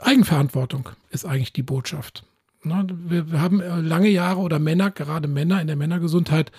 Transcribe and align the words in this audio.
Eigenverantwortung 0.00 0.90
ist 1.10 1.24
eigentlich 1.24 1.52
die 1.52 1.62
Botschaft. 1.62 2.24
Ne, 2.62 2.86
wir, 2.90 3.40
haben 3.40 3.60
äh, 3.60 3.80
lange 3.80 4.08
Jahre 4.08 4.40
oder 4.40 4.58
Männer, 4.58 4.90
gerade 4.90 5.28
Männer 5.28 5.60
in 5.60 5.66
der 5.66 5.76
Männergesundheit, 5.76 6.52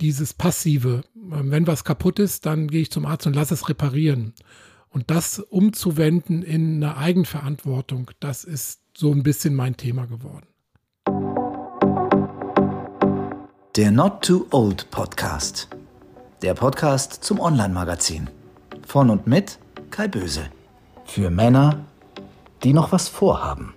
dieses 0.00 0.32
Passive. 0.32 1.02
Ähm, 1.16 1.50
wenn 1.50 1.66
was 1.66 1.84
kaputt 1.84 2.18
ist, 2.18 2.46
dann 2.46 2.68
gehe 2.68 2.82
ich 2.82 2.90
zum 2.90 3.04
Arzt 3.04 3.26
und 3.26 3.36
lasse 3.36 3.54
es 3.54 3.68
reparieren. 3.68 4.32
Und 4.88 5.10
das 5.10 5.40
umzuwenden 5.40 6.42
in 6.42 6.82
eine 6.82 6.96
Eigenverantwortung, 6.96 8.10
das 8.20 8.44
ist 8.44 8.80
so 8.96 9.12
ein 9.12 9.22
bisschen 9.22 9.54
mein 9.54 9.76
Thema 9.76 10.06
geworden. 10.06 10.46
Der 13.76 13.90
Not 13.90 14.24
Too 14.24 14.46
Old 14.52 14.88
Podcast. 14.90 15.68
Der 16.42 16.54
Podcast 16.54 17.24
zum 17.24 17.40
Online-Magazin. 17.40 18.30
Von 18.86 19.10
und 19.10 19.26
mit 19.26 19.58
Kai 19.90 20.06
Böse. 20.06 20.48
Für 21.06 21.28
Männer, 21.28 21.84
die 22.64 22.72
noch 22.72 22.92
was 22.92 23.08
vorhaben. 23.08 23.74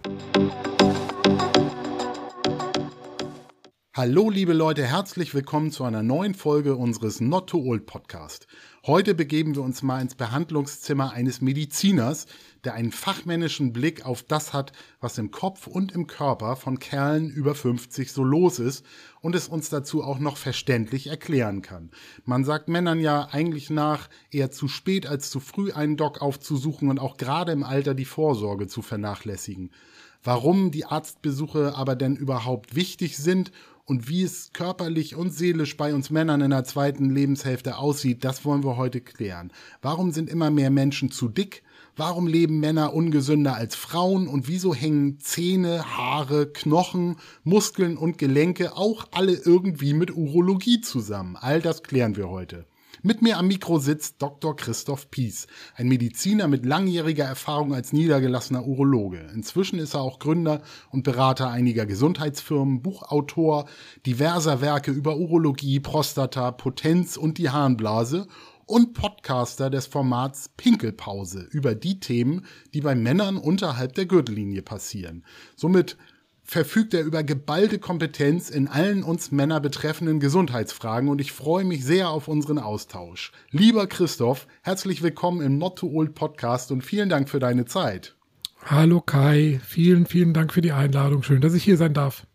Hallo 3.93 4.29
liebe 4.29 4.53
Leute, 4.53 4.85
herzlich 4.85 5.33
willkommen 5.33 5.71
zu 5.71 5.83
einer 5.83 6.03
neuen 6.03 6.33
Folge 6.33 6.75
unseres 6.75 7.19
Not 7.19 7.49
Too 7.49 7.63
Old 7.65 7.85
Podcast. 7.85 8.47
Heute 8.87 9.13
begeben 9.13 9.53
wir 9.53 9.63
uns 9.63 9.83
mal 9.83 9.99
ins 9.99 10.15
Behandlungszimmer 10.15 11.11
eines 11.11 11.41
Mediziners, 11.41 12.25
der 12.63 12.73
einen 12.73 12.93
fachmännischen 12.93 13.73
Blick 13.73 14.05
auf 14.05 14.23
das 14.23 14.53
hat, 14.53 14.71
was 15.01 15.17
im 15.17 15.29
Kopf 15.29 15.67
und 15.67 15.91
im 15.91 16.07
Körper 16.07 16.55
von 16.55 16.79
Kerlen 16.79 17.29
über 17.29 17.53
50 17.53 18.13
so 18.13 18.23
los 18.23 18.59
ist 18.59 18.85
und 19.19 19.35
es 19.35 19.49
uns 19.49 19.67
dazu 19.67 20.05
auch 20.05 20.19
noch 20.19 20.37
verständlich 20.37 21.07
erklären 21.07 21.61
kann. 21.61 21.91
Man 22.23 22.45
sagt 22.45 22.69
Männern 22.69 23.01
ja 23.01 23.27
eigentlich 23.29 23.69
nach, 23.69 24.07
eher 24.31 24.51
zu 24.51 24.69
spät 24.69 25.05
als 25.05 25.29
zu 25.31 25.41
früh 25.41 25.73
einen 25.73 25.97
Doc 25.97 26.21
aufzusuchen 26.21 26.89
und 26.89 26.99
auch 26.99 27.17
gerade 27.17 27.51
im 27.51 27.63
Alter 27.63 27.93
die 27.93 28.05
Vorsorge 28.05 28.67
zu 28.67 28.81
vernachlässigen. 28.81 29.71
Warum 30.23 30.71
die 30.71 30.85
Arztbesuche 30.85 31.75
aber 31.75 31.97
denn 31.97 32.15
überhaupt 32.15 32.73
wichtig 32.73 33.17
sind 33.17 33.51
und 33.87 34.09
wie 34.09 34.23
es 34.23 34.51
körperlich 34.51 35.15
und 35.15 35.33
seelisch 35.33 35.77
bei 35.77 35.93
uns 35.93 36.09
Männern 36.09 36.41
in 36.41 36.51
der 36.51 36.65
zweiten 36.65 37.09
Lebenshälfte 37.09 37.77
aussieht, 37.77 38.25
das 38.25 38.43
wollen 38.43 38.63
wir 38.63 38.75
heute 38.75 38.99
klären. 38.99 39.51
Warum 39.81 40.11
sind 40.11 40.29
immer 40.29 40.51
mehr 40.51 40.69
Menschen 40.69 41.09
zu 41.09 41.29
dick? 41.29 41.63
Warum 41.95 42.27
leben 42.27 42.59
Männer 42.59 42.93
ungesünder 42.93 43.55
als 43.55 43.75
Frauen 43.75 44.27
und 44.27 44.47
wieso 44.47 44.75
hängen 44.75 45.19
Zähne, 45.19 45.97
Haare, 45.97 46.51
Knochen, 46.51 47.15
Muskeln 47.43 47.97
und 47.97 48.17
Gelenke 48.17 48.75
auch 48.75 49.07
alle 49.11 49.33
irgendwie 49.33 49.93
mit 49.93 50.15
Urologie 50.15 50.81
zusammen? 50.81 51.37
All 51.37 51.61
das 51.61 51.81
klären 51.81 52.17
wir 52.17 52.29
heute. 52.29 52.65
Mit 53.07 53.21
mir 53.21 53.37
am 53.37 53.47
Mikro 53.47 53.79
sitzt 53.79 54.21
Dr. 54.21 54.53
Christoph 54.57 55.09
Pies, 55.09 55.47
ein 55.77 55.87
Mediziner 55.87 56.49
mit 56.49 56.65
langjähriger 56.65 57.23
Erfahrung 57.23 57.73
als 57.73 57.93
niedergelassener 57.93 58.67
Urologe. 58.67 59.29
Inzwischen 59.33 59.79
ist 59.79 59.93
er 59.93 60.01
auch 60.01 60.19
Gründer 60.19 60.61
und 60.91 61.03
Berater 61.05 61.49
einiger 61.49 61.85
Gesundheitsfirmen, 61.85 62.81
Buchautor 62.81 63.69
diverser 64.05 64.59
Werke 64.59 64.91
über 64.91 65.15
Urologie, 65.15 65.79
Prostata, 65.79 66.51
Potenz 66.51 67.15
und 67.15 67.37
die 67.37 67.49
Harnblase 67.49 68.27
und 68.65 68.93
Podcaster 68.93 69.69
des 69.69 69.87
Formats 69.87 70.49
Pinkelpause 70.57 71.47
über 71.49 71.75
die 71.75 72.01
Themen, 72.01 72.45
die 72.73 72.81
bei 72.81 72.93
Männern 72.93 73.37
unterhalb 73.37 73.93
der 73.93 74.05
Gürtellinie 74.05 74.63
passieren. 74.63 75.23
Somit 75.55 75.95
verfügt 76.47 76.93
er 76.93 77.03
über 77.03 77.23
geballte 77.23 77.77
Kompetenz 77.77 78.49
in 78.49 78.69
allen 78.69 79.03
uns 79.03 79.31
Männer 79.31 79.59
betreffenden 79.59 80.21
Gesundheitsfragen 80.21 81.09
und 81.09 81.19
ich 81.19 81.33
freue 81.33 81.65
mich 81.65 81.83
sehr 81.83 82.09
auf 82.09 82.29
unseren 82.29 82.57
Austausch. 82.57 83.33
Lieber 83.51 83.85
Christoph, 83.85 84.47
herzlich 84.61 85.03
willkommen 85.03 85.41
im 85.41 85.57
Not 85.57 85.79
Too 85.79 85.91
Old 85.91 86.15
Podcast 86.15 86.71
und 86.71 86.83
vielen 86.83 87.09
Dank 87.09 87.29
für 87.29 87.39
deine 87.39 87.65
Zeit. 87.65 88.15
Hallo 88.63 89.01
Kai, 89.01 89.59
vielen, 89.65 90.05
vielen 90.05 90.33
Dank 90.33 90.53
für 90.53 90.61
die 90.61 90.71
Einladung. 90.71 91.21
Schön, 91.21 91.41
dass 91.41 91.53
ich 91.53 91.63
hier 91.63 91.77
sein 91.77 91.93
darf. 91.93 92.25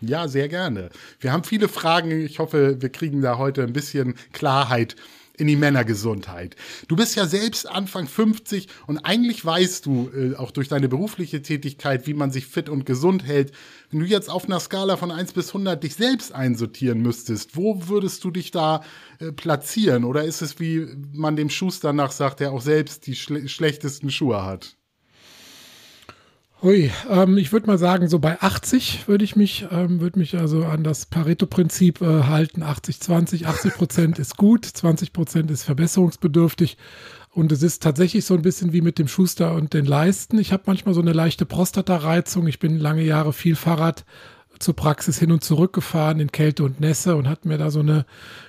Ja, 0.00 0.28
sehr 0.28 0.48
gerne. 0.48 0.90
Wir 1.18 1.32
haben 1.32 1.42
viele 1.42 1.68
Fragen. 1.68 2.10
Ich 2.10 2.38
hoffe, 2.38 2.80
wir 2.80 2.90
kriegen 2.90 3.22
da 3.22 3.38
heute 3.38 3.62
ein 3.62 3.72
bisschen 3.72 4.14
Klarheit 4.32 4.94
in 5.38 5.46
die 5.46 5.56
Männergesundheit. 5.56 6.56
Du 6.88 6.96
bist 6.96 7.16
ja 7.16 7.26
selbst 7.26 7.68
Anfang 7.68 8.06
50 8.06 8.68
und 8.86 8.98
eigentlich 8.98 9.44
weißt 9.44 9.86
du 9.86 10.10
äh, 10.14 10.36
auch 10.36 10.50
durch 10.50 10.68
deine 10.68 10.88
berufliche 10.88 11.42
Tätigkeit, 11.42 12.06
wie 12.06 12.14
man 12.14 12.30
sich 12.30 12.46
fit 12.46 12.68
und 12.68 12.86
gesund 12.86 13.24
hält. 13.24 13.52
Wenn 13.90 14.00
du 14.00 14.06
jetzt 14.06 14.30
auf 14.30 14.44
einer 14.44 14.60
Skala 14.60 14.96
von 14.96 15.10
1 15.10 15.32
bis 15.32 15.48
100 15.48 15.82
dich 15.82 15.94
selbst 15.94 16.32
einsortieren 16.32 17.00
müsstest, 17.00 17.56
wo 17.56 17.88
würdest 17.88 18.24
du 18.24 18.30
dich 18.30 18.50
da 18.50 18.82
äh, 19.18 19.32
platzieren? 19.32 20.04
Oder 20.04 20.24
ist 20.24 20.42
es, 20.42 20.60
wie 20.60 20.86
man 21.12 21.36
dem 21.36 21.50
Schuster 21.50 21.92
nach 21.92 22.12
sagt, 22.12 22.40
der 22.40 22.52
auch 22.52 22.62
selbst 22.62 23.06
die 23.06 23.14
schle 23.14 23.48
schlechtesten 23.48 24.10
Schuhe 24.10 24.44
hat? 24.44 24.77
Hui, 26.60 26.90
ähm, 27.08 27.38
ich 27.38 27.52
würde 27.52 27.68
mal 27.68 27.78
sagen, 27.78 28.08
so 28.08 28.18
bei 28.18 28.40
80 28.40 29.06
würde 29.06 29.24
ich 29.24 29.36
mich, 29.36 29.68
ähm, 29.70 30.00
würde 30.00 30.18
mich 30.18 30.36
also 30.36 30.64
an 30.64 30.82
das 30.82 31.06
Pareto-Prinzip 31.06 32.00
äh, 32.00 32.24
halten. 32.24 32.64
80, 32.64 32.98
20, 32.98 33.46
80 33.46 33.74
Prozent 33.74 34.18
ist 34.18 34.36
gut, 34.36 34.64
20 34.64 35.12
Prozent 35.12 35.52
ist 35.52 35.62
verbesserungsbedürftig. 35.62 36.76
Und 37.30 37.52
es 37.52 37.62
ist 37.62 37.80
tatsächlich 37.84 38.24
so 38.24 38.34
ein 38.34 38.42
bisschen 38.42 38.72
wie 38.72 38.80
mit 38.80 38.98
dem 38.98 39.06
Schuster 39.06 39.54
und 39.54 39.72
den 39.72 39.84
Leisten. 39.84 40.36
Ich 40.38 40.52
habe 40.52 40.64
manchmal 40.66 40.94
so 40.94 41.00
eine 41.00 41.12
leichte 41.12 41.46
Prostata-Reizung. 41.46 42.48
Ich 42.48 42.58
bin 42.58 42.80
lange 42.80 43.02
Jahre 43.02 43.32
viel 43.32 43.54
Fahrrad 43.54 44.04
zur 44.58 44.74
Praxis 44.74 45.16
hin 45.16 45.30
und 45.30 45.44
zurück 45.44 45.72
gefahren 45.72 46.18
in 46.18 46.32
Kälte 46.32 46.64
und 46.64 46.80
Nässe 46.80 47.14
und 47.14 47.28
hat 47.28 47.44
mir 47.44 47.58
da 47.58 47.70
so 47.70 47.80
eine 47.80 48.04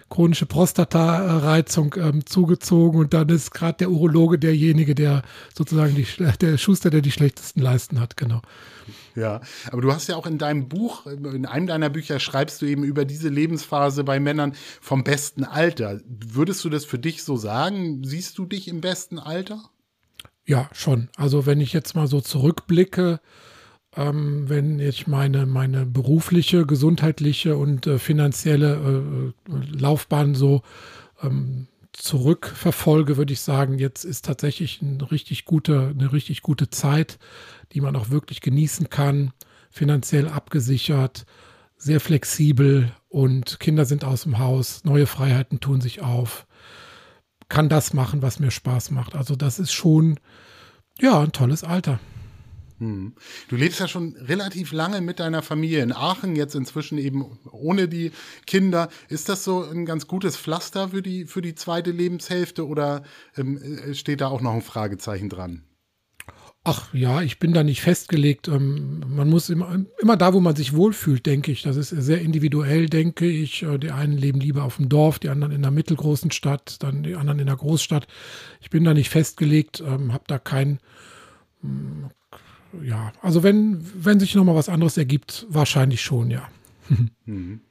chronische 0.10 0.46
Prostata-Reizung 0.46 1.96
ähm, 1.98 2.26
zugezogen 2.26 3.00
und 3.00 3.14
dann 3.14 3.30
ist 3.30 3.52
gerade 3.52 3.78
der 3.80 3.92
Urologe 3.92 4.40
derjenige, 4.40 4.96
der 4.96 5.22
sozusagen 5.56 5.96
die, 5.96 6.08
der 6.42 6.58
Schuster, 6.58 6.90
der 6.90 7.02
die 7.02 7.12
schlechtesten 7.12 7.62
Leisten 7.62 8.00
hat, 8.00 8.18
genau. 8.18 8.42
Ja, 9.16 9.42
aber 9.72 9.82
du 9.82 9.92
hast 9.92 10.08
ja 10.08 10.16
auch 10.16 10.26
in 10.26 10.38
deinem 10.38 10.70
Buch, 10.70 11.06
in 11.06 11.46
einem 11.46 11.68
deiner 11.68 11.90
Bücher 11.90 12.20
schreibst 12.20 12.62
du 12.62 12.66
eben 12.66 12.84
über 12.84 13.06
diese 13.06 13.30
Lebensphase 13.30 14.04
bei 14.04 14.20
Männern 14.20 14.54
vom 14.82 15.04
besten 15.04 15.44
Alter. 15.44 16.00
Würdest 16.08 16.64
du 16.64 16.70
das 16.70 16.86
für 16.86 17.00
dich 17.00 17.24
so 17.24 17.36
sagen? 17.36 18.04
Siehst 18.04 18.38
du 18.38 18.46
dich 18.46 18.68
im 18.68 18.82
besten 18.82 19.20
Alter? 19.20 19.62
Ja, 20.46 20.70
schon. 20.72 21.10
Also 21.16 21.46
wenn 21.46 21.62
ich 21.62 21.74
jetzt 21.74 21.96
mal 21.96 22.08
so 22.08 22.22
zurückblicke, 22.22 23.20
ähm, 23.96 24.48
wenn 24.48 24.80
ich 24.80 25.08
meine, 25.08 25.46
meine 25.46 25.86
berufliche, 25.86 26.66
gesundheitliche 26.66 27.58
und 27.58 27.88
äh, 27.88 28.00
finanzielle 28.00 29.34
äh, 29.48 29.78
Laufbahn 29.78 30.36
so 30.36 30.62
ähm, 31.22 31.68
zurückverfolge, 31.94 33.18
würde 33.18 33.34
ich 33.34 33.42
sagen, 33.42 33.80
jetzt 33.80 34.06
ist 34.06 34.26
tatsächlich 34.26 34.82
eine 34.82 35.12
richtig 35.12 35.46
gute, 35.46 35.94
eine 35.98 36.14
richtig 36.14 36.42
gute 36.42 36.70
Zeit, 36.70 37.20
die 37.74 37.82
man 37.82 37.96
auch 37.96 38.10
wirklich 38.10 38.42
genießen 38.42 38.90
kann, 38.90 39.32
finanziell 39.70 40.28
abgesichert, 40.28 41.26
sehr 41.78 42.00
flexibel 42.00 42.92
und 43.08 43.60
Kinder 43.60 43.86
sind 43.86 44.04
aus 44.04 44.24
dem 44.24 44.38
Haus, 44.38 44.84
neue 44.84 45.08
Freiheiten 45.08 45.60
tun 45.60 45.82
sich 45.82 46.02
auf, 46.02 46.46
kann 47.48 47.70
das 47.70 47.94
machen, 47.94 48.22
was 48.22 48.40
mir 48.40 48.52
Spaß 48.52 48.92
macht. 48.92 49.16
Also 49.16 49.36
das 49.36 49.60
ist 49.60 49.74
schon, 49.74 50.20
ja, 51.00 51.20
ein 51.20 51.32
tolles 51.32 51.64
Alter. 51.64 52.00
Hm. 52.80 53.14
Du 53.50 53.56
lebst 53.56 53.80
ja 53.80 53.88
schon 53.88 54.16
relativ 54.16 54.72
lange 54.72 55.02
mit 55.02 55.20
deiner 55.20 55.42
Familie 55.42 55.84
in 55.84 55.92
Aachen, 55.92 56.36
jetzt 56.36 56.56
inzwischen 56.56 56.98
eben 56.98 57.38
ohne 57.52 57.88
die 57.88 58.12
Kinder. 58.48 58.90
Ist 59.10 59.30
das 59.30 59.44
so 59.44 59.64
ein 59.64 59.86
ganz 59.86 60.08
gutes 60.08 60.38
Pflaster 60.38 60.90
für 60.90 61.02
die, 61.02 61.26
für 61.26 61.42
die 61.42 61.56
zweite 61.56 61.92
Lebenshälfte 61.92 62.66
oder 62.66 63.04
ähm, 63.38 63.58
äh, 63.58 63.94
steht 63.94 64.22
da 64.22 64.28
auch 64.28 64.42
noch 64.42 64.54
ein 64.54 64.62
Fragezeichen 64.62 65.30
dran? 65.30 65.64
Ach 66.66 66.94
ja, 66.94 67.22
ich 67.22 67.40
bin 67.40 67.54
da 67.54 67.64
nicht 67.64 67.82
festgelegt. 67.82 68.48
Ähm, 68.48 69.04
man 69.08 69.30
muss 69.30 69.50
immer, 69.50 69.86
immer 70.00 70.18
da, 70.18 70.34
wo 70.34 70.40
man 70.40 70.56
sich 70.56 70.76
wohlfühlt, 70.76 71.26
denke 71.26 71.52
ich. 71.52 71.64
Das 71.64 71.78
ist 71.78 71.90
sehr 71.90 72.22
individuell, 72.22 72.88
denke 72.88 73.26
ich. 73.26 73.64
Äh, 73.64 73.78
die 73.78 73.92
einen 73.92 74.18
leben 74.18 74.40
lieber 74.40 74.64
auf 74.64 74.76
dem 74.76 74.90
Dorf, 74.90 75.20
die 75.20 75.30
anderen 75.30 75.54
in 75.54 75.64
einer 75.64 75.72
mittelgroßen 75.72 76.32
Stadt, 76.32 76.78
dann 76.84 77.04
die 77.04 77.16
anderen 77.16 77.40
in 77.40 77.48
der 77.48 77.56
Großstadt. 77.56 78.08
Ich 78.60 78.70
bin 78.70 78.84
da 78.84 78.94
nicht 78.94 79.10
festgelegt, 79.10 79.82
ähm, 79.86 80.12
habe 80.14 80.26
da 80.28 80.38
kein, 80.38 80.80
hm, 81.62 82.10
ja, 82.84 83.12
also 83.22 83.44
wenn, 83.44 83.86
wenn 83.96 84.20
sich 84.20 84.36
nochmal 84.36 84.56
was 84.56 84.70
anderes 84.70 84.98
ergibt, 84.98 85.46
wahrscheinlich 85.50 86.02
schon, 86.02 86.32
ja. 86.32 86.48
Mhm. 87.26 87.62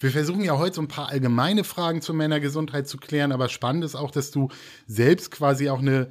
Wir 0.00 0.10
versuchen 0.10 0.42
ja 0.42 0.58
heute 0.58 0.76
so 0.76 0.82
ein 0.82 0.88
paar 0.88 1.08
allgemeine 1.08 1.64
Fragen 1.64 2.02
zur 2.02 2.14
Männergesundheit 2.14 2.86
zu 2.86 2.98
klären, 2.98 3.32
aber 3.32 3.48
spannend 3.48 3.84
ist 3.84 3.94
auch, 3.94 4.10
dass 4.10 4.30
du 4.30 4.48
selbst 4.86 5.30
quasi 5.30 5.70
auch 5.70 5.78
eine 5.78 6.08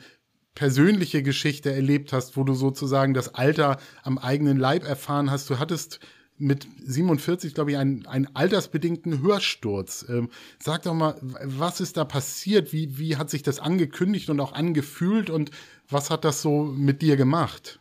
persönliche 0.55 1.23
Geschichte 1.23 1.73
erlebt 1.73 2.13
hast, 2.13 2.37
wo 2.37 2.43
du 2.43 2.53
sozusagen 2.53 3.13
das 3.13 3.33
Alter 3.33 3.77
am 4.03 4.17
eigenen 4.17 4.57
Leib 4.57 4.83
erfahren 4.83 5.31
hast. 5.31 5.49
Du 5.49 5.59
hattest 5.59 5.99
mit 6.37 6.67
47, 6.83 7.53
glaube 7.53 7.71
ich, 7.71 7.77
einen, 7.77 8.05
einen 8.05 8.35
altersbedingten 8.35 9.21
Hörsturz. 9.21 10.05
Ähm, 10.09 10.29
sag 10.59 10.83
doch 10.83 10.93
mal, 10.93 11.15
was 11.21 11.79
ist 11.79 11.97
da 11.97 12.05
passiert? 12.05 12.73
Wie, 12.73 12.97
wie 12.97 13.17
hat 13.17 13.29
sich 13.29 13.43
das 13.43 13.59
angekündigt 13.59 14.29
und 14.29 14.39
auch 14.39 14.53
angefühlt 14.53 15.29
und 15.29 15.51
was 15.89 16.09
hat 16.09 16.25
das 16.25 16.41
so 16.41 16.63
mit 16.63 17.01
dir 17.01 17.17
gemacht? 17.17 17.79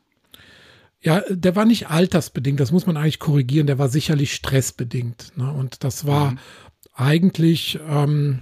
Ja, 1.03 1.23
der 1.29 1.57
war 1.57 1.65
nicht 1.65 1.89
altersbedingt, 1.91 2.61
das 2.61 2.71
muss 2.71 2.87
man 2.87 2.97
eigentlich 2.97 3.19
korrigieren, 3.19 3.67
der 3.67 3.79
war 3.79 3.89
sicherlich 3.89 4.35
stressbedingt. 4.35 5.33
Ne? 5.37 5.53
Und 5.53 5.83
das 5.83 6.07
war 6.07 6.33
mhm. 6.33 6.39
eigentlich 6.95 7.81
ähm, 7.89 8.41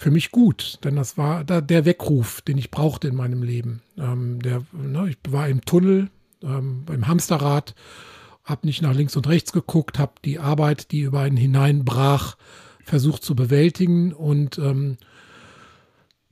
für 0.00 0.10
mich 0.10 0.30
gut, 0.30 0.78
denn 0.84 0.96
das 0.96 1.18
war 1.18 1.44
da 1.44 1.60
der 1.60 1.84
Weckruf, 1.84 2.40
den 2.42 2.58
ich 2.58 2.70
brauchte 2.70 3.08
in 3.08 3.16
meinem 3.16 3.42
Leben. 3.42 3.82
Ähm, 3.98 4.40
der, 4.40 4.62
ne, 4.72 5.10
ich 5.10 5.18
war 5.32 5.48
im 5.48 5.64
Tunnel, 5.64 6.10
ähm, 6.42 6.84
beim 6.86 7.08
Hamsterrad, 7.08 7.74
habe 8.44 8.66
nicht 8.66 8.82
nach 8.82 8.94
links 8.94 9.16
und 9.16 9.28
rechts 9.28 9.52
geguckt, 9.52 9.98
habe 9.98 10.12
die 10.24 10.38
Arbeit, 10.38 10.92
die 10.92 11.00
über 11.00 11.20
einen 11.20 11.36
hineinbrach, 11.36 12.36
versucht 12.84 13.24
zu 13.24 13.34
bewältigen 13.34 14.12
und 14.12 14.58
ähm, 14.58 14.96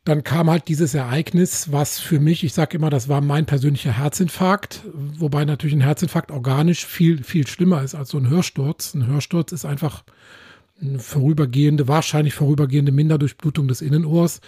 dann 0.09 0.25
kam 0.25 0.49
halt 0.49 0.69
dieses 0.69 0.95
Ereignis, 0.95 1.71
was 1.71 2.01
für 2.01 2.19
mich, 2.19 2.43
ich 2.43 2.55
sage 2.55 2.79
immer, 2.79 2.89
das 2.89 3.09
war 3.09 3.21
mein 3.21 3.45
persönlicher 3.45 3.93
Herzinfarkt, 3.93 4.83
wobei 4.95 5.45
natürlich 5.45 5.77
ein 5.77 5.83
Herzinfarkt 5.83 6.31
organisch 6.31 6.87
viel, 6.87 7.23
viel 7.23 7.47
schlimmer 7.47 7.83
ist 7.83 7.95
als 7.95 8.09
so 8.09 8.17
ein 8.17 8.31
Hörsturz. 8.31 8.95
Ein 8.95 9.07
Hörsturz 9.07 9.53
ist 9.53 9.67
einfach 9.67 10.05
eine 10.81 10.99
vorübergehende, 10.99 11.89
wahrscheinlich 11.89 12.33
vorübergehende 12.33 12.91
Minderdurchblutung 12.91 13.69
des 13.69 13.83
Innenohrs. 13.83 14.41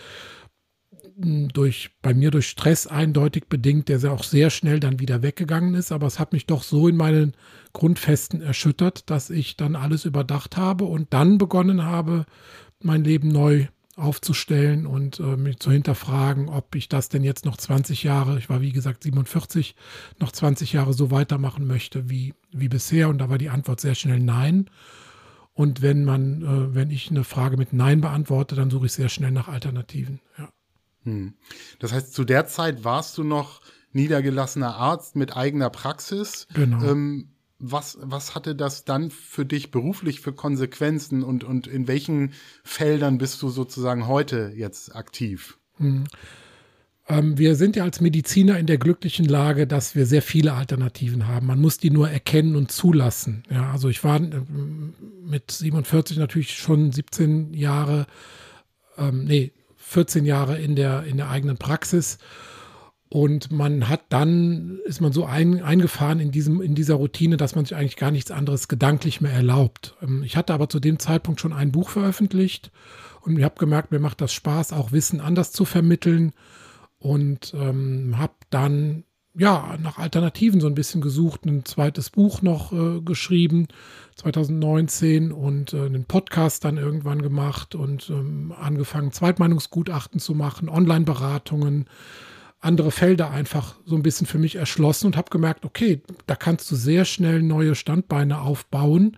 Durch, 1.18 1.90
bei 2.00 2.14
mir 2.14 2.30
durch 2.30 2.48
Stress 2.48 2.86
eindeutig 2.86 3.48
bedingt, 3.50 3.90
der 3.90 4.02
auch 4.10 4.24
sehr 4.24 4.48
schnell 4.48 4.80
dann 4.80 4.98
wieder 4.98 5.22
weggegangen 5.22 5.74
ist. 5.74 5.92
Aber 5.92 6.06
es 6.06 6.18
hat 6.18 6.32
mich 6.32 6.46
doch 6.46 6.62
so 6.62 6.88
in 6.88 6.96
meinen 6.96 7.34
Grundfesten 7.74 8.40
erschüttert, 8.40 9.10
dass 9.10 9.28
ich 9.28 9.58
dann 9.58 9.76
alles 9.76 10.06
überdacht 10.06 10.56
habe 10.56 10.84
und 10.84 11.12
dann 11.12 11.36
begonnen 11.36 11.84
habe, 11.84 12.24
mein 12.82 13.04
Leben 13.04 13.28
neu 13.28 13.66
aufzustellen 14.00 14.86
und 14.86 15.20
äh, 15.20 15.36
mich 15.36 15.58
zu 15.58 15.70
hinterfragen, 15.70 16.48
ob 16.48 16.74
ich 16.74 16.88
das 16.88 17.08
denn 17.08 17.22
jetzt 17.22 17.44
noch 17.44 17.56
20 17.56 18.02
Jahre, 18.02 18.38
ich 18.38 18.48
war 18.48 18.60
wie 18.60 18.72
gesagt 18.72 19.02
47, 19.04 19.76
noch 20.18 20.32
20 20.32 20.72
Jahre 20.72 20.92
so 20.92 21.10
weitermachen 21.10 21.66
möchte 21.66 22.10
wie, 22.10 22.34
wie 22.50 22.68
bisher. 22.68 23.08
Und 23.08 23.18
da 23.18 23.28
war 23.28 23.38
die 23.38 23.50
Antwort 23.50 23.80
sehr 23.80 23.94
schnell 23.94 24.20
nein. 24.20 24.70
Und 25.52 25.82
wenn 25.82 26.04
man, 26.04 26.42
äh, 26.42 26.74
wenn 26.74 26.90
ich 26.90 27.10
eine 27.10 27.24
Frage 27.24 27.56
mit 27.56 27.72
Nein 27.72 28.00
beantworte, 28.00 28.54
dann 28.54 28.70
suche 28.70 28.86
ich 28.86 28.92
sehr 28.92 29.08
schnell 29.08 29.30
nach 29.30 29.48
Alternativen. 29.48 30.20
Ja. 30.38 30.48
Hm. 31.04 31.34
Das 31.78 31.92
heißt, 31.92 32.14
zu 32.14 32.24
der 32.24 32.46
Zeit 32.46 32.84
warst 32.84 33.18
du 33.18 33.24
noch 33.24 33.60
niedergelassener 33.92 34.76
Arzt 34.76 35.16
mit 35.16 35.36
eigener 35.36 35.70
Praxis. 35.70 36.46
Genau. 36.54 36.82
Ähm, 36.84 37.30
was, 37.60 37.98
was 38.00 38.34
hatte 38.34 38.56
das 38.56 38.84
dann 38.84 39.10
für 39.10 39.44
dich 39.44 39.70
beruflich 39.70 40.20
für 40.20 40.32
Konsequenzen 40.32 41.22
und, 41.22 41.44
und 41.44 41.66
in 41.66 41.86
welchen 41.86 42.32
Feldern 42.64 43.18
bist 43.18 43.40
du 43.42 43.50
sozusagen 43.50 44.08
heute 44.08 44.52
jetzt 44.56 44.96
aktiv? 44.96 45.58
Hm. 45.76 46.04
Ähm, 47.06 47.36
wir 47.36 47.56
sind 47.56 47.76
ja 47.76 47.84
als 47.84 48.00
Mediziner 48.00 48.58
in 48.58 48.66
der 48.66 48.78
glücklichen 48.78 49.26
Lage, 49.26 49.66
dass 49.66 49.94
wir 49.94 50.06
sehr 50.06 50.22
viele 50.22 50.54
Alternativen 50.54 51.28
haben. 51.28 51.46
Man 51.46 51.60
muss 51.60 51.76
die 51.76 51.90
nur 51.90 52.08
erkennen 52.08 52.56
und 52.56 52.72
zulassen. 52.72 53.42
Ja, 53.50 53.70
also 53.72 53.88
ich 53.88 54.02
war 54.04 54.20
äh, 54.20 54.40
mit 55.22 55.50
47 55.50 56.16
natürlich 56.16 56.56
schon 56.56 56.92
17 56.92 57.52
Jahre, 57.52 58.06
ähm, 58.96 59.24
nee, 59.24 59.52
14 59.76 60.24
Jahre 60.24 60.58
in 60.58 60.76
der, 60.76 61.02
in 61.04 61.18
der 61.18 61.28
eigenen 61.28 61.58
Praxis 61.58 62.18
und 63.12 63.50
man 63.50 63.88
hat 63.88 64.02
dann, 64.10 64.78
ist 64.84 65.00
man 65.00 65.12
so 65.12 65.24
ein, 65.24 65.60
eingefahren 65.62 66.20
in, 66.20 66.30
diesem, 66.30 66.62
in 66.62 66.76
dieser 66.76 66.94
Routine, 66.94 67.36
dass 67.36 67.56
man 67.56 67.64
sich 67.64 67.76
eigentlich 67.76 67.96
gar 67.96 68.12
nichts 68.12 68.30
anderes 68.30 68.68
gedanklich 68.68 69.20
mehr 69.20 69.32
erlaubt. 69.32 69.96
Ähm, 70.00 70.22
ich 70.22 70.36
hatte 70.36 70.54
aber 70.54 70.68
zu 70.68 70.78
dem 70.78 71.00
Zeitpunkt 71.00 71.40
schon 71.40 71.52
ein 71.52 71.72
Buch 71.72 71.90
veröffentlicht 71.90 72.70
und 73.22 73.36
ich 73.36 73.44
habe 73.44 73.56
gemerkt, 73.58 73.90
mir 73.90 73.98
macht 73.98 74.20
das 74.20 74.32
Spaß, 74.32 74.72
auch 74.72 74.92
Wissen 74.92 75.20
anders 75.20 75.50
zu 75.50 75.64
vermitteln 75.64 76.32
und 77.00 77.52
ähm, 77.54 78.16
habe 78.16 78.34
dann 78.48 79.02
ja 79.34 79.76
nach 79.82 79.98
Alternativen 79.98 80.60
so 80.60 80.68
ein 80.68 80.74
bisschen 80.76 81.00
gesucht, 81.00 81.44
ein 81.46 81.64
zweites 81.64 82.10
Buch 82.10 82.42
noch 82.42 82.72
äh, 82.72 83.00
geschrieben 83.00 83.66
2019 84.16 85.32
und 85.32 85.72
äh, 85.72 85.86
einen 85.86 86.04
Podcast 86.04 86.64
dann 86.64 86.76
irgendwann 86.76 87.22
gemacht 87.22 87.74
und 87.74 88.08
ähm, 88.08 88.54
angefangen 88.56 89.10
Zweitmeinungsgutachten 89.10 90.20
zu 90.20 90.36
machen, 90.36 90.68
Online-Beratungen 90.68 91.86
andere 92.60 92.90
Felder 92.90 93.30
einfach 93.30 93.76
so 93.86 93.96
ein 93.96 94.02
bisschen 94.02 94.26
für 94.26 94.38
mich 94.38 94.56
erschlossen 94.56 95.06
und 95.06 95.16
habe 95.16 95.30
gemerkt, 95.30 95.64
okay, 95.64 96.02
da 96.26 96.36
kannst 96.36 96.70
du 96.70 96.76
sehr 96.76 97.04
schnell 97.04 97.42
neue 97.42 97.74
Standbeine 97.74 98.40
aufbauen 98.40 99.16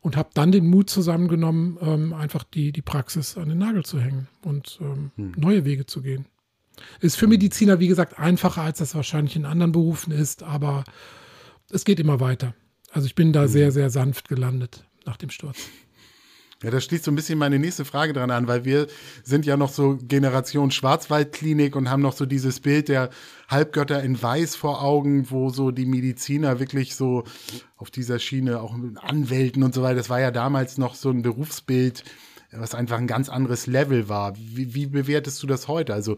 und 0.00 0.16
habe 0.16 0.30
dann 0.34 0.50
den 0.50 0.66
Mut 0.66 0.90
zusammengenommen, 0.90 1.78
ähm, 1.80 2.12
einfach 2.12 2.42
die, 2.42 2.72
die 2.72 2.82
Praxis 2.82 3.36
an 3.36 3.48
den 3.48 3.58
Nagel 3.58 3.84
zu 3.84 4.00
hängen 4.00 4.28
und 4.42 4.78
ähm, 4.80 5.12
hm. 5.16 5.34
neue 5.36 5.64
Wege 5.64 5.86
zu 5.86 6.02
gehen. 6.02 6.26
Ist 7.00 7.16
für 7.16 7.26
Mediziner, 7.26 7.78
wie 7.78 7.88
gesagt, 7.88 8.18
einfacher, 8.18 8.62
als 8.62 8.78
das 8.78 8.94
wahrscheinlich 8.94 9.36
in 9.36 9.44
anderen 9.44 9.72
Berufen 9.72 10.12
ist, 10.12 10.42
aber 10.42 10.84
es 11.70 11.84
geht 11.84 12.00
immer 12.00 12.18
weiter. 12.18 12.54
Also 12.90 13.06
ich 13.06 13.14
bin 13.14 13.32
da 13.32 13.42
hm. 13.42 13.48
sehr, 13.48 13.72
sehr 13.72 13.90
sanft 13.90 14.28
gelandet 14.28 14.84
nach 15.06 15.16
dem 15.16 15.30
Sturz. 15.30 15.68
Ja, 16.62 16.70
das 16.70 16.84
schließt 16.84 17.04
so 17.04 17.10
ein 17.10 17.14
bisschen 17.14 17.38
meine 17.38 17.58
nächste 17.58 17.86
Frage 17.86 18.12
dran 18.12 18.30
an, 18.30 18.46
weil 18.46 18.66
wir 18.66 18.86
sind 19.22 19.46
ja 19.46 19.56
noch 19.56 19.70
so 19.70 19.98
Generation 20.02 20.70
Schwarzwaldklinik 20.70 21.74
und 21.74 21.88
haben 21.88 22.02
noch 22.02 22.12
so 22.12 22.26
dieses 22.26 22.60
Bild 22.60 22.88
der 22.88 23.08
Halbgötter 23.48 24.02
in 24.02 24.20
Weiß 24.20 24.56
vor 24.56 24.82
Augen, 24.82 25.30
wo 25.30 25.48
so 25.48 25.70
die 25.70 25.86
Mediziner 25.86 26.60
wirklich 26.60 26.96
so 26.96 27.24
auf 27.78 27.90
dieser 27.90 28.18
Schiene, 28.18 28.60
auch 28.60 28.76
mit 28.76 28.98
Anwälten 29.02 29.62
und 29.62 29.74
so 29.74 29.80
weiter, 29.80 29.96
das 29.96 30.10
war 30.10 30.20
ja 30.20 30.30
damals 30.30 30.76
noch 30.76 30.94
so 30.96 31.08
ein 31.08 31.22
Berufsbild, 31.22 32.04
was 32.52 32.74
einfach 32.74 32.98
ein 32.98 33.06
ganz 33.06 33.30
anderes 33.30 33.66
Level 33.66 34.10
war. 34.10 34.36
Wie, 34.36 34.74
wie 34.74 34.86
bewertest 34.86 35.42
du 35.42 35.46
das 35.46 35.66
heute? 35.66 35.94
Also 35.94 36.16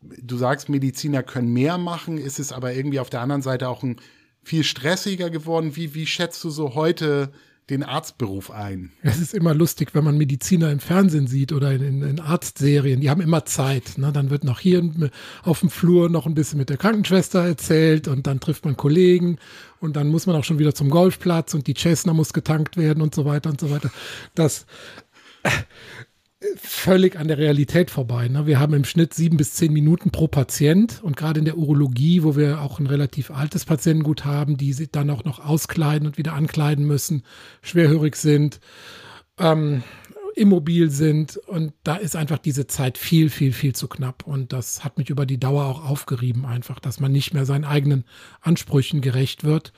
du 0.00 0.38
sagst, 0.38 0.70
Mediziner 0.70 1.22
können 1.22 1.52
mehr 1.52 1.76
machen, 1.76 2.16
ist 2.16 2.38
es 2.38 2.50
aber 2.50 2.72
irgendwie 2.72 3.00
auf 3.00 3.10
der 3.10 3.20
anderen 3.20 3.42
Seite 3.42 3.68
auch 3.68 3.82
ein 3.82 3.96
viel 4.42 4.64
stressiger 4.64 5.28
geworden. 5.28 5.76
Wie, 5.76 5.94
wie 5.94 6.06
schätzt 6.06 6.42
du 6.44 6.48
so 6.48 6.74
heute 6.74 7.30
den 7.70 7.82
Arztberuf 7.84 8.50
ein. 8.50 8.90
Es 9.02 9.20
ist 9.20 9.34
immer 9.34 9.54
lustig, 9.54 9.94
wenn 9.94 10.04
man 10.04 10.18
Mediziner 10.18 10.70
im 10.70 10.80
Fernsehen 10.80 11.26
sieht 11.26 11.52
oder 11.52 11.72
in, 11.72 12.02
in 12.02 12.20
Arztserien. 12.20 13.00
Die 13.00 13.08
haben 13.08 13.20
immer 13.20 13.44
Zeit. 13.44 13.98
Ne? 13.98 14.12
Dann 14.12 14.30
wird 14.30 14.44
noch 14.44 14.60
hier 14.60 14.82
auf 15.44 15.60
dem 15.60 15.70
Flur 15.70 16.08
noch 16.08 16.26
ein 16.26 16.34
bisschen 16.34 16.58
mit 16.58 16.70
der 16.70 16.76
Krankenschwester 16.76 17.44
erzählt 17.44 18.08
und 18.08 18.26
dann 18.26 18.40
trifft 18.40 18.64
man 18.64 18.76
Kollegen 18.76 19.38
und 19.80 19.96
dann 19.96 20.08
muss 20.08 20.26
man 20.26 20.36
auch 20.36 20.44
schon 20.44 20.58
wieder 20.58 20.74
zum 20.74 20.90
Golfplatz 20.90 21.54
und 21.54 21.66
die 21.66 21.74
Cessna 21.74 22.12
muss 22.12 22.32
getankt 22.32 22.76
werden 22.76 23.02
und 23.02 23.14
so 23.14 23.24
weiter 23.24 23.50
und 23.50 23.60
so 23.60 23.70
weiter. 23.70 23.90
Das 24.34 24.66
völlig 26.56 27.16
an 27.16 27.28
der 27.28 27.38
Realität 27.38 27.90
vorbei. 27.90 28.28
Ne? 28.28 28.46
Wir 28.46 28.58
haben 28.58 28.74
im 28.74 28.84
Schnitt 28.84 29.14
sieben 29.14 29.36
bis 29.36 29.54
zehn 29.54 29.72
Minuten 29.72 30.10
pro 30.10 30.28
Patient 30.28 31.00
und 31.02 31.16
gerade 31.16 31.38
in 31.38 31.44
der 31.44 31.58
Urologie, 31.58 32.22
wo 32.22 32.36
wir 32.36 32.60
auch 32.60 32.78
ein 32.78 32.86
relativ 32.86 33.30
altes 33.30 33.64
Patientengut 33.64 34.24
haben, 34.24 34.56
die 34.56 34.72
sich 34.72 34.90
dann 34.90 35.10
auch 35.10 35.24
noch 35.24 35.44
auskleiden 35.44 36.06
und 36.06 36.18
wieder 36.18 36.32
ankleiden 36.34 36.86
müssen, 36.86 37.22
schwerhörig 37.62 38.16
sind, 38.16 38.60
ähm, 39.38 39.82
immobil 40.34 40.90
sind 40.90 41.36
und 41.36 41.74
da 41.84 41.96
ist 41.96 42.16
einfach 42.16 42.38
diese 42.38 42.66
Zeit 42.66 42.96
viel, 42.96 43.28
viel, 43.28 43.52
viel 43.52 43.74
zu 43.74 43.86
knapp 43.86 44.26
und 44.26 44.52
das 44.52 44.82
hat 44.82 44.96
mich 44.98 45.10
über 45.10 45.26
die 45.26 45.38
Dauer 45.38 45.66
auch 45.66 45.84
aufgerieben 45.84 46.46
einfach, 46.46 46.80
dass 46.80 47.00
man 47.00 47.12
nicht 47.12 47.34
mehr 47.34 47.44
seinen 47.44 47.64
eigenen 47.64 48.04
Ansprüchen 48.40 49.02
gerecht 49.02 49.44
wird. 49.44 49.72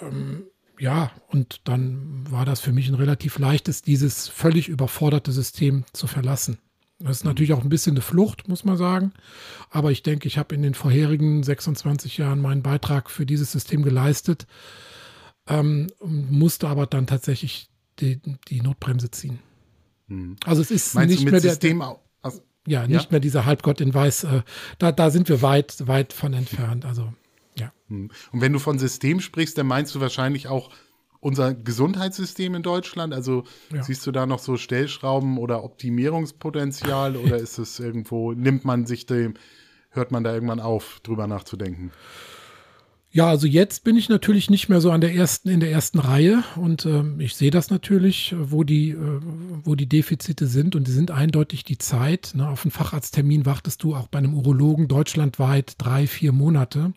Ähm, 0.00 0.44
ja, 0.80 1.10
und 1.28 1.60
dann 1.64 2.24
war 2.30 2.46
das 2.46 2.60
für 2.60 2.72
mich 2.72 2.88
ein 2.88 2.94
relativ 2.94 3.38
leichtes, 3.38 3.82
dieses 3.82 4.28
völlig 4.28 4.68
überforderte 4.68 5.30
System 5.30 5.84
zu 5.92 6.06
verlassen. 6.06 6.58
Das 6.98 7.18
ist 7.18 7.24
natürlich 7.24 7.52
auch 7.52 7.62
ein 7.62 7.68
bisschen 7.68 7.92
eine 7.92 8.02
Flucht, 8.02 8.48
muss 8.48 8.64
man 8.64 8.76
sagen. 8.76 9.12
Aber 9.70 9.90
ich 9.90 10.02
denke, 10.02 10.26
ich 10.26 10.38
habe 10.38 10.54
in 10.54 10.62
den 10.62 10.74
vorherigen 10.74 11.42
26 11.42 12.18
Jahren 12.18 12.40
meinen 12.40 12.62
Beitrag 12.62 13.10
für 13.10 13.26
dieses 13.26 13.52
System 13.52 13.82
geleistet, 13.82 14.46
ähm, 15.46 15.88
musste 16.00 16.68
aber 16.68 16.86
dann 16.86 17.06
tatsächlich 17.06 17.70
die, 18.00 18.20
die 18.48 18.60
Notbremse 18.62 19.10
ziehen. 19.10 19.38
Hm. 20.08 20.36
Also 20.44 20.62
es 20.62 20.70
ist 20.70 20.94
Meinst 20.94 21.10
nicht 21.10 21.24
mehr 21.24 21.40
der, 21.40 21.50
System 21.50 21.82
auch, 21.82 22.00
also, 22.22 22.40
ja, 22.66 22.86
nicht 22.86 23.04
ja? 23.04 23.10
mehr 23.10 23.20
dieser 23.20 23.44
Halbgott 23.44 23.80
in 23.80 23.92
Weiß. 23.92 24.24
Äh, 24.24 24.42
da, 24.78 24.92
da 24.92 25.10
sind 25.10 25.28
wir 25.28 25.42
weit, 25.42 25.86
weit 25.86 26.12
von 26.12 26.32
entfernt. 26.32 26.84
Also 26.84 27.12
ja. 27.60 27.72
Hm. 27.88 28.10
Und 28.32 28.40
wenn 28.40 28.52
du 28.52 28.58
von 28.58 28.78
System 28.78 29.20
sprichst, 29.20 29.56
dann 29.58 29.66
meinst 29.66 29.94
du 29.94 30.00
wahrscheinlich 30.00 30.48
auch 30.48 30.70
unser 31.20 31.54
Gesundheitssystem 31.54 32.54
in 32.54 32.62
Deutschland? 32.62 33.14
Also 33.14 33.44
ja. 33.72 33.82
siehst 33.82 34.06
du 34.06 34.12
da 34.12 34.26
noch 34.26 34.38
so 34.38 34.56
Stellschrauben 34.56 35.38
oder 35.38 35.62
Optimierungspotenzial 35.64 37.16
oder 37.16 37.36
ist 37.36 37.58
es 37.58 37.78
irgendwo, 37.78 38.32
nimmt 38.32 38.64
man 38.64 38.86
sich 38.86 39.06
dem, 39.06 39.34
hört 39.90 40.10
man 40.10 40.24
da 40.24 40.32
irgendwann 40.32 40.60
auf, 40.60 41.00
drüber 41.02 41.26
nachzudenken? 41.26 41.92
Ja, 43.12 43.28
also 43.28 43.48
jetzt 43.48 43.82
bin 43.82 43.96
ich 43.96 44.08
natürlich 44.08 44.50
nicht 44.50 44.68
mehr 44.68 44.80
so 44.80 44.92
an 44.92 45.00
der 45.00 45.12
ersten, 45.12 45.48
in 45.48 45.58
der 45.58 45.72
ersten 45.72 45.98
Reihe 45.98 46.44
und 46.54 46.84
äh, 46.86 47.02
ich 47.18 47.34
sehe 47.34 47.50
das 47.50 47.68
natürlich, 47.68 48.36
wo 48.38 48.62
die, 48.62 48.90
äh, 48.90 49.20
wo 49.64 49.74
die 49.74 49.88
Defizite 49.88 50.46
sind 50.46 50.76
und 50.76 50.86
die 50.86 50.92
sind 50.92 51.10
eindeutig 51.10 51.64
die 51.64 51.76
Zeit. 51.76 52.30
Ne? 52.34 52.48
Auf 52.48 52.64
einen 52.64 52.70
Facharzttermin 52.70 53.46
wartest 53.46 53.82
du 53.82 53.96
auch 53.96 54.06
bei 54.06 54.18
einem 54.18 54.34
Urologen 54.34 54.86
deutschlandweit 54.86 55.74
drei, 55.78 56.06
vier 56.06 56.30
Monate. 56.30 56.92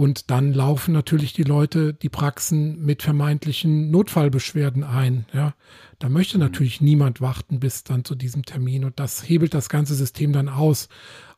Und 0.00 0.30
dann 0.30 0.54
laufen 0.54 0.94
natürlich 0.94 1.34
die 1.34 1.42
Leute, 1.42 1.92
die 1.92 2.08
Praxen 2.08 2.82
mit 2.82 3.02
vermeintlichen 3.02 3.90
Notfallbeschwerden 3.90 4.82
ein. 4.82 5.26
Ja, 5.34 5.52
da 5.98 6.08
möchte 6.08 6.38
mhm. 6.38 6.44
natürlich 6.44 6.80
niemand 6.80 7.20
warten 7.20 7.60
bis 7.60 7.84
dann 7.84 8.02
zu 8.06 8.14
diesem 8.14 8.46
Termin 8.46 8.86
und 8.86 8.98
das 8.98 9.28
hebelt 9.28 9.52
das 9.52 9.68
ganze 9.68 9.94
System 9.94 10.32
dann 10.32 10.48
aus. 10.48 10.88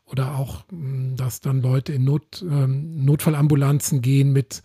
Oder 0.06 0.36
auch, 0.36 0.62
hm, 0.70 1.16
dass 1.16 1.40
dann 1.40 1.60
Leute 1.60 1.92
in 1.92 2.04
Not, 2.04 2.40
ähm, 2.48 3.04
Notfallambulanzen 3.04 4.00
gehen 4.00 4.32
mit, 4.32 4.62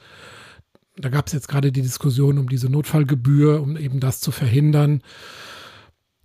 da 0.95 1.09
gab 1.09 1.25
es 1.25 1.33
jetzt 1.33 1.47
gerade 1.47 1.71
die 1.71 1.81
Diskussion 1.81 2.37
um 2.37 2.49
diese 2.49 2.69
Notfallgebühr, 2.69 3.59
um 3.63 3.77
eben 3.77 3.99
das 3.99 4.21
zu 4.21 4.29
verhindern 4.29 5.01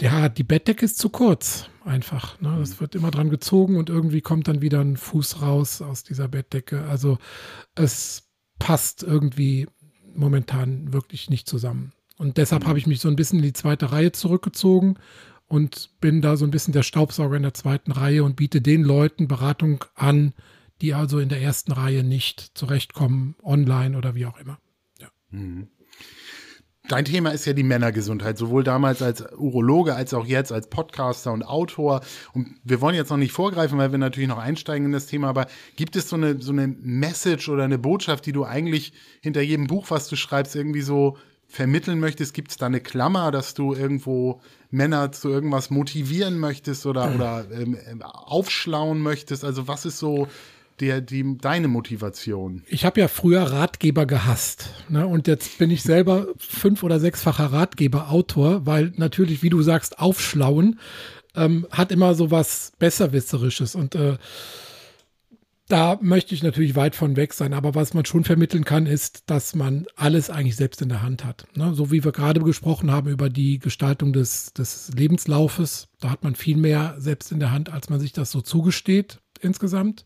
Ja, 0.03 0.29
die 0.29 0.43
Bettdecke 0.43 0.85
ist 0.85 0.99
zu 0.99 1.11
kurz, 1.11 1.71
einfach. 1.85 2.41
Ne? 2.41 2.59
Es 2.61 2.81
wird 2.81 2.97
immer 2.97 3.13
dran 3.13 3.31
gezogen 3.31 3.77
und 3.77 3.89
irgendwie 3.89 4.21
kommt 4.21 4.49
dann 4.49 4.61
wieder 4.61 4.81
ein 4.81 4.97
Fuß 4.97 5.43
raus 5.43 5.81
aus 5.81 6.03
dieser 6.03 6.27
Bettdecke. 6.27 6.83
Also 6.87 7.19
es 7.77 8.29
passt 8.59 9.05
irgendwie 9.05 9.69
momentan 10.13 10.93
wirklich 10.93 11.31
nicht 11.31 11.49
zusammen. 11.49 11.93
Und 12.19 12.37
deshalb 12.37 12.65
mhm. 12.65 12.69
habe 12.69 12.79
ich 12.81 12.89
mich 12.89 12.99
so 12.99 13.07
ein 13.07 13.15
bisschen 13.15 13.39
in 13.39 13.45
die 13.45 13.53
zweite 13.53 13.93
Reihe 13.93 14.11
zurückgezogen 14.11 14.99
und 15.47 15.91
bin 16.01 16.21
da 16.21 16.37
so 16.37 16.45
ein 16.45 16.51
bisschen 16.51 16.73
der 16.73 16.83
Staubsauger 16.83 17.37
in 17.37 17.45
der 17.45 17.55
zweiten 17.55 17.93
Reihe 17.93 18.25
und 18.25 18.35
biete 18.35 18.61
den 18.61 18.83
Leuten 18.83 19.29
Beratung 19.29 19.85
an, 19.95 20.35
die 20.81 20.95
also 20.95 21.21
in 21.21 21.29
der 21.29 21.41
ersten 21.41 21.71
Reihe 21.71 22.03
nicht 22.03 22.59
zurechtkommen, 22.59 23.37
online 23.41 23.97
oder 23.97 24.17
wie 24.17 24.27
auch 24.27 24.39
immer. 24.39 24.59
Ja. 24.99 25.13
Mhm. 25.31 25.69
Dein 26.89 27.05
Thema 27.05 27.31
ist 27.31 27.45
ja 27.45 27.53
die 27.53 27.63
Männergesundheit, 27.63 28.37
sowohl 28.37 28.65
damals 28.65 29.03
als 29.03 29.25
Urologe 29.37 29.95
als 29.95 30.13
auch 30.15 30.27
jetzt 30.27 30.51
als 30.51 30.67
Podcaster 30.67 31.33
und 31.33 31.45
Autor. 31.45 32.01
Und 32.33 32.57
wir 32.65 32.81
wollen 32.81 32.97
jetzt 32.97 33.11
noch 33.11 33.17
nicht 33.17 33.33
vorgreifen, 33.33 33.79
weil 33.79 33.93
wir 33.93 33.99
natürlich 33.99 34.29
noch 34.29 34.39
einsteigen 34.39 34.87
in 34.87 34.93
das 34.93 35.07
Thema, 35.07 35.29
aber 35.29 35.47
gibt 35.77 35.95
es 35.95 36.09
so 36.09 36.17
eine, 36.17 36.43
so 36.43 36.51
eine 36.51 36.67
Message 36.67 37.49
oder 37.49 37.65
eine 37.65 37.79
Botschaft, 37.79 38.27
die 38.27 38.33
du 38.33 38.45
eigentlich 38.45 38.93
hinter 39.21 39.43
jedem 39.43 39.69
Buch, 39.69 39.87
was 39.91 40.09
du 40.09 40.17
schreibst, 40.17 40.57
irgendwie 40.57 40.83
so 40.83 41.17
vermitteln 41.47 42.01
möchtest? 42.01 42.35
Gibt 42.35 42.51
es 42.51 42.57
da 42.57 42.67
eine 42.67 42.81
Klammer, 42.81 43.31
dass 43.31 43.55
du 43.55 43.75
irgendwo 43.75 44.41
Männer 44.71 45.13
zu 45.13 45.29
irgendwas 45.29 45.71
motivieren 45.71 46.39
möchtest 46.39 46.85
oder, 46.87 47.15
oder 47.15 47.47
ähm, 47.53 48.03
aufschlauen 48.03 49.01
möchtest? 49.01 49.45
Also 49.45 49.69
was 49.69 49.85
ist 49.85 49.99
so 49.99 50.27
der, 50.83 51.01
die, 51.01 51.39
deine 51.39 51.69
Motivation? 51.69 52.63
Ich 52.67 52.85
habe 52.85 53.01
ja 53.01 53.09
früher 53.09 53.43
Ratgeber 53.43 54.05
gehasst. 54.05 54.71
Ne? 54.89 55.07
Und 55.07 55.29
jetzt 55.29 55.57
bin 55.59 55.71
ich 55.71 55.83
selber 55.83 56.27
fünf- 56.37 56.83
oder 56.83 56.99
sechsfacher 56.99 57.47
Ratgeber-Autor, 57.53 58.67
weil 58.67 58.93
natürlich, 58.97 59.43
wie 59.43 59.49
du 59.49 59.63
sagst, 59.63 60.01
aufschlauen 60.01 60.81
ähm, 61.37 61.67
hat 61.71 61.93
immer 61.93 62.15
so 62.15 62.33
was 62.33 62.73
Besserwisserisches. 62.81 63.77
Und 63.77 63.95
äh, 63.95 64.19
da 65.69 65.99
möchte 66.03 66.35
ich 66.35 66.43
natürlich 66.43 66.75
weit 66.75 66.97
von 66.97 67.15
weg 67.15 67.33
sein. 67.33 67.55
Aber 67.55 67.77
was 67.77 67.95
man 67.95 68.05
schon 68.05 68.25
vermitteln 68.25 68.65
kann, 68.65 68.87
ist, 68.87 69.31
dass 69.31 69.55
man 69.55 69.87
alles 69.95 70.31
eigentlich 70.31 70.57
selbst 70.57 70.83
in 70.83 70.89
der 70.89 71.03
Hand 71.03 71.25
hat. 71.25 71.47
Ne? 71.55 71.75
So 71.75 71.93
wie 71.93 72.03
wir 72.03 72.13
gerade 72.13 72.41
gesprochen 72.41 72.91
haben 72.91 73.09
über 73.09 73.31
die 73.31 73.61
Gestaltung 73.61 74.13
des, 74.13 74.53
des 74.53 74.91
Lebenslaufes. 74.97 75.87
Da 76.01 76.11
hat 76.11 76.25
man 76.25 76.35
viel 76.35 76.57
mehr 76.57 76.97
selbst 76.99 77.31
in 77.31 77.39
der 77.39 77.53
Hand, 77.53 77.73
als 77.73 77.89
man 77.89 78.01
sich 78.01 78.13
das 78.13 78.33
so 78.33 78.41
zugesteht 78.41 79.21
insgesamt 79.41 80.05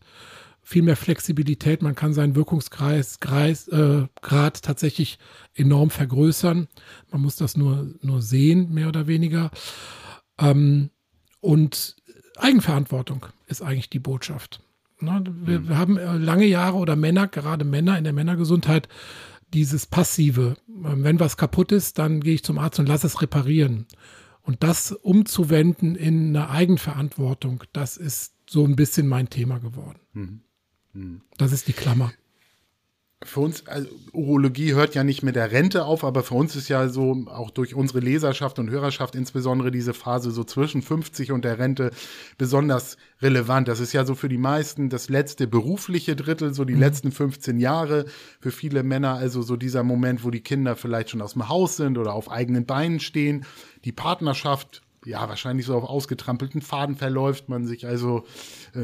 viel 0.67 0.83
mehr 0.83 0.97
Flexibilität. 0.97 1.81
Man 1.81 1.95
kann 1.95 2.13
seinen 2.13 2.35
Wirkungskreis 2.35 3.21
Kreis, 3.21 3.69
äh, 3.69 4.05
Grad 4.21 4.63
tatsächlich 4.63 5.17
enorm 5.55 5.89
vergrößern. 5.89 6.67
Man 7.09 7.21
muss 7.21 7.37
das 7.37 7.55
nur, 7.55 7.95
nur 8.01 8.21
sehen, 8.21 8.73
mehr 8.73 8.89
oder 8.89 9.07
weniger. 9.07 9.49
Ähm, 10.37 10.89
und 11.39 11.95
Eigenverantwortung 12.35 13.27
ist 13.45 13.61
eigentlich 13.61 13.89
die 13.89 13.99
Botschaft. 13.99 14.61
Ne, 14.99 15.23
wir, 15.25 15.61
mhm. 15.61 15.69
wir, 15.69 15.77
haben 15.77 15.97
äh, 15.97 16.17
lange 16.17 16.45
Jahre 16.45 16.75
oder 16.75 16.97
Männer, 16.97 17.29
gerade 17.29 17.63
Männer 17.63 17.97
in 17.97 18.03
der 18.03 18.11
Männergesundheit, 18.11 18.89
dieses 19.53 19.85
Passive. 19.85 20.57
Ähm, 20.67 21.01
wenn 21.01 21.21
was 21.21 21.37
kaputt 21.37 21.71
ist, 21.71 21.97
dann 21.97 22.19
gehe 22.19 22.33
ich 22.33 22.43
zum 22.43 22.57
Arzt 22.57 22.77
und 22.77 22.89
lasse 22.89 23.07
es 23.07 23.21
reparieren. 23.21 23.85
Und 24.41 24.63
das 24.63 24.91
umzuwenden 24.91 25.95
in 25.95 26.35
eine 26.35 26.49
Eigenverantwortung, 26.49 27.63
das 27.71 27.95
ist 27.95 28.33
so 28.49 28.65
ein 28.65 28.75
bisschen 28.75 29.07
mein 29.07 29.29
Thema 29.29 29.59
geworden. 29.59 29.99
Mhm. 30.11 30.41
Das 31.37 31.51
ist 31.51 31.67
die 31.67 31.73
Klammer. 31.73 32.11
Für 33.23 33.39
uns, 33.39 33.65
also 33.65 33.89
Urologie 34.13 34.75
hört 34.75 34.93
ja 34.93 35.03
nicht 35.03 35.23
mit 35.23 35.35
der 35.35 35.51
Rente 35.51 35.85
auf, 35.85 36.03
aber 36.03 36.21
für 36.21 36.35
uns 36.35 36.55
ist 36.55 36.69
ja 36.69 36.87
so, 36.87 37.25
auch 37.25 37.49
durch 37.49 37.73
unsere 37.73 37.99
Leserschaft 37.99 38.59
und 38.59 38.69
Hörerschaft 38.69 39.15
insbesondere 39.15 39.71
diese 39.71 39.95
Phase 39.95 40.29
so 40.29 40.43
zwischen 40.43 40.83
50 40.83 41.31
und 41.31 41.43
der 41.43 41.57
Rente 41.57 41.89
besonders 42.37 42.95
relevant. 43.19 43.67
Das 43.69 43.79
ist 43.79 43.91
ja 43.91 44.05
so 44.05 44.13
für 44.13 44.29
die 44.29 44.37
meisten 44.37 44.91
das 44.91 45.09
letzte 45.09 45.47
berufliche 45.47 46.15
Drittel, 46.15 46.53
so 46.53 46.63
die 46.63 46.75
mhm. 46.75 46.81
letzten 46.81 47.11
15 47.11 47.57
Jahre. 47.57 48.05
Für 48.39 48.51
viele 48.51 48.83
Männer 48.83 49.15
also 49.15 49.41
so 49.41 49.55
dieser 49.55 49.81
Moment, 49.81 50.23
wo 50.23 50.29
die 50.29 50.41
Kinder 50.41 50.75
vielleicht 50.75 51.09
schon 51.09 51.23
aus 51.23 51.33
dem 51.33 51.49
Haus 51.49 51.75
sind 51.75 51.97
oder 51.97 52.13
auf 52.13 52.29
eigenen 52.29 52.67
Beinen 52.67 52.99
stehen. 52.99 53.45
Die 53.83 53.93
Partnerschaft 53.93 54.83
ja, 55.07 55.29
wahrscheinlich 55.29 55.65
so 55.65 55.75
auf 55.75 55.85
ausgetrampelten 55.85 56.61
Faden 56.61 56.95
verläuft, 56.95 57.47
man 57.47 57.65
sich 57.65 57.87
also, 57.87 58.25
äh, 58.75 58.79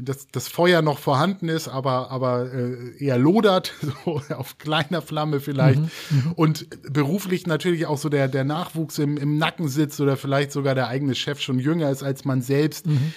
dass 0.00 0.28
das 0.28 0.46
Feuer 0.46 0.80
noch 0.80 0.98
vorhanden 0.98 1.48
ist, 1.48 1.66
aber, 1.66 2.10
aber 2.10 2.52
äh, 2.52 2.96
eher 3.04 3.18
lodert, 3.18 3.74
so 4.04 4.22
auf 4.34 4.58
kleiner 4.58 5.02
Flamme 5.02 5.40
vielleicht. 5.40 5.80
Mhm, 5.80 5.90
mhm, 6.10 6.32
und 6.36 6.92
beruflich 6.92 7.46
natürlich 7.46 7.86
auch 7.86 7.98
so 7.98 8.08
der, 8.08 8.28
der 8.28 8.44
Nachwuchs 8.44 8.98
im, 8.98 9.16
im 9.16 9.38
Nacken 9.38 9.68
sitzt 9.68 10.00
oder 10.00 10.16
vielleicht 10.16 10.52
sogar 10.52 10.74
der 10.74 10.86
eigene 10.86 11.16
Chef 11.16 11.40
schon 11.40 11.58
jünger 11.58 11.90
ist 11.90 12.02
als 12.02 12.24
man 12.24 12.42
selbst. 12.42 12.86
Mhm. 12.86 13.12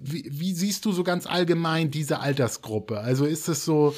Wie, 0.00 0.28
wie 0.32 0.52
siehst 0.54 0.84
du 0.86 0.92
so 0.92 1.04
ganz 1.04 1.26
allgemein 1.26 1.90
diese 1.90 2.18
Altersgruppe? 2.18 2.98
Also 2.98 3.26
ist 3.26 3.48
es 3.48 3.64
so, 3.64 3.94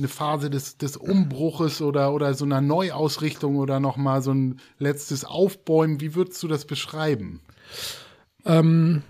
eine 0.00 0.08
Phase 0.08 0.50
des, 0.50 0.76
des 0.76 0.96
Umbruches 0.96 1.80
oder, 1.80 2.12
oder 2.12 2.34
so 2.34 2.44
einer 2.44 2.60
Neuausrichtung 2.60 3.56
oder 3.56 3.80
nochmal 3.80 4.22
so 4.22 4.32
ein 4.32 4.60
letztes 4.78 5.24
Aufbäumen. 5.24 6.00
Wie 6.00 6.14
würdest 6.14 6.42
du 6.42 6.48
das 6.48 6.64
beschreiben? 6.64 7.40
Ähm, 8.44 9.02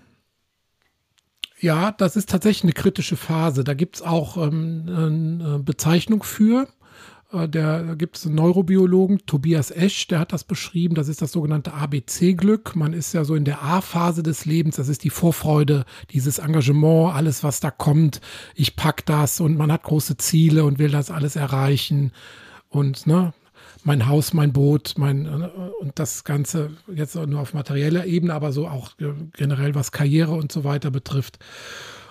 ja, 1.59 1.93
das 1.93 2.17
ist 2.17 2.31
tatsächlich 2.31 2.65
eine 2.65 2.73
kritische 2.73 3.17
Phase. 3.17 3.65
Da 3.65 3.75
gibt 3.75 3.97
es 3.97 4.03
auch 4.03 4.37
ähm, 4.37 4.85
eine 4.89 5.59
Bezeichnung 5.59 6.23
für. 6.23 6.69
Äh, 7.33 7.49
der, 7.49 7.83
da 7.83 7.95
gibt 7.95 8.17
es 8.17 8.27
einen 8.27 8.37
Neurobiologen, 8.37 9.27
Tobias 9.27 9.71
Esch, 9.71 10.09
der 10.09 10.21
hat 10.21 10.33
das 10.33 10.45
beschrieben. 10.45 10.95
Das 10.95 11.09
ist 11.09 11.23
das 11.23 11.33
sogenannte 11.33 11.73
ABC-Glück. 11.73 12.77
Man 12.77 12.93
ist 12.93 13.13
ja 13.13 13.25
so 13.25 13.35
in 13.35 13.45
der 13.45 13.63
A-Phase 13.63 14.23
des 14.23 14.45
Lebens. 14.45 14.77
Das 14.77 14.89
ist 14.89 15.05
die 15.05 15.11
Vorfreude, 15.11 15.85
dieses 16.11 16.39
Engagement, 16.39 17.15
alles, 17.15 17.45
was 17.45 17.61
da 17.61 17.71
kommt. 17.71 18.21
Ich 18.55 18.77
pack 18.77 19.07
das 19.07 19.41
und 19.41 19.57
man 19.57 19.73
hat 19.73 19.83
große 19.83 20.17
Ziele 20.17 20.65
und 20.65 20.79
will 20.79 20.91
das 20.91 21.11
alles 21.11 21.37
erreichen. 21.37 22.13
Und 22.69 23.07
ne, 23.07 23.33
mein 23.85 24.07
Haus, 24.07 24.33
mein 24.33 24.53
Boot, 24.53 24.95
mein 24.97 25.27
äh, 25.27 25.49
und 25.81 25.99
das 25.99 26.25
Ganze 26.25 26.71
jetzt 26.95 27.15
nur 27.15 27.41
auf 27.41 27.55
materieller 27.55 28.07
Ebene, 28.07 28.35
aber 28.35 28.53
so 28.53 28.69
auch 28.69 28.91
generell 29.35 29.75
was 29.75 29.93
Karriere 29.93 30.33
und 30.33 30.53
so 30.53 30.65
weiter 30.65 30.91
betrifft. 30.91 31.39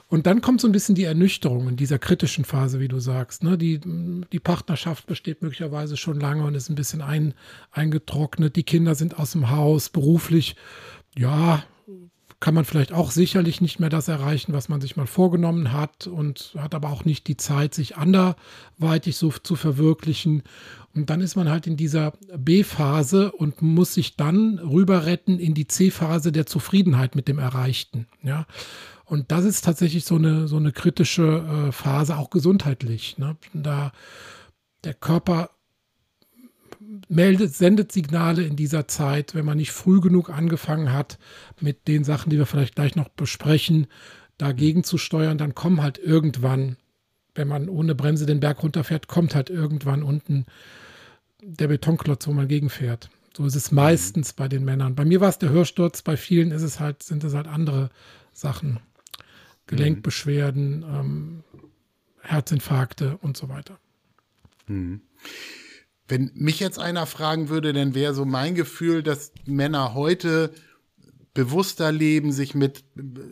Und 0.09 0.25
dann 0.25 0.41
kommt 0.41 0.59
so 0.59 0.67
ein 0.67 0.71
bisschen 0.71 0.95
die 0.95 1.03
Ernüchterung 1.03 1.69
in 1.69 1.75
dieser 1.75 1.99
kritischen 1.99 2.43
Phase, 2.43 2.79
wie 2.79 2.87
du 2.87 2.99
sagst. 2.99 3.43
Ne? 3.43 3.59
Die, 3.59 3.79
die 3.79 4.39
Partnerschaft 4.39 5.05
besteht 5.05 5.43
möglicherweise 5.43 5.97
schon 5.97 6.19
lange 6.19 6.43
und 6.43 6.55
ist 6.55 6.67
ein 6.69 6.75
bisschen 6.75 7.03
ein, 7.03 7.35
eingetrocknet. 7.71 8.55
Die 8.55 8.63
Kinder 8.63 8.95
sind 8.95 9.19
aus 9.19 9.33
dem 9.33 9.51
Haus, 9.51 9.89
beruflich, 9.89 10.55
ja, 11.15 11.63
kann 12.39 12.53
man 12.53 12.63
vielleicht 12.63 12.93
auch 12.93 13.11
sicherlich 13.11 13.59
nicht 13.59 13.79
mehr 13.79 13.89
das 13.89 14.07
erreichen, 14.07 14.53
was 14.53 14.69
man 14.69 14.79
sich 14.79 14.95
mal 14.95 15.07
vorgenommen 15.07 15.73
hat 15.73 16.07
und 16.07 16.55
hat 16.57 16.73
aber 16.73 16.89
auch 16.89 17.03
nicht 17.03 17.27
die 17.27 17.35
Zeit, 17.35 17.73
sich 17.73 17.97
anderweitig 17.97 19.17
so 19.17 19.29
zu 19.31 19.55
verwirklichen. 19.55 20.43
Und 20.95 21.09
dann 21.09 21.19
ist 21.19 21.35
man 21.35 21.49
halt 21.49 21.67
in 21.67 21.75
dieser 21.75 22.13
B-Phase 22.37 23.31
und 23.33 23.61
muss 23.61 23.93
sich 23.93 24.15
dann 24.15 24.59
rüber 24.59 25.05
retten 25.05 25.37
in 25.37 25.53
die 25.53 25.67
C-Phase 25.67 26.31
der 26.31 26.45
Zufriedenheit 26.45 27.15
mit 27.15 27.27
dem 27.27 27.39
Erreichten. 27.39 28.07
Ja. 28.23 28.45
Und 29.03 29.31
das 29.31 29.43
ist 29.43 29.65
tatsächlich 29.65 30.05
so 30.05 30.15
eine, 30.15 30.47
so 30.47 30.57
eine 30.57 30.71
kritische 30.71 31.67
äh, 31.67 31.71
Phase, 31.71 32.17
auch 32.17 32.29
gesundheitlich. 32.29 33.17
Ne? 33.17 33.35
Da 33.53 33.91
der 34.83 34.93
Körper 34.93 35.49
meldet, 37.07 37.53
sendet 37.55 37.91
Signale 37.91 38.43
in 38.43 38.55
dieser 38.55 38.87
Zeit, 38.87 39.35
wenn 39.35 39.45
man 39.45 39.57
nicht 39.57 39.71
früh 39.71 40.01
genug 40.01 40.29
angefangen 40.29 40.91
hat 40.91 41.17
mit 41.59 41.87
den 41.87 42.03
Sachen, 42.03 42.29
die 42.29 42.37
wir 42.37 42.45
vielleicht 42.45 42.75
gleich 42.75 42.95
noch 42.95 43.09
besprechen, 43.09 43.87
dagegen 44.37 44.83
zu 44.83 44.97
steuern, 44.97 45.37
dann 45.37 45.55
kommen 45.55 45.81
halt 45.81 45.97
irgendwann, 45.97 46.77
wenn 47.35 47.47
man 47.47 47.69
ohne 47.69 47.95
Bremse 47.95 48.25
den 48.25 48.39
Berg 48.39 48.63
runterfährt, 48.63 49.07
kommt 49.07 49.35
halt 49.35 49.49
irgendwann 49.49 50.03
unten 50.03 50.45
der 51.41 51.67
Betonklotz, 51.67 52.27
wo 52.27 52.33
man 52.33 52.47
gegenfährt. 52.47 53.09
So 53.35 53.45
ist 53.45 53.55
es 53.55 53.71
meistens 53.71 54.33
bei 54.33 54.47
den 54.47 54.65
Männern. 54.65 54.95
Bei 54.95 55.05
mir 55.05 55.21
war 55.21 55.29
es 55.29 55.37
der 55.37 55.49
Hörsturz, 55.49 56.01
bei 56.01 56.17
vielen 56.17 56.51
ist 56.51 56.63
es 56.63 56.79
halt, 56.79 57.03
sind 57.03 57.23
es 57.23 57.33
halt 57.33 57.47
andere 57.47 57.89
Sachen. 58.33 58.79
Gelenkbeschwerden, 59.67 60.83
ähm, 60.83 61.43
Herzinfarkte 62.21 63.17
und 63.21 63.37
so 63.37 63.49
weiter. 63.49 63.77
Mhm. 64.67 65.01
Wenn 66.09 66.31
mich 66.33 66.59
jetzt 66.59 66.79
einer 66.79 67.05
fragen 67.05 67.49
würde, 67.49 67.71
dann 67.71 67.95
wäre 67.95 68.13
so 68.13 68.25
mein 68.25 68.55
Gefühl, 68.55 69.03
dass 69.03 69.31
Männer 69.45 69.93
heute 69.93 70.51
bewusster 71.35 71.91
leben, 71.91 72.31
sich 72.31 72.55
mit 72.55 72.83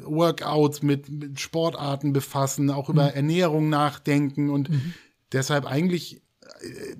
Workouts, 0.05 0.83
mit, 0.83 1.09
mit 1.09 1.39
Sportarten 1.39 2.13
befassen, 2.13 2.69
auch 2.69 2.89
über 2.89 3.05
mhm. 3.05 3.15
Ernährung 3.15 3.69
nachdenken 3.69 4.49
und 4.49 4.69
mhm. 4.69 4.93
deshalb 5.33 5.65
eigentlich 5.65 6.21
äh, 6.61 6.95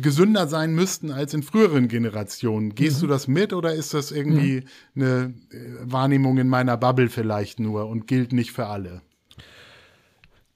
gesünder 0.00 0.46
sein 0.46 0.74
müssten 0.74 1.10
als 1.10 1.34
in 1.34 1.42
früheren 1.42 1.88
Generationen. 1.88 2.74
Gehst 2.74 2.98
mhm. 2.98 3.00
du 3.02 3.06
das 3.08 3.26
mit 3.26 3.52
oder 3.52 3.74
ist 3.74 3.92
das 3.92 4.12
irgendwie 4.12 4.64
eine 4.94 5.34
äh, 5.50 5.58
Wahrnehmung 5.82 6.38
in 6.38 6.48
meiner 6.48 6.76
Bubble 6.76 7.10
vielleicht 7.10 7.58
nur 7.58 7.88
und 7.88 8.06
gilt 8.06 8.32
nicht 8.32 8.52
für 8.52 8.66
alle? 8.66 9.02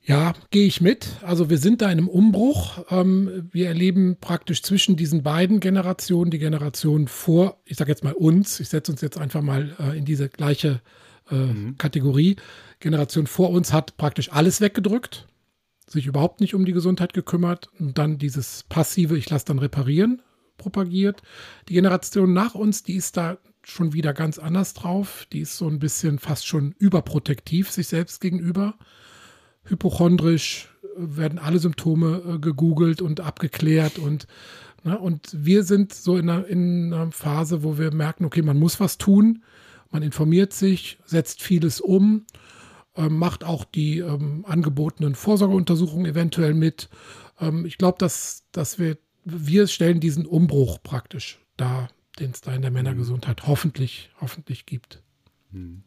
Ja, 0.05 0.35
gehe 0.51 0.67
ich 0.67 0.81
mit. 0.81 1.07
Also 1.23 1.49
wir 1.49 1.59
sind 1.59 1.81
da 1.81 1.87
in 1.87 1.93
einem 1.93 2.09
Umbruch. 2.09 2.85
Ähm, 2.91 3.49
wir 3.53 3.69
erleben 3.69 4.17
praktisch 4.21 4.63
zwischen 4.63 4.97
diesen 4.97 5.23
beiden 5.23 5.61
Generationen, 5.61 6.33
die 6.33 6.41
Generation 6.41 7.07
vor, 7.07 7.61
ich 7.65 7.77
sage 7.77 7.93
jetzt 7.93 8.03
mal 8.03 8.13
uns, 8.13 8.59
ich 8.59 8.69
setze 8.69 8.91
uns 8.91 9.01
jetzt 9.01 9.17
einfach 9.19 9.43
mal 9.43 9.77
äh, 9.79 9.97
in 9.97 10.05
diese 10.05 10.29
gleiche 10.29 10.81
äh, 11.31 11.37
mhm. 11.37 11.79
Kategorie. 11.79 12.35
Generation 12.81 13.29
vor 13.29 13.51
uns 13.51 13.73
hat 13.73 13.97
praktisch 13.97 14.33
alles 14.33 14.61
weggedrückt, 14.61 15.29
sich 15.87 16.07
überhaupt 16.07 16.41
nicht 16.41 16.55
um 16.57 16.65
die 16.65 16.73
Gesundheit 16.73 17.15
gekümmert 17.15 17.71
und 17.79 17.97
dann 17.97 18.19
dieses 18.19 18.65
passive, 18.65 19.17
ich 19.17 19.31
lasse 19.31 19.45
dann 19.45 19.61
reparieren, 19.61 20.21
propagiert. 20.57 21.23
Die 21.69 21.75
Generation 21.75 22.33
nach 22.33 22.57
uns, 22.57 22.83
die 22.83 22.97
ist 22.97 23.17
da 23.17 23.39
schon 23.63 23.93
wieder 23.93 24.13
ganz 24.15 24.41
anders 24.41 24.75
drauf. 24.75 25.29
Die 25.33 25.43
ist 25.43 25.57
so 25.57 25.69
ein 25.69 25.79
bisschen 25.79 26.19
fast 26.19 26.45
schon 26.45 26.75
überprotektiv 26.81 27.71
sich 27.71 27.87
selbst 27.87 28.21
gegenüber 28.21 28.75
hypochondrisch, 29.65 30.69
werden 30.97 31.39
alle 31.39 31.59
Symptome 31.59 32.23
äh, 32.27 32.39
gegoogelt 32.39 33.01
und 33.03 33.21
abgeklärt 33.21 33.99
und 33.99 34.27
ne, 34.85 34.99
und 34.99 35.31
wir 35.33 35.65
sind 35.65 35.93
so 35.93 36.17
in 36.17 36.29
einer, 36.29 36.47
in 36.47 36.93
einer 36.93 37.11
Phase, 37.13 37.63
wo 37.63 37.79
wir 37.79 37.93
merken, 37.93 38.25
okay, 38.25 38.43
man 38.43 38.59
muss 38.59 38.81
was 38.81 38.99
tun, 38.99 39.43
man 39.91 40.03
informiert 40.03 40.53
sich, 40.53 40.99
setzt 41.05 41.43
vieles 41.43 41.81
um, 41.81 42.27
äh, 42.97 43.09
macht 43.09 43.45
auch 43.45 43.65
die 43.65 43.99
ähm, 43.99 44.45
angebotenen 44.47 45.15
Vorsorgeuntersuchungen 45.15 46.07
eventuell 46.07 46.55
mit. 46.55 46.89
Ähm, 47.41 47.65
ich 47.65 47.79
glaube, 47.79 47.99
dass, 47.99 48.45
dass 48.53 48.79
wir, 48.79 48.99
wir 49.25 49.67
stellen 49.67 50.01
diesen 50.01 50.27
Umbruch 50.27 50.83
praktisch 50.83 51.41
dar, 51.57 51.89
den 52.19 52.33
es 52.33 52.41
da 52.41 52.55
in 52.55 52.63
der 52.63 52.71
Männergesundheit 52.71 53.47
hoffentlich, 53.47 54.11
hoffentlich 54.21 54.67
gibt. 54.67 55.03
Mhm. 55.51 55.83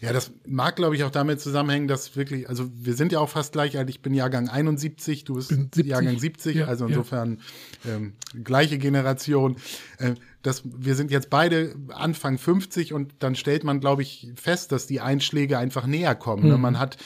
Ja, 0.00 0.12
das 0.12 0.32
mag, 0.46 0.76
glaube 0.76 0.96
ich, 0.96 1.04
auch 1.04 1.10
damit 1.10 1.40
zusammenhängen, 1.40 1.88
dass 1.88 2.16
wirklich, 2.16 2.48
also 2.48 2.70
wir 2.74 2.94
sind 2.94 3.12
ja 3.12 3.20
auch 3.20 3.28
fast 3.28 3.52
gleich 3.52 3.78
alt. 3.78 3.88
Ich 3.90 4.02
bin 4.02 4.14
Jahrgang 4.14 4.48
71, 4.48 5.24
du 5.24 5.34
bist 5.34 5.48
70. 5.48 5.86
Jahrgang 5.86 6.18
70, 6.18 6.56
ja, 6.56 6.66
also 6.66 6.86
insofern 6.86 7.38
ja. 7.84 7.96
ähm, 7.96 8.14
gleiche 8.42 8.78
Generation. 8.78 9.56
Äh, 9.98 10.14
das, 10.42 10.62
wir 10.64 10.96
sind 10.96 11.10
jetzt 11.10 11.30
beide 11.30 11.74
Anfang 11.90 12.36
50 12.38 12.92
und 12.92 13.14
dann 13.20 13.36
stellt 13.36 13.62
man, 13.62 13.80
glaube 13.80 14.02
ich, 14.02 14.32
fest, 14.34 14.72
dass 14.72 14.86
die 14.86 15.00
Einschläge 15.00 15.58
einfach 15.58 15.86
näher 15.86 16.14
kommen. 16.14 16.48
Ne? 16.48 16.56
Mhm. 16.56 16.62
Man 16.62 16.78
hat 16.78 16.96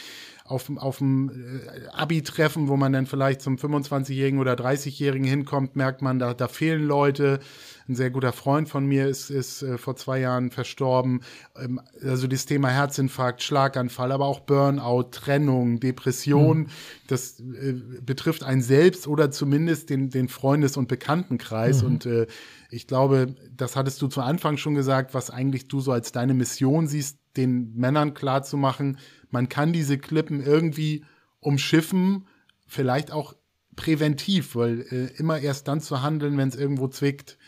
auf, 0.48 0.70
auf 0.76 0.98
dem 0.98 1.30
äh, 1.30 1.88
Abi-Treffen, 1.88 2.68
wo 2.68 2.76
man 2.76 2.92
dann 2.92 3.06
vielleicht 3.06 3.42
zum 3.42 3.56
25-Jährigen 3.56 4.38
oder 4.38 4.54
30-Jährigen 4.54 5.26
hinkommt, 5.26 5.76
merkt 5.76 6.02
man, 6.02 6.18
da, 6.18 6.34
da 6.34 6.48
fehlen 6.48 6.86
Leute. 6.86 7.40
Ein 7.88 7.94
sehr 7.94 8.10
guter 8.10 8.32
Freund 8.32 8.68
von 8.68 8.84
mir 8.84 9.06
ist, 9.06 9.30
ist 9.30 9.62
äh, 9.62 9.78
vor 9.78 9.96
zwei 9.96 10.20
Jahren 10.20 10.50
verstorben. 10.50 11.20
Ähm, 11.56 11.80
also 12.02 12.26
das 12.26 12.46
Thema 12.46 12.68
Herzinfarkt, 12.68 13.42
Schlaganfall, 13.42 14.10
aber 14.12 14.26
auch 14.26 14.40
Burnout, 14.40 15.10
Trennung, 15.12 15.78
Depression, 15.78 16.58
mhm. 16.58 16.66
das 17.06 17.40
äh, 17.40 17.74
betrifft 18.04 18.42
einen 18.42 18.62
selbst 18.62 19.06
oder 19.06 19.30
zumindest 19.30 19.90
den, 19.90 20.10
den 20.10 20.28
Freundes- 20.28 20.76
und 20.76 20.88
Bekanntenkreis. 20.88 21.82
Mhm. 21.82 21.88
Und 21.88 22.06
äh, 22.06 22.26
ich 22.70 22.86
glaube, 22.86 23.36
das 23.56 23.76
hattest 23.76 24.02
du 24.02 24.08
zu 24.08 24.20
Anfang 24.20 24.56
schon 24.56 24.74
gesagt, 24.74 25.14
was 25.14 25.30
eigentlich 25.30 25.68
du 25.68 25.80
so 25.80 25.92
als 25.92 26.12
deine 26.12 26.34
Mission 26.34 26.88
siehst, 26.88 27.18
den 27.36 27.74
Männern 27.74 28.14
klarzumachen, 28.14 28.98
man 29.30 29.48
kann 29.48 29.72
diese 29.72 29.98
Klippen 29.98 30.42
irgendwie 30.42 31.04
umschiffen, 31.40 32.26
vielleicht 32.66 33.12
auch 33.12 33.34
präventiv, 33.76 34.56
weil 34.56 34.80
äh, 34.90 35.06
immer 35.18 35.38
erst 35.38 35.68
dann 35.68 35.80
zu 35.80 36.02
handeln, 36.02 36.36
wenn 36.38 36.48
es 36.48 36.56
irgendwo 36.56 36.88
zwickt, 36.88 37.38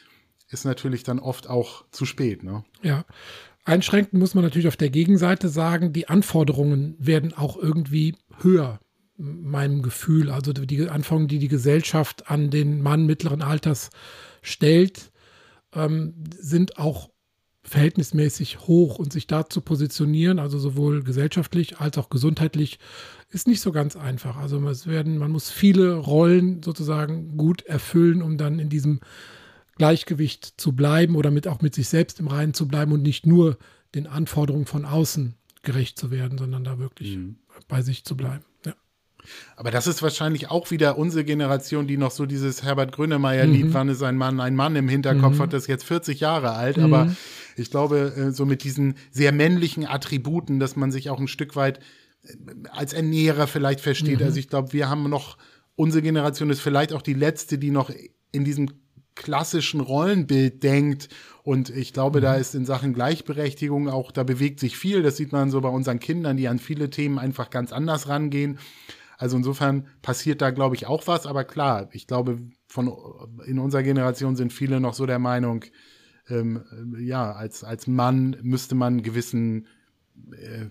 ist 0.48 0.64
natürlich 0.64 1.02
dann 1.02 1.18
oft 1.18 1.48
auch 1.48 1.84
zu 1.90 2.04
spät. 2.06 2.42
Ne? 2.42 2.64
Ja. 2.82 3.04
Einschränken 3.64 4.18
muss 4.18 4.34
man 4.34 4.44
natürlich 4.44 4.68
auf 4.68 4.76
der 4.76 4.90
Gegenseite 4.90 5.48
sagen, 5.48 5.92
die 5.92 6.08
Anforderungen 6.08 6.96
werden 6.98 7.34
auch 7.34 7.56
irgendwie 7.56 8.16
höher, 8.40 8.80
meinem 9.18 9.82
Gefühl. 9.82 10.30
Also 10.30 10.52
die 10.52 10.88
Anforderungen, 10.88 11.28
die 11.28 11.38
die 11.38 11.48
Gesellschaft 11.48 12.30
an 12.30 12.50
den 12.50 12.80
Mann 12.80 13.04
mittleren 13.04 13.42
Alters 13.42 13.90
stellt, 14.42 15.12
ähm, 15.74 16.14
sind 16.38 16.78
auch 16.78 17.10
verhältnismäßig 17.62 18.60
hoch 18.60 18.98
und 18.98 19.12
sich 19.12 19.26
da 19.26 19.48
zu 19.48 19.60
positionieren, 19.60 20.38
also 20.38 20.58
sowohl 20.58 21.02
gesellschaftlich 21.02 21.78
als 21.78 21.98
auch 21.98 22.08
gesundheitlich, 22.08 22.78
ist 23.30 23.46
nicht 23.46 23.60
so 23.60 23.72
ganz 23.72 23.94
einfach. 23.96 24.38
Also 24.38 24.66
es 24.68 24.86
werden, 24.86 25.18
man 25.18 25.30
muss 25.30 25.50
viele 25.50 25.96
Rollen 25.96 26.62
sozusagen 26.62 27.36
gut 27.36 27.62
erfüllen, 27.62 28.22
um 28.22 28.38
dann 28.38 28.58
in 28.58 28.70
diesem 28.70 29.00
Gleichgewicht 29.78 30.54
zu 30.56 30.72
bleiben 30.72 31.16
oder 31.16 31.30
mit 31.30 31.48
auch 31.48 31.62
mit 31.62 31.74
sich 31.74 31.88
selbst 31.88 32.20
im 32.20 32.26
Reinen 32.26 32.54
zu 32.54 32.68
bleiben 32.68 32.92
und 32.92 33.02
nicht 33.02 33.26
nur 33.26 33.56
den 33.94 34.06
Anforderungen 34.06 34.66
von 34.66 34.84
außen 34.84 35.34
gerecht 35.62 35.98
zu 35.98 36.10
werden, 36.10 36.38
sondern 36.38 36.64
da 36.64 36.78
wirklich 36.78 37.16
mhm. 37.16 37.36
bei 37.68 37.82
sich 37.82 38.04
zu 38.04 38.16
bleiben. 38.16 38.44
Aber 39.56 39.70
das 39.70 39.86
ist 39.86 40.02
wahrscheinlich 40.02 40.50
auch 40.50 40.70
wieder 40.70 40.96
unsere 40.96 41.24
Generation, 41.24 41.86
die 41.86 41.96
noch 41.96 42.10
so 42.10 42.26
dieses 42.26 42.62
Herbert 42.62 42.92
Grönemeyer-Lied, 42.92 43.66
mhm. 43.66 43.74
wann 43.74 43.88
ist 43.88 44.02
ein 44.02 44.16
Mann, 44.16 44.40
ein 44.40 44.54
Mann 44.54 44.76
im 44.76 44.88
Hinterkopf 44.88 45.36
mhm. 45.36 45.42
hat, 45.42 45.52
das 45.52 45.66
jetzt 45.66 45.84
40 45.84 46.20
Jahre 46.20 46.52
alt. 46.52 46.76
Mhm. 46.76 46.84
Aber 46.84 47.16
ich 47.56 47.70
glaube, 47.70 48.14
äh, 48.16 48.30
so 48.30 48.46
mit 48.46 48.64
diesen 48.64 48.94
sehr 49.10 49.32
männlichen 49.32 49.86
Attributen, 49.86 50.60
dass 50.60 50.76
man 50.76 50.90
sich 50.90 51.10
auch 51.10 51.20
ein 51.20 51.28
Stück 51.28 51.56
weit 51.56 51.80
äh, 52.22 52.34
als 52.70 52.92
Ernährer 52.92 53.46
vielleicht 53.46 53.80
versteht. 53.80 54.20
Mhm. 54.20 54.26
Also 54.26 54.38
ich 54.38 54.48
glaube, 54.48 54.72
wir 54.72 54.88
haben 54.88 55.08
noch, 55.08 55.36
unsere 55.74 56.02
Generation 56.02 56.50
ist 56.50 56.60
vielleicht 56.60 56.92
auch 56.92 57.02
die 57.02 57.14
letzte, 57.14 57.58
die 57.58 57.70
noch 57.70 57.90
in 58.32 58.44
diesem 58.44 58.70
klassischen 59.18 59.80
Rollenbild 59.80 60.62
denkt. 60.62 61.08
Und 61.42 61.70
ich 61.70 61.92
glaube, 61.92 62.20
da 62.20 62.34
mhm. 62.34 62.40
ist 62.40 62.54
in 62.54 62.64
Sachen 62.64 62.94
Gleichberechtigung 62.94 63.88
auch, 63.88 64.12
da 64.12 64.22
bewegt 64.22 64.60
sich 64.60 64.76
viel. 64.76 65.02
Das 65.02 65.16
sieht 65.16 65.32
man 65.32 65.50
so 65.50 65.60
bei 65.60 65.68
unseren 65.68 65.98
Kindern, 65.98 66.36
die 66.36 66.48
an 66.48 66.58
viele 66.58 66.88
Themen 66.88 67.18
einfach 67.18 67.50
ganz 67.50 67.72
anders 67.72 68.08
rangehen. 68.08 68.58
Also 69.18 69.36
insofern 69.36 69.86
passiert 70.00 70.40
da, 70.40 70.50
glaube 70.50 70.76
ich, 70.76 70.86
auch 70.86 71.06
was. 71.06 71.26
Aber 71.26 71.44
klar, 71.44 71.88
ich 71.92 72.06
glaube, 72.06 72.38
von, 72.68 72.92
in 73.46 73.58
unserer 73.58 73.82
Generation 73.82 74.36
sind 74.36 74.52
viele 74.52 74.80
noch 74.80 74.94
so 74.94 75.06
der 75.06 75.18
Meinung, 75.18 75.64
ähm, 76.28 76.62
ja, 77.00 77.32
als, 77.32 77.64
als 77.64 77.86
Mann 77.86 78.36
müsste 78.42 78.74
man 78.74 79.02
gewissen, 79.02 79.66
äh, 80.30 80.66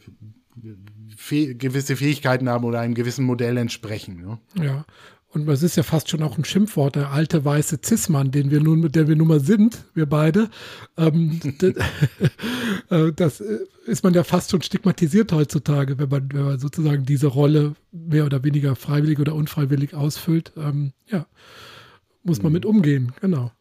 Fäh 1.15 1.53
gewisse 1.53 1.95
Fähigkeiten 1.95 2.49
haben 2.49 2.65
oder 2.65 2.79
einem 2.79 2.95
gewissen 2.95 3.25
Modell 3.25 3.57
entsprechen. 3.57 4.21
Ne? 4.21 4.39
Ja, 4.63 4.85
und 5.29 5.47
es 5.49 5.61
ist 5.61 5.75
ja 5.75 5.83
fast 5.83 6.09
schon 6.09 6.23
auch 6.23 6.37
ein 6.37 6.45
Schimpfwort, 6.45 6.95
der 6.95 7.11
alte 7.11 7.43
weiße 7.43 7.81
Zismann, 7.81 8.31
den 8.31 8.49
wir 8.49 8.61
nun, 8.61 8.79
mit 8.79 8.95
der 8.95 9.07
wir 9.07 9.15
nun 9.15 9.27
mal 9.27 9.39
sind, 9.41 9.83
wir 9.93 10.05
beide. 10.05 10.49
Ähm, 10.97 11.39
äh, 12.89 13.11
das 13.13 13.41
äh, 13.41 13.59
ist 13.85 14.03
man 14.03 14.13
ja 14.13 14.23
fast 14.23 14.51
schon 14.51 14.61
stigmatisiert 14.61 15.33
heutzutage, 15.33 15.99
wenn 15.99 16.09
man, 16.09 16.29
wenn 16.31 16.43
man 16.43 16.59
sozusagen 16.59 17.03
diese 17.03 17.27
Rolle 17.27 17.75
mehr 17.91 18.25
oder 18.25 18.43
weniger 18.43 18.75
freiwillig 18.75 19.19
oder 19.19 19.35
unfreiwillig 19.35 19.93
ausfüllt. 19.95 20.53
Ähm, 20.55 20.93
ja, 21.07 21.27
muss 22.23 22.41
man 22.41 22.51
mhm. 22.51 22.55
mit 22.55 22.65
umgehen, 22.65 23.11
genau. 23.19 23.51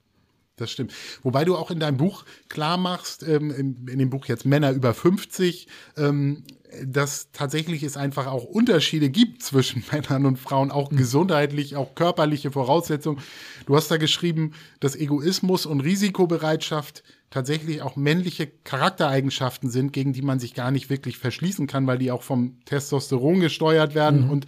Das 0.57 0.71
stimmt. 0.71 0.95
Wobei 1.23 1.45
du 1.45 1.55
auch 1.55 1.71
in 1.71 1.81
deinem 1.81 1.99
Buch 1.99 2.25
klar 2.49 2.79
machst, 2.79 3.23
ähm, 3.23 3.51
in, 3.51 3.87
in, 3.89 3.99
dem 3.99 4.09
Buch 4.09 4.25
jetzt 4.25 4.47
Männer 4.47 4.73
über 4.73 4.95
50, 4.95 5.69
ähm, 5.99 6.45
dass 6.85 7.31
tatsächlich 7.33 7.83
es 7.83 7.97
einfach 7.97 8.27
auch 8.27 8.45
Unterschiede 8.45 9.11
gibt 9.11 9.43
zwischen 9.43 9.85
Männern 9.93 10.27
und 10.27 10.39
Frauen, 10.39 10.71
auch 10.71 10.91
mhm. 10.91 10.97
gesundheitlich, 10.97 11.77
auch 11.77 11.95
körperliche 11.95 12.51
Voraussetzungen. 12.51 13.21
Du 13.67 13.77
hast 13.77 13.91
da 13.91 13.97
geschrieben, 13.97 14.53
dass 14.81 14.97
Egoismus 14.97 15.67
und 15.67 15.81
Risikobereitschaft 15.81 17.03
tatsächlich 17.31 17.83
auch 17.83 17.97
männliche 17.97 18.47
Charaktereigenschaften 18.47 19.71
sind, 19.71 19.93
gegen 19.93 20.13
die 20.13 20.23
man 20.23 20.39
sich 20.39 20.55
gar 20.55 20.71
nicht 20.71 20.91
wirklich 20.91 21.19
verschließen 21.19 21.67
kann, 21.67 21.87
weil 21.87 21.99
die 21.99 22.11
auch 22.11 22.23
vom 22.23 22.61
Testosteron 22.65 23.41
gesteuert 23.41 23.95
werden 23.95 24.25
mhm. 24.25 24.31
und 24.31 24.47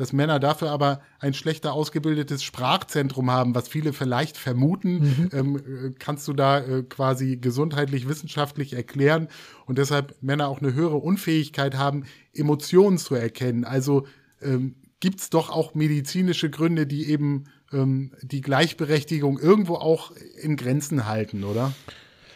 dass 0.00 0.14
Männer 0.14 0.40
dafür 0.40 0.70
aber 0.70 1.02
ein 1.18 1.34
schlechter 1.34 1.74
ausgebildetes 1.74 2.42
Sprachzentrum 2.42 3.30
haben, 3.30 3.54
was 3.54 3.68
viele 3.68 3.92
vielleicht 3.92 4.38
vermuten. 4.38 4.92
Mhm. 4.94 5.30
Ähm, 5.34 5.56
äh, 5.56 5.90
kannst 5.98 6.26
du 6.26 6.32
da 6.32 6.58
äh, 6.60 6.82
quasi 6.84 7.36
gesundheitlich, 7.36 8.08
wissenschaftlich 8.08 8.72
erklären 8.72 9.28
und 9.66 9.76
deshalb 9.76 10.16
Männer 10.22 10.48
auch 10.48 10.62
eine 10.62 10.72
höhere 10.72 10.96
Unfähigkeit 10.96 11.76
haben, 11.76 12.04
Emotionen 12.32 12.96
zu 12.96 13.14
erkennen. 13.14 13.66
Also 13.66 14.06
ähm, 14.40 14.74
gibt 15.00 15.20
es 15.20 15.28
doch 15.28 15.50
auch 15.50 15.74
medizinische 15.74 16.48
Gründe, 16.48 16.86
die 16.86 17.10
eben 17.10 17.44
ähm, 17.70 18.12
die 18.22 18.40
Gleichberechtigung 18.40 19.38
irgendwo 19.38 19.74
auch 19.74 20.12
in 20.40 20.56
Grenzen 20.56 21.06
halten, 21.08 21.44
oder? 21.44 21.74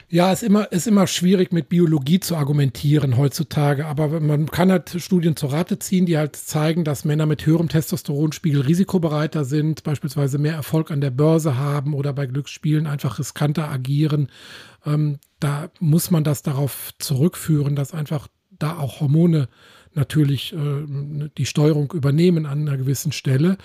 Ja, 0.08 0.32
ist 0.32 0.42
immer, 0.42 0.70
ist 0.70 0.86
immer 0.86 1.06
schwierig 1.06 1.52
mit 1.52 1.68
Biologie 1.68 2.20
zu 2.20 2.36
argumentieren 2.36 3.16
heutzutage, 3.16 3.86
aber 3.86 4.20
man 4.20 4.46
kann 4.46 4.70
halt 4.70 4.90
Studien 4.98 5.34
zur 5.34 5.52
Rate 5.52 5.78
ziehen, 5.78 6.06
die 6.06 6.18
halt 6.18 6.36
zeigen, 6.36 6.84
dass 6.84 7.04
Männer 7.04 7.26
mit 7.26 7.44
höherem 7.46 7.68
Testosteronspiegel 7.68 8.60
risikobereiter 8.60 9.44
sind, 9.44 9.82
beispielsweise 9.82 10.38
mehr 10.38 10.54
Erfolg 10.54 10.90
an 10.90 11.00
der 11.00 11.10
Börse 11.10 11.56
haben 11.56 11.94
oder 11.94 12.12
bei 12.12 12.26
Glücksspielen 12.26 12.86
einfach 12.86 13.18
riskanter 13.18 13.68
agieren. 13.70 14.28
Ähm, 14.84 15.18
da 15.40 15.70
muss 15.80 16.10
man 16.10 16.22
das 16.22 16.42
darauf 16.42 16.92
zurückführen, 16.98 17.74
dass 17.74 17.94
einfach 17.94 18.28
da 18.50 18.78
auch 18.78 19.00
Hormone 19.00 19.48
natürlich 19.94 20.52
äh, 20.52 21.28
die 21.36 21.46
Steuerung 21.46 21.92
übernehmen 21.92 22.46
an 22.46 22.66
einer 22.68 22.76
gewissen 22.76 23.12
Stelle. 23.12 23.56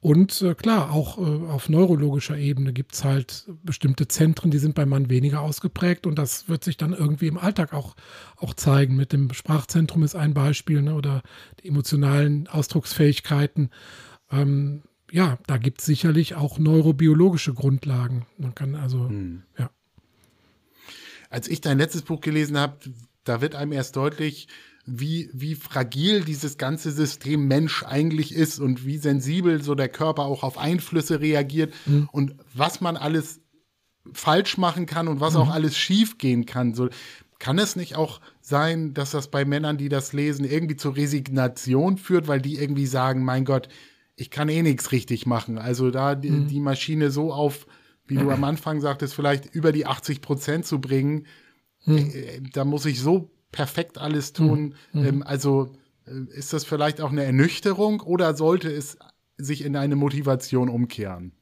Und 0.00 0.42
äh, 0.42 0.54
klar, 0.54 0.92
auch 0.92 1.18
äh, 1.18 1.22
auf 1.48 1.68
neurologischer 1.68 2.36
Ebene 2.36 2.72
gibt 2.72 2.94
es 2.94 3.04
halt 3.04 3.48
bestimmte 3.62 4.08
Zentren, 4.08 4.50
die 4.50 4.58
sind 4.58 4.74
beim 4.74 4.88
Mann 4.88 5.10
weniger 5.10 5.40
ausgeprägt 5.40 6.06
und 6.06 6.16
das 6.16 6.48
wird 6.48 6.64
sich 6.64 6.76
dann 6.76 6.92
irgendwie 6.92 7.28
im 7.28 7.38
Alltag 7.38 7.72
auch, 7.72 7.96
auch 8.36 8.54
zeigen. 8.54 8.96
Mit 8.96 9.12
dem 9.12 9.32
Sprachzentrum 9.32 10.02
ist 10.02 10.14
ein 10.14 10.34
Beispiel 10.34 10.82
ne, 10.82 10.94
oder 10.94 11.22
die 11.62 11.68
emotionalen 11.68 12.46
Ausdrucksfähigkeiten. 12.48 13.70
Ähm, 14.30 14.82
ja, 15.10 15.38
da 15.46 15.56
gibt 15.56 15.80
es 15.80 15.86
sicherlich 15.86 16.34
auch 16.34 16.58
neurobiologische 16.58 17.54
Grundlagen. 17.54 18.26
Man 18.38 18.54
kann 18.54 18.74
also, 18.74 19.08
hm. 19.08 19.42
ja. 19.58 19.70
Als 21.30 21.48
ich 21.48 21.60
dein 21.60 21.78
letztes 21.78 22.02
Buch 22.02 22.20
gelesen 22.20 22.56
habe, 22.58 22.76
da 23.24 23.40
wird 23.40 23.54
einem 23.54 23.72
erst 23.72 23.96
deutlich, 23.96 24.48
wie, 24.86 25.28
wie 25.32 25.56
fragil 25.56 26.24
dieses 26.24 26.58
ganze 26.58 26.92
System 26.92 27.48
Mensch 27.48 27.82
eigentlich 27.82 28.32
ist 28.32 28.60
und 28.60 28.86
wie 28.86 28.98
sensibel 28.98 29.62
so 29.62 29.74
der 29.74 29.88
Körper 29.88 30.22
auch 30.22 30.44
auf 30.44 30.58
Einflüsse 30.58 31.20
reagiert 31.20 31.74
mhm. 31.86 32.08
und 32.12 32.36
was 32.54 32.80
man 32.80 32.96
alles 32.96 33.40
falsch 34.12 34.58
machen 34.58 34.86
kann 34.86 35.08
und 35.08 35.20
was 35.20 35.34
mhm. 35.34 35.40
auch 35.40 35.50
alles 35.50 35.76
schief 35.76 36.18
gehen 36.18 36.46
kann. 36.46 36.74
So, 36.74 36.88
kann 37.40 37.58
es 37.58 37.74
nicht 37.74 37.96
auch 37.96 38.20
sein, 38.40 38.94
dass 38.94 39.10
das 39.10 39.28
bei 39.28 39.44
Männern, 39.44 39.76
die 39.76 39.88
das 39.88 40.12
lesen, 40.12 40.44
irgendwie 40.44 40.76
zur 40.76 40.96
Resignation 40.96 41.98
führt, 41.98 42.28
weil 42.28 42.40
die 42.40 42.56
irgendwie 42.56 42.86
sagen, 42.86 43.24
mein 43.24 43.44
Gott, 43.44 43.68
ich 44.14 44.30
kann 44.30 44.48
eh 44.48 44.62
nichts 44.62 44.92
richtig 44.92 45.26
machen. 45.26 45.58
Also 45.58 45.90
da 45.90 46.14
die, 46.14 46.30
mhm. 46.30 46.46
die 46.46 46.60
Maschine 46.60 47.10
so 47.10 47.32
auf, 47.32 47.66
wie 48.06 48.14
du 48.14 48.30
am 48.30 48.44
Anfang 48.44 48.80
sagtest, 48.80 49.14
vielleicht 49.14 49.52
über 49.52 49.72
die 49.72 49.84
80 49.84 50.20
Prozent 50.20 50.64
zu 50.64 50.80
bringen, 50.80 51.26
mhm. 51.84 52.50
da 52.52 52.64
muss 52.64 52.86
ich 52.86 53.00
so 53.00 53.32
perfekt 53.52 53.98
alles 53.98 54.32
tun. 54.32 54.74
Mhm. 54.92 55.04
Ähm, 55.04 55.22
also 55.22 55.74
äh, 56.06 56.32
ist 56.34 56.52
das 56.52 56.64
vielleicht 56.64 57.00
auch 57.00 57.10
eine 57.10 57.24
Ernüchterung 57.24 58.00
oder 58.00 58.34
sollte 58.34 58.70
es 58.70 58.98
sich 59.38 59.64
in 59.64 59.76
eine 59.76 59.96
Motivation 59.96 60.68
umkehren? 60.68 61.32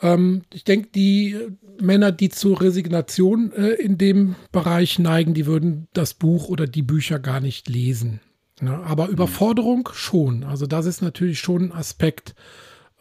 Ähm, 0.00 0.42
ich 0.52 0.64
denke, 0.64 0.88
die 0.94 1.36
Männer, 1.80 2.12
die 2.12 2.28
zur 2.28 2.60
Resignation 2.60 3.52
äh, 3.52 3.70
in 3.74 3.98
dem 3.98 4.34
Bereich 4.52 4.98
neigen, 4.98 5.34
die 5.34 5.46
würden 5.46 5.88
das 5.92 6.14
Buch 6.14 6.48
oder 6.48 6.66
die 6.66 6.82
Bücher 6.82 7.18
gar 7.18 7.40
nicht 7.40 7.68
lesen. 7.68 8.20
Ne? 8.60 8.78
Aber 8.84 9.08
Überforderung 9.08 9.88
schon. 9.92 10.44
Also 10.44 10.66
das 10.66 10.86
ist 10.86 11.02
natürlich 11.02 11.40
schon 11.40 11.66
ein 11.66 11.72
Aspekt, 11.72 12.34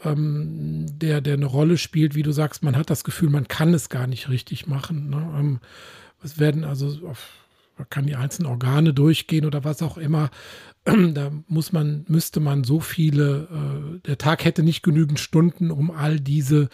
ähm, 0.03 0.85
der, 0.89 1.21
der 1.21 1.35
eine 1.35 1.45
Rolle 1.45 1.77
spielt, 1.77 2.15
wie 2.15 2.23
du 2.23 2.31
sagst, 2.31 2.63
man 2.63 2.75
hat 2.75 2.89
das 2.89 3.03
Gefühl, 3.03 3.29
man 3.29 3.47
kann 3.47 3.73
es 3.73 3.89
gar 3.89 4.07
nicht 4.07 4.29
richtig 4.29 4.67
machen. 4.67 5.09
Ne? 5.09 5.35
Ähm, 5.37 5.59
es 6.23 6.39
werden 6.39 6.63
also 6.63 7.07
auf 7.07 7.42
man 7.77 7.89
kann 7.89 8.05
die 8.05 8.15
einzelnen 8.15 8.51
Organe 8.51 8.93
durchgehen 8.93 9.45
oder 9.45 9.63
was 9.63 9.81
auch 9.81 9.97
immer. 9.97 10.29
Da 10.85 11.31
muss 11.47 11.71
man, 11.71 12.03
müsste 12.09 12.41
man 12.41 12.65
so 12.65 12.81
viele, 12.81 13.47
äh, 13.49 13.99
der 13.99 14.17
Tag 14.17 14.43
hätte 14.43 14.63
nicht 14.63 14.83
genügend 14.83 15.17
Stunden, 15.17 15.71
um 15.71 15.91
all 15.91 16.19
diese 16.19 16.67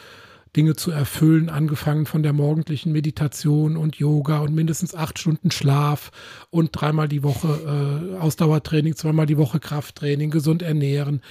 Dinge 0.56 0.76
zu 0.76 0.92
erfüllen, 0.92 1.50
angefangen 1.50 2.06
von 2.06 2.24
der 2.24 2.34
morgendlichen 2.34 2.92
Meditation 2.92 3.78
und 3.78 3.96
Yoga 3.96 4.40
und 4.40 4.54
mindestens 4.54 4.96
acht 4.96 5.20
Stunden 5.20 5.52
Schlaf 5.52 6.12
und 6.50 6.70
dreimal 6.74 7.08
die 7.08 7.24
Woche 7.24 8.14
äh, 8.16 8.18
Ausdauertraining, 8.18 8.96
zweimal 8.96 9.26
die 9.26 9.38
Woche 9.38 9.60
Krafttraining, 9.60 10.32
gesund 10.32 10.62
ernähren, 10.62 11.22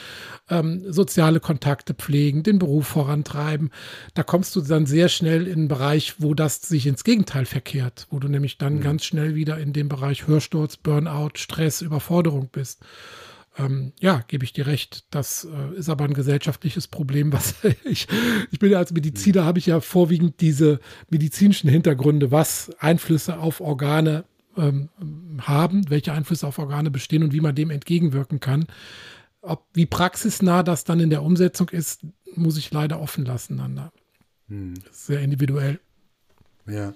ähm, 0.49 0.83
soziale 0.93 1.41
Kontakte 1.41 1.95
pflegen, 1.95 2.43
den 2.43 2.59
Beruf 2.59 2.87
vorantreiben. 2.87 3.71
Da 4.15 4.23
kommst 4.23 4.55
du 4.57 4.61
dann 4.61 4.87
sehr 4.87 5.09
schnell 5.09 5.47
in 5.47 5.59
einen 5.59 5.69
Bereich, 5.69 6.15
wo 6.19 6.35
das 6.35 6.63
sich 6.63 6.87
ins 6.87 7.05
Gegenteil 7.05 7.45
verkehrt, 7.45 8.07
wo 8.11 8.19
du 8.19 8.29
nämlich 8.29 8.59
dann 8.59 8.77
mhm. 8.77 8.81
ganz 8.81 9.05
schnell 9.05 9.35
wieder 9.35 9.59
in 9.59 9.73
dem 9.73 9.89
Bereich 9.89 10.27
Hörsturz, 10.27 10.77
Burnout, 10.77 11.33
Stress, 11.35 11.83
Überforderung 11.83 12.49
bist. 12.51 12.81
Ähm, 13.59 13.93
ja, 14.01 14.23
gebe 14.29 14.45
ich 14.45 14.53
dir 14.53 14.67
recht. 14.67 15.05
Das 15.11 15.45
äh, 15.45 15.77
ist 15.77 15.89
aber 15.89 16.05
ein 16.05 16.15
gesellschaftliches 16.15 16.87
Problem, 16.87 17.33
was 17.33 17.55
ich, 17.85 18.07
ich 18.51 18.59
bin 18.59 18.71
ja 18.71 18.79
als 18.79 18.93
Mediziner, 18.93 19.45
habe 19.45 19.59
ich 19.59 19.67
ja 19.67 19.81
vorwiegend 19.81 20.41
diese 20.41 20.81
medizinischen 21.11 21.69
Hintergründe, 21.69 22.31
was 22.31 22.71
Einflüsse 22.79 23.39
auf 23.39 23.61
Organe 23.61 24.25
ähm, 24.57 24.89
haben, 25.41 25.91
welche 25.91 26.13
Einflüsse 26.13 26.47
auf 26.47 26.59
Organe 26.59 26.91
bestehen 26.91 27.23
und 27.23 27.33
wie 27.33 27.41
man 27.41 27.55
dem 27.55 27.71
entgegenwirken 27.71 28.41
kann. 28.41 28.67
Ob, 29.41 29.67
wie 29.75 29.87
praxisnah 29.87 30.63
das 30.63 30.85
dann 30.85 31.01
in 31.01 31.11
der 31.11 31.23
Umsetzung 31.23 31.69
ist, 31.69 32.03
muss 32.35 32.57
ich 32.57 32.71
leider 32.71 33.01
offen 33.01 33.25
lassen. 33.25 33.59
Dann, 33.59 33.91
hm. 34.49 34.75
Sehr 34.91 35.21
individuell. 35.21 35.81
Ja 36.67 36.93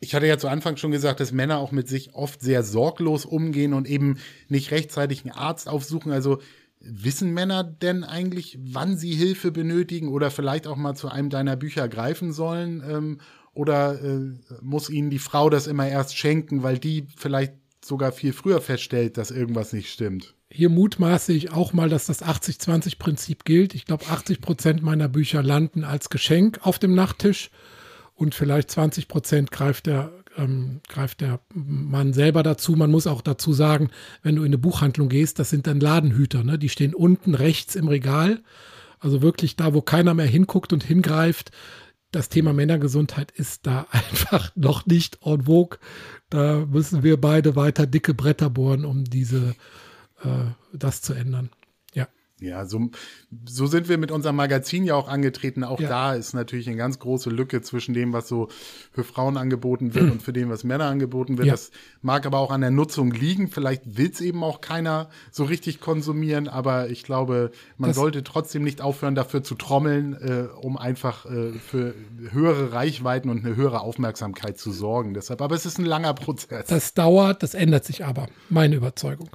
ich 0.00 0.14
hatte 0.14 0.26
ja 0.26 0.38
zu 0.38 0.48
Anfang 0.48 0.76
schon 0.76 0.90
gesagt, 0.90 1.20
dass 1.20 1.32
Männer 1.32 1.58
auch 1.58 1.72
mit 1.72 1.88
sich 1.88 2.14
oft 2.14 2.40
sehr 2.40 2.62
sorglos 2.62 3.26
umgehen 3.26 3.74
und 3.74 3.86
eben 3.86 4.18
nicht 4.48 4.70
rechtzeitig 4.70 5.24
einen 5.24 5.34
Arzt 5.34 5.68
aufsuchen. 5.68 6.10
Also 6.12 6.38
wissen 6.80 7.32
Männer 7.34 7.64
denn 7.64 8.04
eigentlich, 8.04 8.58
wann 8.62 8.96
sie 8.96 9.12
Hilfe 9.12 9.50
benötigen 9.50 10.08
oder 10.08 10.30
vielleicht 10.30 10.66
auch 10.66 10.76
mal 10.76 10.94
zu 10.94 11.08
einem 11.08 11.28
deiner 11.28 11.56
Bücher 11.56 11.88
greifen 11.88 12.32
sollen? 12.32 12.82
Ähm, 12.88 13.18
oder 13.52 14.00
äh, 14.02 14.36
muss 14.62 14.88
ihnen 14.88 15.10
die 15.10 15.18
Frau 15.18 15.50
das 15.50 15.66
immer 15.66 15.88
erst 15.88 16.16
schenken, 16.16 16.62
weil 16.62 16.78
die 16.78 17.06
vielleicht 17.16 17.54
sogar 17.84 18.12
viel 18.12 18.32
früher 18.32 18.60
feststellt, 18.60 19.18
dass 19.18 19.30
irgendwas 19.30 19.72
nicht 19.72 19.90
stimmt? 19.90 20.34
Hier 20.50 20.70
mutmaße 20.70 21.32
ich 21.32 21.50
auch 21.50 21.72
mal, 21.72 21.90
dass 21.90 22.06
das 22.06 22.22
80-20-Prinzip 22.22 23.44
gilt. 23.44 23.74
Ich 23.74 23.84
glaube, 23.84 24.06
80 24.06 24.40
Prozent 24.40 24.82
meiner 24.82 25.08
Bücher 25.08 25.42
landen 25.42 25.84
als 25.84 26.08
Geschenk 26.08 26.60
auf 26.62 26.78
dem 26.78 26.94
Nachttisch 26.94 27.50
und 28.18 28.34
vielleicht 28.34 28.70
20 28.72 29.06
Prozent 29.06 29.52
greift 29.52 29.86
der, 29.86 30.10
ähm, 30.36 30.80
greift 30.88 31.20
der 31.20 31.40
Mann 31.54 32.12
selber 32.12 32.42
dazu. 32.42 32.72
Man 32.72 32.90
muss 32.90 33.06
auch 33.06 33.22
dazu 33.22 33.52
sagen, 33.52 33.90
wenn 34.22 34.34
du 34.34 34.42
in 34.42 34.48
eine 34.48 34.58
Buchhandlung 34.58 35.08
gehst, 35.08 35.38
das 35.38 35.50
sind 35.50 35.68
dann 35.68 35.78
Ladenhüter, 35.78 36.42
ne? 36.42 36.58
die 36.58 36.68
stehen 36.68 36.94
unten 36.94 37.36
rechts 37.36 37.76
im 37.76 37.86
Regal, 37.86 38.42
also 38.98 39.22
wirklich 39.22 39.54
da, 39.54 39.72
wo 39.72 39.82
keiner 39.82 40.14
mehr 40.14 40.26
hinguckt 40.26 40.72
und 40.72 40.82
hingreift. 40.82 41.52
Das 42.10 42.28
Thema 42.28 42.52
Männergesundheit 42.52 43.30
ist 43.30 43.66
da 43.66 43.86
einfach 43.92 44.50
noch 44.56 44.84
nicht 44.84 45.20
en 45.24 45.42
vogue. 45.42 45.78
Da 46.28 46.66
müssen 46.66 47.04
wir 47.04 47.20
beide 47.20 47.54
weiter 47.54 47.86
dicke 47.86 48.14
Bretter 48.14 48.50
bohren, 48.50 48.84
um 48.84 49.04
diese, 49.04 49.54
äh, 50.24 50.50
das 50.72 51.02
zu 51.02 51.12
ändern. 51.12 51.50
Ja, 52.40 52.66
so, 52.66 52.90
so 53.46 53.66
sind 53.66 53.88
wir 53.88 53.98
mit 53.98 54.12
unserem 54.12 54.36
Magazin 54.36 54.84
ja 54.84 54.94
auch 54.94 55.08
angetreten. 55.08 55.64
Auch 55.64 55.80
ja. 55.80 55.88
da 55.88 56.14
ist 56.14 56.34
natürlich 56.34 56.68
eine 56.68 56.76
ganz 56.76 57.00
große 57.00 57.30
Lücke 57.30 57.62
zwischen 57.62 57.94
dem, 57.94 58.12
was 58.12 58.28
so 58.28 58.48
für 58.92 59.02
Frauen 59.02 59.36
angeboten 59.36 59.94
wird 59.94 60.10
und 60.12 60.22
für 60.22 60.32
dem, 60.32 60.48
was 60.48 60.62
Männer 60.62 60.84
angeboten 60.84 61.36
wird. 61.36 61.48
Ja. 61.48 61.54
Das 61.54 61.72
mag 62.00 62.26
aber 62.26 62.38
auch 62.38 62.52
an 62.52 62.60
der 62.60 62.70
Nutzung 62.70 63.10
liegen. 63.10 63.48
Vielleicht 63.48 63.98
will 63.98 64.10
es 64.10 64.20
eben 64.20 64.44
auch 64.44 64.60
keiner 64.60 65.10
so 65.32 65.44
richtig 65.44 65.80
konsumieren, 65.80 66.46
aber 66.46 66.90
ich 66.90 67.02
glaube, 67.02 67.50
man 67.76 67.90
das 67.90 67.96
sollte 67.96 68.22
trotzdem 68.22 68.62
nicht 68.62 68.82
aufhören, 68.82 69.16
dafür 69.16 69.42
zu 69.42 69.56
trommeln, 69.56 70.14
äh, 70.14 70.46
um 70.60 70.76
einfach 70.76 71.26
äh, 71.26 71.52
für 71.54 71.94
höhere 72.30 72.72
Reichweiten 72.72 73.30
und 73.30 73.44
eine 73.44 73.56
höhere 73.56 73.80
Aufmerksamkeit 73.80 74.58
zu 74.58 74.70
sorgen. 74.70 75.12
Deshalb, 75.12 75.42
aber 75.42 75.56
es 75.56 75.66
ist 75.66 75.78
ein 75.78 75.86
langer 75.86 76.14
Prozess. 76.14 76.66
Das 76.66 76.94
dauert, 76.94 77.42
das 77.42 77.54
ändert 77.54 77.84
sich 77.84 78.04
aber, 78.04 78.28
meine 78.48 78.76
Überzeugung. 78.76 79.30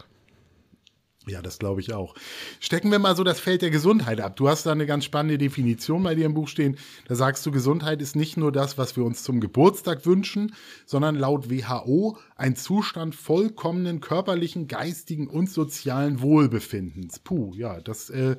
Ja, 1.25 1.41
das 1.41 1.57
glaube 1.57 1.79
ich 1.79 1.93
auch. 1.93 2.15
Stecken 2.59 2.91
wir 2.91 2.99
mal 2.99 3.15
so 3.15 3.23
das 3.23 3.39
Feld 3.39 3.62
der 3.62 3.69
Gesundheit 3.69 4.19
ab. 4.19 4.36
Du 4.36 4.49
hast 4.49 4.65
da 4.65 4.73
eine 4.73 4.86
ganz 4.86 5.05
spannende 5.05 5.38
Definition 5.38 6.03
bei 6.03 6.15
dir 6.15 6.25
im 6.25 6.33
Buch 6.33 6.49
stehen. 6.49 6.77
Da 7.07 7.15
sagst 7.15 7.45
du, 7.45 7.51
Gesundheit 7.51 8.01
ist 8.01 8.15
nicht 8.15 8.36
nur 8.36 8.51
das, 8.51 8.77
was 8.77 8.97
wir 8.97 9.05
uns 9.05 9.23
zum 9.23 9.39
Geburtstag 9.39 10.05
wünschen, 10.05 10.53
sondern 10.86 11.15
laut 11.15 11.49
WHO 11.49 12.17
ein 12.36 12.57
Zustand 12.57 13.15
vollkommenen 13.15 14.01
körperlichen, 14.01 14.67
geistigen 14.67 15.27
und 15.27 15.49
sozialen 15.49 16.21
Wohlbefindens. 16.21 17.19
Puh, 17.19 17.53
ja, 17.55 17.79
das 17.79 18.09
äh, 18.09 18.36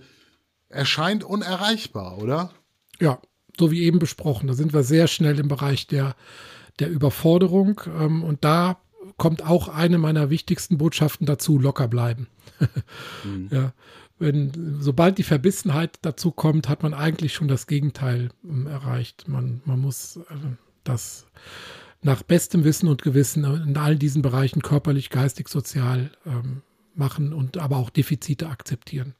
erscheint 0.69 1.25
unerreichbar, 1.25 2.19
oder? 2.19 2.53
Ja, 3.01 3.19
so 3.59 3.71
wie 3.71 3.83
eben 3.85 3.99
besprochen. 3.99 4.47
Da 4.47 4.55
sind 4.55 4.75
wir 4.75 4.83
sehr 4.83 5.07
schnell 5.07 5.39
im 5.39 5.49
Bereich 5.49 5.87
der, 5.87 6.17
der 6.81 6.91
Überforderung. 6.91 7.81
Ähm, 7.99 8.23
und 8.23 8.45
da 8.45 8.79
kommt 9.17 9.45
auch 9.45 9.69
eine 9.69 9.99
meiner 9.99 10.31
wichtigsten 10.31 10.79
Botschaften 10.79 11.27
dazu, 11.27 11.59
locker 11.59 11.89
bleiben. 11.89 12.29
mhm. 13.25 13.49
ja, 13.51 13.73
wenn, 14.19 14.77
sobald 14.81 15.19
die 15.19 15.23
Verbissenheit 15.25 15.99
dazu 16.03 16.31
kommt, 16.31 16.69
hat 16.69 16.83
man 16.83 16.95
eigentlich 16.95 17.35
schon 17.35 17.49
das 17.49 17.67
Gegenteil 17.67 18.31
ähm, 18.45 18.67
erreicht. 18.67 19.29
Man, 19.29 19.61
man 19.65 19.81
muss 19.81 20.17
äh, 20.17 20.23
das 20.85 21.27
nach 22.03 22.23
bestem 22.23 22.65
Wissen 22.65 22.89
und 22.89 23.03
Gewissen 23.03 23.45
in 23.45 23.77
all 23.77 23.97
diesen 23.97 24.23
Bereichen 24.23 24.63
körperlich, 24.63 25.11
geistig, 25.11 25.49
sozial 25.49 26.11
ähm, 26.27 26.63
machen 26.95 27.33
und 27.33 27.57
aber 27.59 27.79
auch 27.79 27.91
Defizite 27.91 28.49
akzeptieren. 28.49 29.15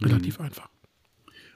Relativ 0.00 0.38
mhm. 0.38 0.46
einfach. 0.46 0.68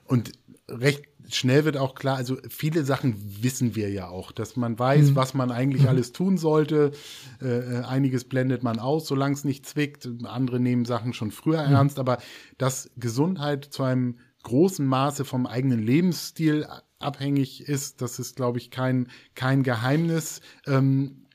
Und 0.04 0.32
recht 0.68 1.04
schnell 1.28 1.64
wird 1.64 1.76
auch 1.76 1.94
klar, 1.94 2.16
also 2.16 2.36
viele 2.48 2.84
Sachen 2.84 3.14
wissen 3.42 3.74
wir 3.74 3.90
ja 3.90 4.08
auch, 4.08 4.32
dass 4.32 4.56
man 4.56 4.78
weiß, 4.78 5.10
mhm. 5.10 5.16
was 5.16 5.34
man 5.34 5.50
eigentlich 5.50 5.82
mhm. 5.82 5.88
alles 5.88 6.12
tun 6.12 6.36
sollte. 6.36 6.92
Äh, 7.40 7.46
äh 7.46 7.82
einiges 7.84 8.24
blendet 8.24 8.62
man 8.62 8.78
aus, 8.78 9.06
solange 9.06 9.34
es 9.34 9.44
nicht 9.44 9.66
zwickt. 9.66 10.08
Andere 10.24 10.60
nehmen 10.60 10.84
Sachen 10.84 11.14
schon 11.14 11.30
früher 11.30 11.66
mhm. 11.66 11.74
ernst, 11.74 11.98
aber 11.98 12.18
dass 12.58 12.90
Gesundheit 12.96 13.64
zu 13.64 13.82
einem 13.82 14.18
großen 14.42 14.84
Maße 14.84 15.24
vom 15.24 15.46
eigenen 15.46 15.80
Lebensstil 15.80 16.66
abhängig 16.98 17.68
ist, 17.68 18.00
das 18.00 18.18
ist, 18.18 18.36
glaube 18.36 18.58
ich, 18.58 18.70
kein, 18.70 19.08
kein 19.34 19.62
Geheimnis. 19.62 20.40
Ähm, 20.66 21.26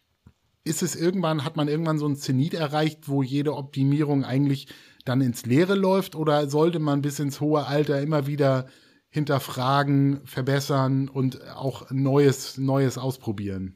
ist 0.64 0.84
es 0.84 0.96
irgendwann, 0.96 1.46
hat 1.46 1.56
man 1.56 1.70
irgendwann 1.70 1.98
so 1.98 2.08
ein 2.08 2.18
Zenit 2.18 2.54
erreicht, 2.54 3.08
wo 3.08 3.24
jede 3.24 3.56
Optimierung 3.56 4.26
eigentlich 4.26 4.68
dann 5.08 5.22
ins 5.22 5.46
Leere 5.46 5.76
läuft? 5.76 6.16
Oder 6.16 6.50
sollte 6.50 6.80
man 6.80 7.02
bis 7.02 7.20
ins 7.20 7.42
hohe 7.42 7.66
Alter 7.66 8.02
immer 8.02 8.28
wieder 8.28 8.68
hinterfragen, 9.10 10.22
verbessern 10.26 11.10
und 11.10 11.40
auch 11.56 11.90
Neues, 11.92 12.58
Neues 12.58 12.98
ausprobieren? 12.98 13.76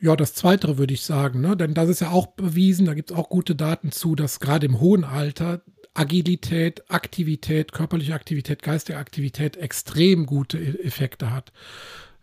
Ja, 0.00 0.16
das 0.16 0.34
Zweite 0.34 0.76
würde 0.76 0.92
ich 0.92 1.02
sagen, 1.02 1.40
ne? 1.40 1.56
denn 1.56 1.72
das 1.72 1.88
ist 1.88 2.00
ja 2.00 2.10
auch 2.10 2.26
bewiesen, 2.26 2.86
da 2.86 2.94
gibt 2.94 3.10
es 3.10 3.16
auch 3.16 3.30
gute 3.30 3.54
Daten 3.54 3.90
zu, 3.90 4.14
dass 4.14 4.38
gerade 4.40 4.66
im 4.66 4.80
hohen 4.80 5.02
Alter 5.02 5.62
Agilität, 5.94 6.90
Aktivität, 6.90 7.72
körperliche 7.72 8.14
Aktivität, 8.14 8.62
geistige 8.62 8.98
Aktivität 8.98 9.56
extrem 9.56 10.26
gute 10.26 10.58
e-, 10.58 10.82
Effekte 10.82 11.32
hat. 11.32 11.52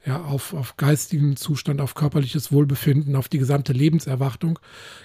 Ja, 0.04 0.24
auf, 0.24 0.56
auf 0.56 0.78
geistigen 0.78 1.36
Zustand, 1.36 1.80
auf 1.80 1.94
körperliches 1.94 2.52
Wohlbefinden, 2.52 3.16
auf 3.16 3.30
die 3.30 3.38
gesamte 3.38 3.72
Lebenserwartung. 3.72 4.58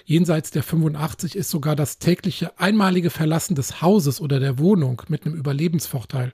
Jenseits 0.05 0.49
der 0.49 0.63
85 0.63 1.35
ist 1.35 1.51
sogar 1.51 1.75
das 1.75 1.99
tägliche 1.99 2.59
einmalige 2.59 3.11
Verlassen 3.11 3.53
des 3.53 3.81
Hauses 3.83 4.19
oder 4.19 4.39
der 4.39 4.57
Wohnung 4.57 5.03
mit 5.07 5.25
einem 5.25 5.35
Überlebensvorteil 5.35 6.33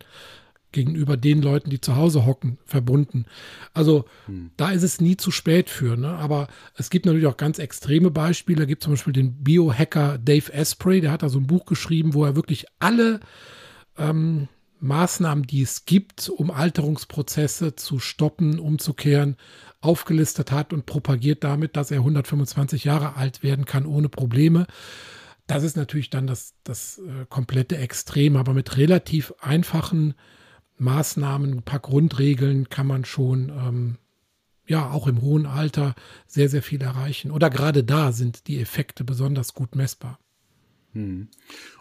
gegenüber 0.74 1.16
den 1.16 1.42
Leuten, 1.42 1.70
die 1.70 1.80
zu 1.80 1.96
Hause 1.96 2.26
hocken, 2.26 2.58
verbunden. 2.66 3.26
Also 3.74 4.06
hm. 4.26 4.52
da 4.58 4.72
ist 4.72 4.84
es 4.84 5.00
nie 5.00 5.16
zu 5.16 5.32
spät 5.32 5.70
für. 5.70 5.96
Ne? 5.96 6.10
Aber 6.10 6.48
es 6.76 6.90
gibt 6.90 7.06
natürlich 7.06 7.28
auch 7.28 7.38
ganz 7.38 7.60
extreme 7.60 8.12
Beispiele. 8.12 8.60
Da 8.60 8.66
gibt 8.66 8.84
zum 8.84 8.94
Beispiel 8.94 9.14
den 9.14 9.44
Biohacker 9.44 10.18
Dave 10.18 10.54
Asprey, 10.54 11.00
der 11.00 11.12
hat 11.12 11.24
da 11.24 11.30
so 11.30 11.40
ein 11.40 11.48
Buch 11.48 11.66
geschrieben, 11.66 12.14
wo 12.14 12.26
er 12.26 12.36
wirklich 12.36 12.66
alle 12.80 13.22
ähm, 13.98 14.50
Maßnahmen, 14.84 15.48
die 15.48 15.62
es 15.62 15.86
gibt, 15.86 16.30
um 16.30 16.52
Alterungsprozesse 16.52 17.76
zu 17.76 18.00
stoppen, 18.00 18.60
umzukehren, 18.60 19.38
aufgelistet 19.80 20.52
hat 20.52 20.74
und 20.74 20.86
propagiert 20.86 21.44
damit, 21.44 21.78
dass 21.78 21.90
er 21.90 22.00
125 22.00 22.84
Jahre 22.84 23.16
alt 23.16 23.44
werden 23.44 23.66
kann 23.66 23.86
ohne 23.86 24.10
Probleme. 24.10 24.68
Das 25.48 25.64
ist 25.64 25.78
natürlich 25.78 26.10
dann 26.10 26.28
das, 26.28 26.56
das 26.64 27.00
äh, 27.00 27.26
komplette 27.30 27.78
Extrem, 27.78 28.36
aber 28.36 28.54
mit 28.54 28.78
relativ 28.78 29.34
einfachen 29.40 30.16
Maßnahmen, 30.78 31.54
ein 31.54 31.64
paar 31.64 31.80
Grundregeln 31.80 32.70
kann 32.70 32.88
man 32.88 33.06
schon, 33.06 33.50
ähm, 33.50 33.98
ja, 34.66 34.90
auch 34.90 35.08
im 35.08 35.22
hohen 35.22 35.46
Alter 35.46 35.96
sehr, 36.28 36.50
sehr 36.50 36.64
viel 36.64 36.82
erreichen. 36.82 37.32
Oder 37.32 37.50
gerade 37.50 37.84
da 37.84 38.12
sind 38.12 38.48
die 38.48 38.60
Effekte 38.60 39.04
besonders 39.04 39.54
gut 39.54 39.76
messbar. 39.76 40.20
Hm. 40.94 41.28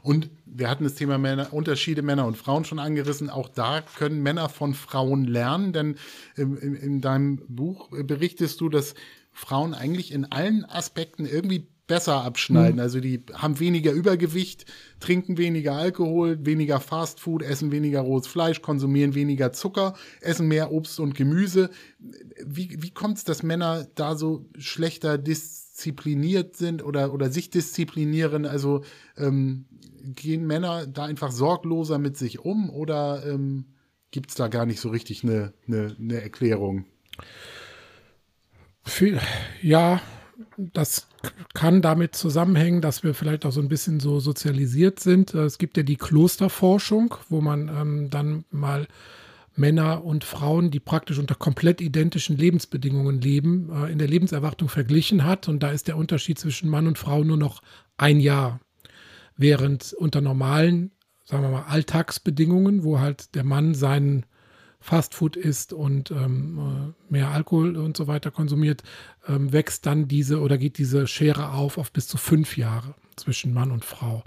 Und 0.03 0.31
wir 0.47 0.69
hatten 0.69 0.85
das 0.85 0.95
Thema 0.95 1.19
Männer, 1.19 1.53
Unterschiede 1.53 2.03
Männer 2.03 2.27
und 2.27 2.37
Frauen 2.37 2.65
schon 2.65 2.79
angerissen. 2.79 3.31
Auch 3.31 3.49
da 3.49 3.83
können 3.83 4.23
Männer 4.23 4.49
von 4.49 4.75
Frauen 4.75 5.25
lernen, 5.25 5.73
denn 5.73 5.97
in, 6.37 6.57
in, 6.57 6.75
in 6.75 7.01
deinem 7.01 7.41
Buch 7.49 7.91
berichtest 7.91 8.61
du, 8.61 8.69
dass 8.69 8.95
Frauen 9.33 9.75
eigentlich 9.75 10.13
in 10.13 10.27
allen 10.27 10.65
Aspekten 10.65 11.27
irgendwie 11.27 11.67
besser 11.87 12.23
abschneiden. 12.25 12.77
Mhm. 12.77 12.81
Also 12.81 13.01
die 13.01 13.23
haben 13.35 13.59
weniger 13.61 13.93
Übergewicht, 13.93 14.65
trinken 15.01 15.37
weniger 15.37 15.73
Alkohol, 15.73 16.39
weniger 16.47 16.81
Fastfood, 16.81 17.43
essen 17.43 17.71
weniger 17.73 18.01
rohes 18.01 18.27
Fleisch, 18.27 18.63
konsumieren 18.63 19.15
weniger 19.15 19.53
Zucker, 19.53 19.95
essen 20.21 20.49
mehr 20.49 20.73
Obst 20.73 21.01
und 21.01 21.15
Gemüse. 21.15 21.71
Wie, 22.45 22.83
wie 22.83 22.91
kommt 22.93 23.19
es, 23.19 23.25
dass 23.25 23.43
Männer 23.43 23.87
da 23.95 24.15
so 24.17 24.47
schlechter 24.57 25.19
diszipliniert 25.83 26.57
sind 26.57 26.85
oder, 26.85 27.13
oder 27.13 27.31
sich 27.31 27.51
disziplinieren? 27.51 28.47
Also 28.47 28.83
ähm, 29.17 29.67
gehen 30.05 30.47
Männer 30.47 30.87
da 30.87 31.05
einfach 31.05 31.33
sorgloser 31.33 31.99
mit 31.99 32.17
sich 32.17 32.41
um 32.41 32.71
oder 32.71 33.25
ähm, 33.27 33.67
gibt 34.11 34.31
es 34.31 34.37
da 34.37 34.49
gar 34.49 34.67
nicht 34.67 34.81
so 34.81 34.91
richtig 34.91 35.25
eine, 35.25 35.53
eine, 35.67 35.97
eine 35.99 36.23
Erklärung? 36.23 36.85
Ja, 39.61 40.01
das 40.57 41.09
kann 41.55 41.83
damit 41.83 42.15
zusammenhängen, 42.15 42.81
dass 42.81 43.03
wir 43.03 43.15
vielleicht 43.15 43.47
auch 43.47 43.53
so 43.53 43.61
ein 43.61 43.69
bisschen 43.69 44.01
so 44.01 44.21
sozialisiert 44.21 45.01
sind. 45.01 45.35
Es 45.35 45.59
gibt 45.59 45.77
ja 45.77 45.83
die 45.83 45.97
Klosterforschung, 45.97 47.15
wo 47.29 47.41
man 47.41 47.69
ähm, 47.69 48.11
dann 48.11 48.45
mal 48.51 48.87
Männer 49.55 50.05
und 50.05 50.25
Frauen, 50.25 50.71
die 50.71 50.81
praktisch 50.81 51.19
unter 51.19 51.35
komplett 51.35 51.81
identischen 51.81 52.37
Lebensbedingungen 52.37 53.21
leben, 53.21 53.71
äh, 53.71 53.93
in 53.93 53.99
der 53.99 54.09
Lebenserwartung 54.09 54.69
verglichen 54.69 55.25
hat. 55.25 55.49
Und 55.49 55.63
da 55.63 55.71
ist 55.71 55.89
der 55.89 55.97
Unterschied 55.97 56.39
zwischen 56.39 56.69
Mann 56.69 56.87
und 56.87 56.99
Frau 56.99 57.25
nur 57.25 57.37
noch 57.37 57.63
ein 57.97 58.21
Jahr. 58.21 58.61
Während 59.37 59.93
unter 59.95 60.21
normalen, 60.21 60.93
sagen 61.25 61.43
wir 61.43 61.51
mal, 61.51 61.65
Alltagsbedingungen, 61.65 62.85
wo 62.85 63.01
halt 63.01 63.35
der 63.35 63.45
Mann 63.45 63.75
seinen 63.75 64.27
Fastfood 64.81 65.37
isst 65.37 65.73
und 65.73 66.11
ähm, 66.11 66.95
äh, 67.09 67.13
mehr 67.13 67.29
Alkohol 67.29 67.77
und 67.77 67.97
so 67.97 68.09
weiter 68.09 68.31
konsumiert, 68.31 68.83
ähm, 69.29 69.53
wächst 69.53 69.87
dann 69.87 70.09
diese 70.09 70.41
oder 70.41 70.59
geht 70.59 70.77
diese 70.77 71.07
Schere 71.07 71.53
auf 71.53 71.79
auf 71.79 71.93
bis 71.93 72.09
zu 72.09 72.19
fünf 72.19 72.57
Jahre 72.57 72.95
zwischen 73.17 73.55
Mann 73.55 73.71
und 73.71 73.85
Frau. 73.85 74.25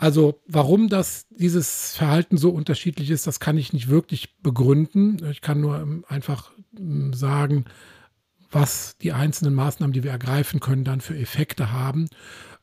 Also 0.00 0.40
warum 0.46 0.88
das 0.88 1.26
dieses 1.28 1.94
Verhalten 1.94 2.38
so 2.38 2.48
unterschiedlich 2.48 3.10
ist, 3.10 3.26
das 3.26 3.38
kann 3.38 3.58
ich 3.58 3.74
nicht 3.74 3.90
wirklich 3.90 4.38
begründen. 4.38 5.18
Ich 5.30 5.42
kann 5.42 5.60
nur 5.60 5.78
ähm, 5.78 6.06
einfach 6.08 6.52
ähm, 6.74 7.12
sagen, 7.12 7.66
was 8.50 8.96
die 8.96 9.12
einzelnen 9.12 9.52
Maßnahmen, 9.52 9.92
die 9.92 10.02
wir 10.02 10.10
ergreifen 10.10 10.58
können, 10.58 10.84
dann 10.84 11.02
für 11.02 11.14
Effekte 11.14 11.70
haben. 11.70 12.08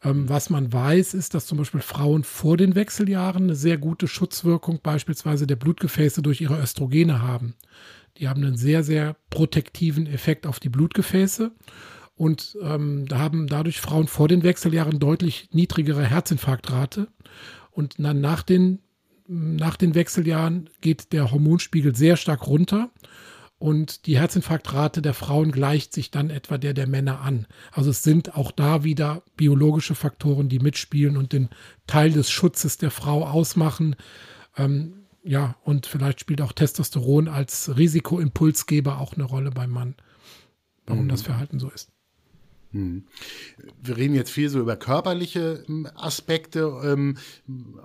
Ähm, 0.03 0.27
was 0.27 0.49
man 0.49 0.73
weiß, 0.73 1.13
ist, 1.13 1.35
dass 1.35 1.45
zum 1.45 1.59
Beispiel 1.59 1.81
Frauen 1.81 2.23
vor 2.23 2.57
den 2.57 2.73
Wechseljahren 2.73 3.43
eine 3.43 3.55
sehr 3.55 3.77
gute 3.77 4.07
Schutzwirkung 4.07 4.79
beispielsweise 4.81 5.45
der 5.45 5.57
Blutgefäße 5.57 6.23
durch 6.23 6.41
ihre 6.41 6.59
Östrogene 6.59 7.21
haben. 7.21 7.53
Die 8.17 8.27
haben 8.27 8.43
einen 8.43 8.57
sehr, 8.57 8.83
sehr 8.83 9.15
protektiven 9.29 10.07
Effekt 10.07 10.47
auf 10.47 10.59
die 10.59 10.69
Blutgefäße. 10.69 11.51
Und 12.17 12.57
ähm, 12.61 13.05
da 13.07 13.19
haben 13.19 13.47
dadurch 13.47 13.79
Frauen 13.79 14.07
vor 14.07 14.27
den 14.27 14.43
Wechseljahren 14.43 14.99
deutlich 14.99 15.49
niedrigere 15.53 16.03
Herzinfarktrate. 16.03 17.07
Und 17.71 17.95
dann 17.99 18.19
nach 18.19 18.43
den, 18.43 18.79
nach 19.27 19.77
den 19.77 19.95
Wechseljahren 19.95 20.69
geht 20.81 21.13
der 21.13 21.31
Hormonspiegel 21.31 21.95
sehr 21.95 22.17
stark 22.17 22.47
runter 22.47 22.89
und 23.59 24.05
die 24.05 24.19
Herzinfarktrate 24.19 25.01
der 25.01 25.15
Frauen 25.15 25.51
gleicht 25.51 25.91
sich 25.91 26.11
dann 26.11 26.29
etwa 26.29 26.57
der 26.57 26.73
der 26.73 26.87
Männer 26.87 27.21
an. 27.21 27.47
Also 27.71 27.89
es 27.89 28.03
sind 28.03 28.35
auch 28.35 28.51
da 28.51 28.83
wieder 28.83 29.23
biologische 29.35 29.95
Faktoren, 29.95 30.47
die 30.47 30.59
mitspielen 30.59 31.17
und 31.17 31.33
den 31.33 31.49
Teil 31.87 32.11
des 32.11 32.29
Schutzes 32.29 32.77
der 32.77 32.91
Frau 32.91 33.25
ausmachen. 33.25 33.95
Ähm, 34.57 35.05
ja, 35.23 35.55
und 35.63 35.87
vielleicht 35.87 36.19
spielt 36.19 36.41
auch 36.41 36.51
Testosteron 36.51 37.27
als 37.27 37.75
Risikoimpulsgeber 37.75 38.99
auch 38.99 39.13
eine 39.13 39.23
Rolle 39.23 39.49
beim 39.49 39.71
Mann, 39.71 39.95
warum 40.85 41.05
mhm. 41.05 41.09
das 41.09 41.23
Verhalten 41.23 41.59
so 41.59 41.69
ist. 41.69 41.89
Mhm. 42.77 43.03
Wir 43.81 43.97
reden 43.97 44.15
jetzt 44.15 44.31
viel 44.31 44.49
so 44.49 44.59
über 44.59 44.75
körperliche 44.75 45.63
ähm, 45.67 45.87
Aspekte 45.95 46.81
ähm, 46.83 47.17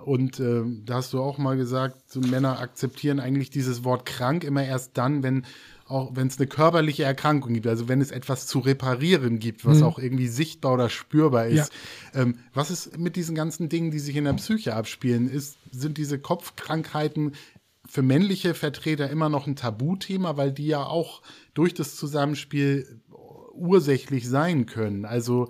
und 0.05 0.41
äh, 0.41 0.63
da 0.85 0.95
hast 0.95 1.13
du 1.13 1.21
auch 1.21 1.39
mal 1.39 1.57
gesagt, 1.57 2.11
so 2.11 2.21
Männer 2.21 2.59
akzeptieren 2.59 3.21
eigentlich 3.21 3.51
dieses 3.51 3.85
Wort 3.85 4.07
krank 4.07 4.45
immer 4.45 4.65
erst 4.65 4.97
dann, 4.99 5.23
wenn 5.23 5.45
auch 5.93 6.17
wenn 6.17 6.29
es 6.29 6.39
eine 6.39 6.47
körperliche 6.47 7.05
Erkrankung 7.05 7.53
gibt, 7.53 7.67
also 7.67 7.87
wenn 7.89 8.01
es 8.01 8.11
etwas 8.11 8.47
zu 8.47 8.61
reparieren 8.61 9.39
gibt, 9.39 9.67
was 9.67 9.79
mhm. 9.79 9.85
auch 9.85 9.99
irgendwie 9.99 10.29
sichtbar 10.29 10.73
oder 10.73 10.89
spürbar 10.89 11.47
ist. 11.47 11.73
Ja. 12.15 12.23
Ähm, 12.23 12.39
was 12.55 12.71
ist 12.71 12.99
mit 12.99 13.15
diesen 13.17 13.35
ganzen 13.35 13.69
Dingen, 13.69 13.91
die 13.91 13.99
sich 13.99 14.17
in 14.17 14.25
der 14.25 14.33
Psyche 14.35 14.75
abspielen? 14.75 15.29
Ist, 15.29 15.59
sind 15.71 15.99
diese 15.99 16.19
Kopfkrankheiten 16.19 17.33
für 17.87 18.03
männliche 18.03 18.55
Vertreter 18.55 19.11
immer 19.11 19.29
noch 19.29 19.47
ein 19.47 19.57
Tabuthema, 19.57 20.37
weil 20.37 20.53
die 20.53 20.67
ja 20.67 20.85
auch 20.85 21.21
durch 21.53 21.75
das 21.75 21.97
Zusammenspiel 21.97 23.02
ursächlich 23.55 24.29
sein 24.29 24.67
können. 24.67 25.05
Also 25.05 25.49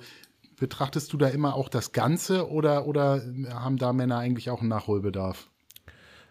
betrachtest 0.57 1.13
du 1.13 1.17
da 1.17 1.29
immer 1.29 1.55
auch 1.55 1.69
das 1.69 1.93
Ganze 1.93 2.49
oder, 2.49 2.87
oder 2.87 3.23
haben 3.51 3.79
da 3.79 3.93
Männer 3.93 4.19
eigentlich 4.19 4.51
auch 4.51 4.61
einen 4.61 4.69
Nachholbedarf? 4.69 5.49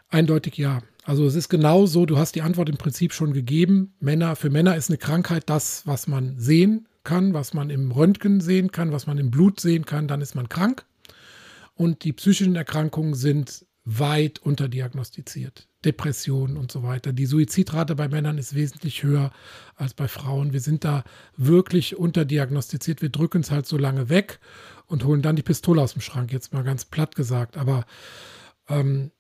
Eindeutig 0.10 0.57
ja. 0.57 0.81
Also 1.03 1.25
es 1.25 1.36
ist 1.36 1.49
genau 1.49 1.86
so, 1.86 2.05
du 2.05 2.17
hast 2.17 2.36
die 2.36 2.41
Antwort 2.41 2.69
im 2.69 2.77
Prinzip 2.77 3.13
schon 3.13 3.34
gegeben. 3.34 3.93
Männer, 3.99 4.36
für 4.36 4.49
Männer 4.49 4.75
ist 4.75 4.89
eine 4.89 4.97
Krankheit 4.97 5.49
das, 5.49 5.88
was 5.88 6.07
man 6.07 6.38
sehen 6.38 6.88
kann, 7.03 7.34
was 7.34 7.53
man 7.53 7.69
im 7.69 7.91
Röntgen 7.91 8.41
sehen 8.41 8.71
kann, 8.71 8.91
was 8.91 9.07
man 9.07 9.17
im 9.17 9.31
Blut 9.31 9.60
sehen 9.60 9.86
kann, 9.86 10.07
dann 10.07 10.21
ist 10.21 10.36
man 10.36 10.49
krank. 10.49 10.86
Und 11.75 12.03
die 12.03 12.13
psychischen 12.13 12.55
Erkrankungen 12.55 13.15
sind 13.15 13.65
weit 13.83 14.39
unterdiagnostiziert. 14.39 15.67
Depressionen 15.83 16.57
und 16.57 16.71
so 16.71 16.83
weiter. 16.83 17.13
Die 17.13 17.25
Suizidrate 17.25 17.95
bei 17.95 18.07
Männern 18.07 18.37
ist 18.37 18.53
wesentlich 18.53 19.01
höher 19.01 19.31
als 19.75 19.95
bei 19.95 20.07
Frauen. 20.07 20.53
Wir 20.53 20.59
sind 20.59 20.83
da 20.83 21.03
wirklich 21.35 21.95
unterdiagnostiziert. 21.95 23.01
Wir 23.01 23.09
drücken 23.09 23.41
es 23.41 23.49
halt 23.49 23.65
so 23.65 23.77
lange 23.77 24.09
weg 24.09 24.39
und 24.85 25.03
holen 25.03 25.23
dann 25.23 25.35
die 25.35 25.41
Pistole 25.41 25.81
aus 25.81 25.93
dem 25.93 26.01
Schrank, 26.01 26.31
jetzt 26.31 26.53
mal 26.53 26.63
ganz 26.63 26.85
platt 26.85 27.15
gesagt. 27.15 27.57
Aber 27.57 27.85
ähm, 28.69 29.11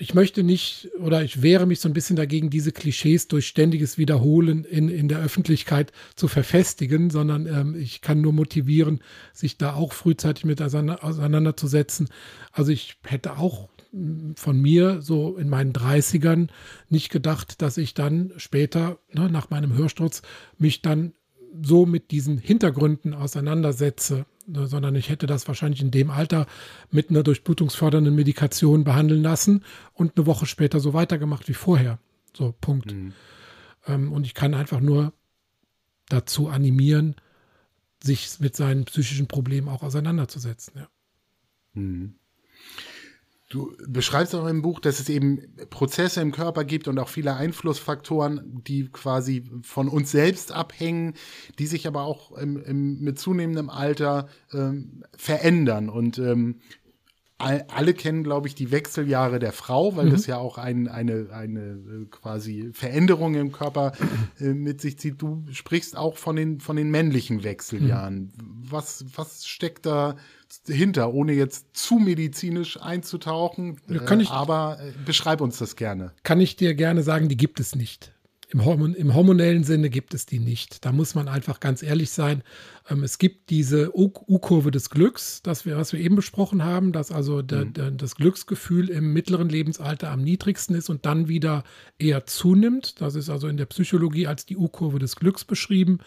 ich 0.00 0.14
möchte 0.14 0.44
nicht 0.44 0.90
oder 1.00 1.22
ich 1.22 1.42
wehre 1.42 1.66
mich 1.66 1.80
so 1.80 1.88
ein 1.88 1.92
bisschen 1.92 2.14
dagegen, 2.14 2.50
diese 2.50 2.70
Klischees 2.70 3.26
durch 3.26 3.48
ständiges 3.48 3.98
Wiederholen 3.98 4.64
in, 4.64 4.88
in 4.88 5.08
der 5.08 5.18
Öffentlichkeit 5.18 5.92
zu 6.14 6.28
verfestigen, 6.28 7.10
sondern 7.10 7.46
ähm, 7.46 7.74
ich 7.74 8.00
kann 8.00 8.20
nur 8.20 8.32
motivieren, 8.32 9.00
sich 9.32 9.58
da 9.58 9.74
auch 9.74 9.92
frühzeitig 9.92 10.44
mit 10.44 10.62
auseinanderzusetzen. 10.62 12.08
Also 12.52 12.70
ich 12.70 12.96
hätte 13.04 13.38
auch 13.38 13.68
von 14.36 14.60
mir 14.60 15.02
so 15.02 15.36
in 15.36 15.48
meinen 15.48 15.72
30ern 15.72 16.48
nicht 16.88 17.10
gedacht, 17.10 17.60
dass 17.60 17.76
ich 17.76 17.94
dann 17.94 18.32
später, 18.36 18.98
ne, 19.12 19.28
nach 19.30 19.50
meinem 19.50 19.74
Hörsturz, 19.74 20.22
mich 20.58 20.80
dann 20.82 21.14
so 21.60 21.86
mit 21.86 22.12
diesen 22.12 22.38
Hintergründen 22.38 23.14
auseinandersetze, 23.14 24.26
sondern 24.52 24.94
ich 24.94 25.10
hätte 25.10 25.26
das 25.26 25.46
wahrscheinlich 25.46 25.80
in 25.80 25.90
dem 25.90 26.10
Alter 26.10 26.46
mit 26.90 27.10
einer 27.10 27.22
durchblutungsfördernden 27.22 28.14
Medikation 28.14 28.84
behandeln 28.84 29.22
lassen 29.22 29.64
und 29.92 30.16
eine 30.16 30.26
Woche 30.26 30.46
später 30.46 30.80
so 30.80 30.94
weitergemacht 30.94 31.48
wie 31.48 31.54
vorher. 31.54 31.98
So, 32.36 32.54
Punkt. 32.60 32.92
Mhm. 32.92 33.12
Ähm, 33.86 34.12
und 34.12 34.24
ich 34.24 34.34
kann 34.34 34.54
einfach 34.54 34.80
nur 34.80 35.12
dazu 36.08 36.48
animieren, 36.48 37.16
sich 38.02 38.40
mit 38.40 38.56
seinen 38.56 38.84
psychischen 38.84 39.26
Problemen 39.26 39.68
auch 39.68 39.82
auseinanderzusetzen. 39.82 40.74
Ja. 40.76 40.88
Mhm. 41.74 42.14
Du 43.48 43.74
beschreibst 43.86 44.34
auch 44.34 44.46
im 44.46 44.60
Buch, 44.60 44.78
dass 44.78 45.00
es 45.00 45.08
eben 45.08 45.40
Prozesse 45.70 46.20
im 46.20 46.32
Körper 46.32 46.64
gibt 46.64 46.86
und 46.86 46.98
auch 46.98 47.08
viele 47.08 47.34
Einflussfaktoren, 47.34 48.62
die 48.66 48.88
quasi 48.88 49.44
von 49.62 49.88
uns 49.88 50.10
selbst 50.10 50.52
abhängen, 50.52 51.14
die 51.58 51.66
sich 51.66 51.86
aber 51.86 52.02
auch 52.02 52.32
im, 52.32 52.62
im, 52.62 53.00
mit 53.00 53.18
zunehmendem 53.18 53.70
Alter 53.70 54.28
ähm, 54.52 55.02
verändern. 55.16 55.88
Und 55.88 56.18
ähm, 56.18 56.56
alle 57.38 57.94
kennen, 57.94 58.24
glaube 58.24 58.48
ich, 58.48 58.56
die 58.56 58.72
Wechseljahre 58.72 59.38
der 59.38 59.52
Frau, 59.52 59.96
weil 59.96 60.06
mhm. 60.06 60.10
das 60.10 60.26
ja 60.26 60.38
auch 60.38 60.58
ein, 60.58 60.88
eine, 60.88 61.28
eine 61.32 61.60
äh, 61.60 62.06
quasi 62.10 62.70
Veränderung 62.72 63.34
im 63.36 63.52
Körper 63.52 63.92
äh, 64.40 64.52
mit 64.52 64.80
sich 64.80 64.98
zieht. 64.98 65.22
Du 65.22 65.44
sprichst 65.52 65.96
auch 65.96 66.16
von 66.16 66.34
den, 66.34 66.60
von 66.60 66.74
den 66.74 66.90
männlichen 66.90 67.44
Wechseljahren. 67.44 68.32
Mhm. 68.36 68.70
Was, 68.70 69.04
was 69.14 69.46
steckt 69.46 69.86
da 69.86 70.16
hinter, 70.66 71.12
ohne 71.12 71.32
jetzt 71.32 71.76
zu 71.76 71.96
medizinisch 71.96 72.80
einzutauchen? 72.80 73.80
Kann 74.06 74.20
ich, 74.20 74.30
äh, 74.30 74.32
aber 74.32 74.78
äh, 74.80 74.92
beschreib 75.04 75.40
uns 75.40 75.58
das 75.58 75.76
gerne. 75.76 76.12
Kann 76.22 76.40
ich 76.40 76.56
dir 76.56 76.74
gerne 76.74 77.02
sagen, 77.02 77.28
die 77.28 77.36
gibt 77.36 77.60
es 77.60 77.74
nicht. 77.74 78.12
Im, 78.50 78.64
Hormon, 78.64 78.94
Im 78.94 79.14
hormonellen 79.14 79.62
Sinne 79.62 79.90
gibt 79.90 80.14
es 80.14 80.24
die 80.24 80.38
nicht. 80.38 80.86
Da 80.86 80.92
muss 80.92 81.14
man 81.14 81.28
einfach 81.28 81.60
ganz 81.60 81.82
ehrlich 81.82 82.10
sein. 82.10 82.42
Ähm, 82.88 83.02
es 83.02 83.18
gibt 83.18 83.50
diese 83.50 83.94
U-Kurve 83.94 84.70
des 84.70 84.88
Glücks, 84.88 85.42
das 85.42 85.66
wir, 85.66 85.76
was 85.76 85.92
wir 85.92 86.00
eben 86.00 86.16
besprochen 86.16 86.64
haben, 86.64 86.92
dass 86.92 87.12
also 87.12 87.42
der, 87.42 87.66
mhm. 87.66 87.72
der, 87.74 87.90
das 87.90 88.14
Glücksgefühl 88.14 88.88
im 88.88 89.12
mittleren 89.12 89.50
Lebensalter 89.50 90.10
am 90.10 90.22
niedrigsten 90.22 90.74
ist 90.74 90.88
und 90.88 91.04
dann 91.04 91.28
wieder 91.28 91.62
eher 91.98 92.24
zunimmt. 92.24 93.02
Das 93.02 93.16
ist 93.16 93.28
also 93.28 93.48
in 93.48 93.58
der 93.58 93.66
Psychologie 93.66 94.26
als 94.26 94.46
die 94.46 94.56
U-Kurve 94.56 94.98
des 94.98 95.16
Glücks 95.16 95.44
beschrieben. 95.44 95.98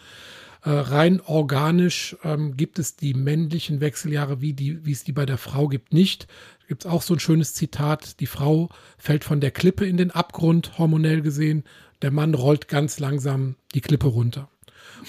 Äh, 0.64 0.70
rein 0.70 1.20
organisch 1.20 2.16
ähm, 2.22 2.56
gibt 2.56 2.78
es 2.78 2.94
die 2.94 3.14
männlichen 3.14 3.80
Wechseljahre, 3.80 4.40
wie, 4.40 4.52
die, 4.52 4.84
wie 4.86 4.92
es 4.92 5.02
die 5.02 5.12
bei 5.12 5.26
der 5.26 5.38
Frau 5.38 5.66
gibt, 5.66 5.92
nicht. 5.92 6.28
Da 6.60 6.66
gibt 6.68 6.84
es 6.84 6.90
auch 6.90 7.02
so 7.02 7.14
ein 7.14 7.20
schönes 7.20 7.54
Zitat, 7.54 8.20
die 8.20 8.26
Frau 8.26 8.68
fällt 8.96 9.24
von 9.24 9.40
der 9.40 9.50
Klippe 9.50 9.86
in 9.86 9.96
den 9.96 10.12
Abgrund, 10.12 10.78
hormonell 10.78 11.20
gesehen, 11.20 11.64
der 12.00 12.12
Mann 12.12 12.34
rollt 12.34 12.68
ganz 12.68 13.00
langsam 13.00 13.56
die 13.74 13.80
Klippe 13.80 14.06
runter. 14.06 14.48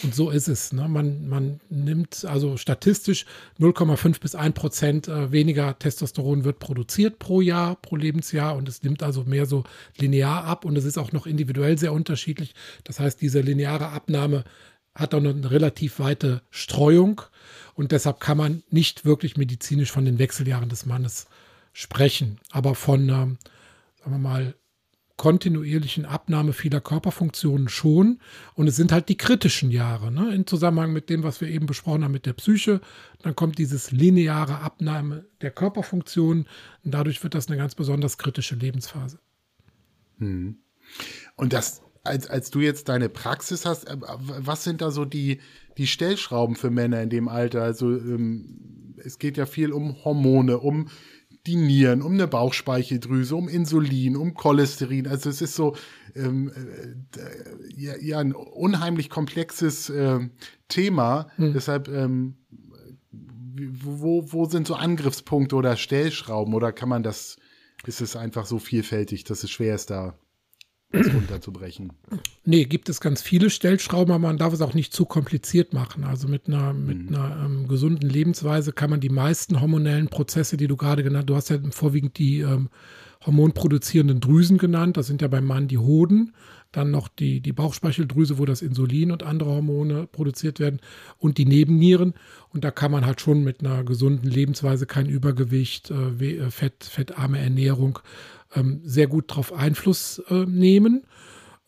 Und 0.02 0.16
so 0.16 0.32
ist 0.32 0.48
es. 0.48 0.74
Ne? 0.74 0.88
Man, 0.88 1.28
man 1.28 1.60
nimmt 1.70 2.26
also 2.26 2.58
statistisch 2.58 3.26
0,5 3.60 4.20
bis 4.20 4.34
1 4.34 4.56
Prozent 4.56 5.08
äh, 5.08 5.32
weniger 5.32 5.78
Testosteron 5.78 6.44
wird 6.44 6.60
produziert 6.60 7.20
pro 7.20 7.42
Jahr, 7.42 7.76
pro 7.76 7.96
Lebensjahr 7.96 8.56
und 8.56 8.68
es 8.68 8.82
nimmt 8.82 9.04
also 9.04 9.24
mehr 9.24 9.46
so 9.46 9.64
linear 9.98 10.46
ab 10.46 10.66
und 10.66 10.76
es 10.78 10.86
ist 10.86 10.98
auch 10.98 11.12
noch 11.12 11.28
individuell 11.28 11.78
sehr 11.78 11.94
unterschiedlich. 11.94 12.56
Das 12.84 13.00
heißt, 13.00 13.22
diese 13.22 13.42
lineare 13.42 13.90
Abnahme 13.90 14.44
hat 14.96 15.14
auch 15.14 15.20
eine 15.20 15.50
relativ 15.50 16.00
weite 16.00 16.42
Streuung 16.52 17.22
und 17.74 17.92
deshalb 17.92 18.20
kann 18.20 18.38
man 18.38 18.64
nicht 18.70 19.06
wirklich 19.06 19.38
medizinisch 19.38 19.92
von 19.92 20.06
den 20.06 20.20
Wechseljahren 20.20 20.70
des 20.70 20.86
Mannes 20.86 21.28
sprechen, 21.74 22.40
aber 22.52 22.76
von, 22.76 23.10
ähm, 23.10 23.38
sagen 23.98 24.12
wir 24.12 24.20
mal, 24.20 24.56
kontinuierlichen 25.18 26.06
Abnahme 26.06 26.54
vieler 26.54 26.82
Körperfunktionen 26.82 27.70
schon. 27.70 28.20
Und 28.56 28.68
es 28.68 28.76
sind 28.76 28.92
halt 28.92 29.10
die 29.10 29.18
kritischen 29.18 29.70
Jahre, 29.70 30.12
ne? 30.12 30.34
im 30.34 30.48
Zusammenhang 30.48 30.92
mit 30.92 31.10
dem, 31.10 31.24
was 31.24 31.40
wir 31.40 31.48
eben 31.48 31.66
besprochen 31.66 32.04
haben 32.04 32.12
mit 32.12 32.26
der 32.26 32.34
Psyche. 32.34 32.82
Dann 33.22 33.36
kommt 33.36 33.58
dieses 33.58 33.92
lineare 33.92 34.60
Abnahme 34.60 35.26
der 35.42 35.52
Körperfunktionen 35.52 36.48
und 36.84 36.94
dadurch 36.94 37.24
wird 37.24 37.36
das 37.36 37.48
eine 37.48 37.58
ganz 37.58 37.76
besonders 37.76 38.18
kritische 38.18 38.56
Lebensphase. 38.56 39.20
Hm. 40.18 40.58
Und 41.36 41.54
das, 41.54 41.83
als, 42.04 42.28
als 42.28 42.52
du 42.52 42.60
jetzt 42.60 42.90
deine 42.90 43.10
Praxis 43.10 43.66
hast, 43.66 43.86
äh, 43.88 43.98
was 44.00 44.64
sind 44.64 44.82
da 44.82 44.92
so 44.92 45.06
die, 45.06 45.40
die 45.78 45.88
Stellschrauben 45.88 46.56
für 46.56 46.70
Männer 46.70 47.02
in 47.02 47.10
dem 47.10 47.28
Alter? 47.28 47.64
Also 47.64 47.90
ähm, 47.92 48.96
es 48.98 49.20
geht 49.20 49.38
ja 49.38 49.46
viel 49.46 49.72
um 49.72 50.04
Hormone, 50.04 50.60
um 50.60 50.90
die 51.46 51.56
Nieren, 51.56 52.02
um 52.02 52.14
eine 52.14 52.28
Bauchspeicheldrüse, 52.28 53.36
um 53.36 53.50
Insulin, 53.50 54.16
um 54.16 54.34
Cholesterin. 54.34 55.08
Also 55.08 55.30
es 55.30 55.42
ist 55.42 55.56
so 55.56 55.76
ähm, 56.16 56.52
äh, 56.56 57.82
ja, 57.82 57.94
ja, 58.00 58.20
ein 58.20 58.34
unheimlich 58.34 59.10
komplexes 59.10 59.90
äh, 59.90 60.20
Thema. 60.70 61.28
Hm. 61.36 61.54
Deshalb, 61.54 61.90
ähm, 61.90 62.36
wo, 63.12 64.32
wo 64.32 64.46
sind 64.46 64.68
so 64.68 64.76
Angriffspunkte 64.76 65.56
oder 65.56 65.76
Stellschrauben? 65.76 66.54
Oder 66.54 66.72
kann 66.72 66.90
man 66.90 67.04
das, 67.04 67.38
ist 67.86 68.00
es 68.00 68.16
einfach 68.16 68.46
so 68.46 68.58
vielfältig, 68.60 69.26
dass 69.26 69.44
es 69.44 69.52
schwer 69.52 69.76
ist, 69.76 69.90
da 69.90 70.18
das 70.94 71.14
runterzubrechen. 71.14 71.92
Nee, 72.46 72.66
gibt 72.66 72.88
es 72.88 73.02
ganz 73.02 73.22
viele 73.22 73.50
Stellschrauben, 73.50 74.14
aber 74.14 74.28
man 74.28 74.38
darf 74.38 74.54
es 74.54 74.62
auch 74.62 74.74
nicht 74.74 74.94
zu 74.94 75.06
kompliziert 75.06 75.74
machen. 75.74 76.04
Also 76.04 76.28
mit 76.28 76.48
einer, 76.48 76.74
mhm. 76.74 76.86
mit 76.86 77.08
einer 77.10 77.46
ähm, 77.46 77.68
gesunden 77.68 78.10
Lebensweise 78.10 78.72
kann 78.72 78.90
man 78.90 79.00
die 79.00 79.10
meisten 79.10 79.60
hormonellen 79.60 80.08
Prozesse, 80.08 80.56
die 80.56 80.68
du 80.68 80.78
gerade 80.78 81.04
genannt 81.04 81.30
du 81.30 81.36
hast 81.36 81.50
ja 81.50 81.58
vorwiegend 81.72 82.18
die 82.18 82.40
ähm, 82.40 82.70
hormonproduzierenden 83.26 84.20
Drüsen 84.20 84.58
genannt. 84.58 84.98
Das 84.98 85.08
sind 85.08 85.22
ja 85.22 85.28
beim 85.28 85.46
Mann 85.46 85.68
die 85.68 85.78
Hoden, 85.78 86.34
dann 86.72 86.92
noch 86.92 87.08
die, 87.08 87.40
die 87.40 87.54
Bauchspeicheldrüse, 87.54 88.38
wo 88.38 88.46
das 88.46 88.62
Insulin 88.62 89.12
und 89.12 89.24
andere 89.24 89.52
Hormone 89.52 90.08
produziert 90.08 90.60
werden 90.60 90.80
und 91.18 91.38
die 91.38 91.46
Nebennieren. 91.46 92.14
Und 92.50 92.64
da 92.64 92.72
kann 92.72 92.92
man 92.92 93.06
halt 93.06 93.22
schon 93.22 93.44
mit 93.44 93.62
einer 93.62 93.84
gesunden 93.84 94.30
Lebensweise 94.30 94.86
kein 94.86 95.08
Übergewicht, 95.08 95.92
äh, 95.92 96.38
äh 96.38 96.52
Fett, 96.52 96.84
fettarme 96.84 97.40
Ernährung 97.40 98.00
ähm, 98.56 98.82
sehr 98.84 99.08
gut 99.08 99.32
darauf 99.32 99.54
Einfluss 99.54 100.22
äh, 100.30 100.46
nehmen. 100.46 101.06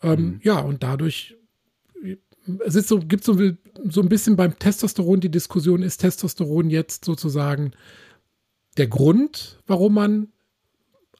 Ähm, 0.02 0.20
mhm. 0.20 0.40
Ja, 0.42 0.60
und 0.60 0.82
dadurch 0.82 1.36
es 2.64 2.74
ist 2.74 2.88
so, 2.88 3.00
gibt 3.00 3.24
so, 3.24 3.36
so 3.88 4.00
ein 4.00 4.08
bisschen 4.08 4.36
beim 4.36 4.58
Testosteron 4.58 5.20
die 5.20 5.30
Diskussion, 5.30 5.82
ist 5.82 5.98
Testosteron 5.98 6.70
jetzt 6.70 7.04
sozusagen 7.04 7.72
der 8.76 8.86
Grund, 8.86 9.58
warum 9.66 9.94
man 9.94 10.28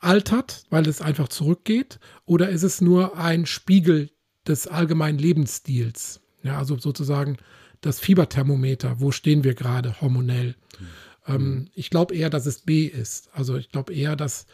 altert, 0.00 0.64
weil 0.70 0.86
es 0.86 1.00
einfach 1.00 1.28
zurückgeht, 1.28 1.98
oder 2.26 2.50
ist 2.50 2.62
es 2.62 2.80
nur 2.80 3.16
ein 3.18 3.46
Spiegel 3.46 4.10
des 4.46 4.66
allgemeinen 4.66 5.18
Lebensstils? 5.18 6.20
Ja, 6.42 6.58
also 6.58 6.78
sozusagen 6.78 7.38
das 7.80 7.98
Fieberthermometer, 7.98 9.00
wo 9.00 9.10
stehen 9.10 9.42
wir 9.42 9.54
gerade 9.54 10.00
hormonell? 10.00 10.54
Mhm. 10.78 10.86
Ähm, 11.26 11.68
ich 11.74 11.90
glaube 11.90 12.14
eher, 12.14 12.30
dass 12.30 12.46
es 12.46 12.60
B 12.60 12.84
ist. 12.84 13.30
Also 13.32 13.56
ich 13.56 13.70
glaube 13.70 13.94
eher, 13.94 14.16
dass 14.16 14.46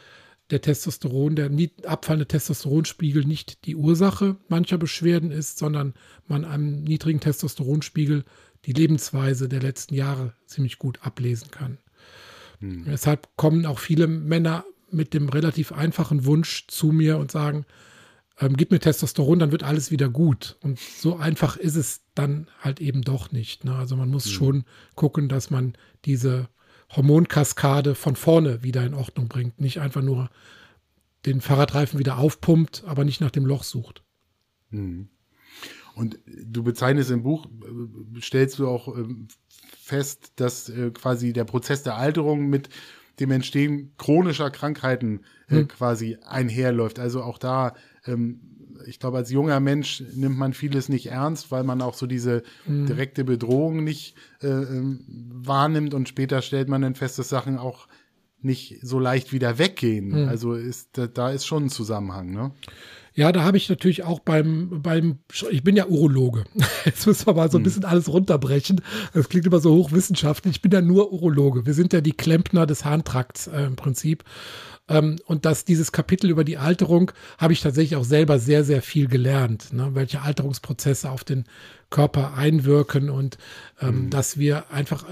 der 0.52 0.60
Testosteron, 0.60 1.34
der 1.34 1.50
abfallende 1.86 2.28
Testosteronspiegel 2.28 3.24
nicht 3.24 3.64
die 3.64 3.74
Ursache 3.74 4.36
mancher 4.48 4.76
Beschwerden 4.76 5.30
ist, 5.30 5.58
sondern 5.58 5.94
man 6.28 6.44
am 6.44 6.82
niedrigen 6.82 7.20
Testosteronspiegel 7.20 8.24
die 8.66 8.72
Lebensweise 8.74 9.48
der 9.48 9.60
letzten 9.60 9.94
Jahre 9.94 10.34
ziemlich 10.46 10.78
gut 10.78 11.00
ablesen 11.02 11.50
kann. 11.50 11.78
Hm. 12.60 12.84
Deshalb 12.84 13.28
kommen 13.36 13.64
auch 13.64 13.78
viele 13.78 14.06
Männer 14.06 14.64
mit 14.90 15.14
dem 15.14 15.30
relativ 15.30 15.72
einfachen 15.72 16.26
Wunsch 16.26 16.66
zu 16.68 16.88
mir 16.88 17.16
und 17.16 17.32
sagen, 17.32 17.64
ähm, 18.38 18.54
gib 18.54 18.70
mir 18.70 18.78
Testosteron, 18.78 19.38
dann 19.38 19.52
wird 19.52 19.62
alles 19.62 19.90
wieder 19.90 20.10
gut. 20.10 20.58
Und 20.60 20.78
so 20.78 21.16
einfach 21.16 21.56
ist 21.56 21.76
es 21.76 22.02
dann 22.14 22.46
halt 22.60 22.78
eben 22.80 23.00
doch 23.00 23.32
nicht. 23.32 23.64
Ne? 23.64 23.74
Also 23.74 23.96
man 23.96 24.10
muss 24.10 24.26
hm. 24.26 24.32
schon 24.32 24.64
gucken, 24.96 25.30
dass 25.30 25.48
man 25.48 25.72
diese 26.04 26.50
Hormonkaskade 26.94 27.94
von 27.94 28.16
vorne 28.16 28.62
wieder 28.62 28.84
in 28.84 28.94
Ordnung 28.94 29.28
bringt. 29.28 29.60
Nicht 29.60 29.80
einfach 29.80 30.02
nur 30.02 30.30
den 31.26 31.40
Fahrradreifen 31.40 31.98
wieder 31.98 32.18
aufpumpt, 32.18 32.84
aber 32.86 33.04
nicht 33.04 33.20
nach 33.20 33.30
dem 33.30 33.46
Loch 33.46 33.62
sucht. 33.62 34.02
Hm. 34.70 35.08
Und 35.94 36.18
du 36.26 36.62
bezeichnest 36.62 37.10
im 37.10 37.22
Buch, 37.22 37.46
stellst 38.20 38.58
du 38.58 38.68
auch 38.68 38.88
ähm, 38.96 39.28
fest, 39.78 40.32
dass 40.36 40.68
äh, 40.68 40.90
quasi 40.90 41.32
der 41.32 41.44
Prozess 41.44 41.82
der 41.82 41.96
Alterung 41.96 42.48
mit 42.48 42.70
dem 43.20 43.30
Entstehen 43.30 43.92
chronischer 43.98 44.50
Krankheiten 44.50 45.20
hm. 45.48 45.68
quasi 45.68 46.18
einherläuft. 46.22 46.98
Also 46.98 47.22
auch 47.22 47.38
da 47.38 47.74
ähm, 48.06 48.40
ich 48.86 48.98
glaube, 48.98 49.18
als 49.18 49.30
junger 49.30 49.60
Mensch 49.60 50.02
nimmt 50.14 50.38
man 50.38 50.52
vieles 50.52 50.88
nicht 50.88 51.06
ernst, 51.06 51.50
weil 51.50 51.64
man 51.64 51.82
auch 51.82 51.94
so 51.94 52.06
diese 52.06 52.42
mhm. 52.66 52.86
direkte 52.86 53.24
Bedrohung 53.24 53.84
nicht 53.84 54.16
äh, 54.42 54.48
ähm, 54.48 55.00
wahrnimmt 55.32 55.94
und 55.94 56.08
später 56.08 56.42
stellt 56.42 56.68
man 56.68 56.82
dann 56.82 56.94
fest, 56.94 57.18
dass 57.18 57.28
Sachen 57.28 57.58
auch 57.58 57.88
nicht 58.40 58.78
so 58.82 58.98
leicht 58.98 59.32
wieder 59.32 59.58
weggehen. 59.58 60.22
Mhm. 60.22 60.28
Also 60.28 60.54
ist 60.54 60.90
da, 60.98 61.06
da 61.06 61.30
ist 61.30 61.46
schon 61.46 61.66
ein 61.66 61.70
Zusammenhang, 61.70 62.32
ne? 62.32 62.52
Ja, 63.14 63.30
da 63.30 63.42
habe 63.42 63.56
ich 63.56 63.68
natürlich 63.68 64.04
auch 64.04 64.20
beim, 64.20 64.82
beim, 64.82 65.18
ich 65.50 65.62
bin 65.62 65.76
ja 65.76 65.86
Urologe. 65.86 66.44
Jetzt 66.84 67.06
müssen 67.06 67.26
wir 67.26 67.34
mal 67.34 67.50
so 67.50 67.58
ein 67.58 67.60
hm. 67.60 67.64
bisschen 67.64 67.84
alles 67.84 68.08
runterbrechen. 68.08 68.80
Das 69.12 69.28
klingt 69.28 69.46
immer 69.46 69.60
so 69.60 69.74
hochwissenschaftlich. 69.74 70.56
Ich 70.56 70.62
bin 70.62 70.72
ja 70.72 70.80
nur 70.80 71.12
Urologe. 71.12 71.66
Wir 71.66 71.74
sind 71.74 71.92
ja 71.92 72.00
die 72.00 72.12
Klempner 72.12 72.66
des 72.66 72.84
Harntrakts 72.84 73.48
äh, 73.48 73.64
im 73.64 73.76
Prinzip. 73.76 74.24
Ähm, 74.88 75.18
und 75.26 75.44
dass 75.44 75.64
dieses 75.64 75.92
Kapitel 75.92 76.30
über 76.30 76.44
die 76.44 76.56
Alterung 76.56 77.12
habe 77.38 77.52
ich 77.52 77.60
tatsächlich 77.60 77.96
auch 77.96 78.04
selber 78.04 78.38
sehr, 78.38 78.64
sehr 78.64 78.82
viel 78.82 79.08
gelernt, 79.08 79.72
ne? 79.72 79.90
welche 79.92 80.22
Alterungsprozesse 80.22 81.10
auf 81.10 81.24
den 81.24 81.44
Körper 81.92 82.34
einwirken 82.34 83.08
und 83.08 83.38
ähm, 83.80 84.06
mhm. 84.06 84.10
dass 84.10 84.36
wir 84.38 84.72
einfach, 84.72 85.04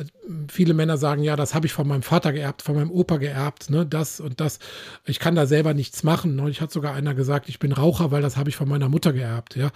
viele 0.49 0.75
Männer 0.75 0.97
sagen, 0.97 1.23
ja, 1.23 1.37
das 1.37 1.55
habe 1.55 1.67
ich 1.67 1.73
von 1.73 1.87
meinem 1.87 2.03
Vater 2.03 2.33
geerbt, 2.33 2.63
von 2.63 2.75
meinem 2.75 2.91
Opa 2.91 3.19
geerbt, 3.19 3.71
ne, 3.71 3.87
das 3.87 4.19
und 4.19 4.41
das. 4.41 4.59
Ich 5.05 5.21
kann 5.21 5.37
da 5.37 5.47
selber 5.47 5.75
nichts 5.75 6.03
machen. 6.03 6.35
Neulich 6.35 6.61
hat 6.61 6.73
sogar 6.73 6.95
einer 6.95 7.15
gesagt, 7.15 7.49
ich 7.49 7.61
bin 7.61 7.71
Raucher, 7.71 8.11
weil 8.11 8.23
das 8.23 8.37
habe 8.37 8.49
ich 8.49 8.57
von 8.57 8.69
meiner 8.69 8.89
Mutter 8.89 9.13
geerbt, 9.13 9.55
ja. 9.55 9.71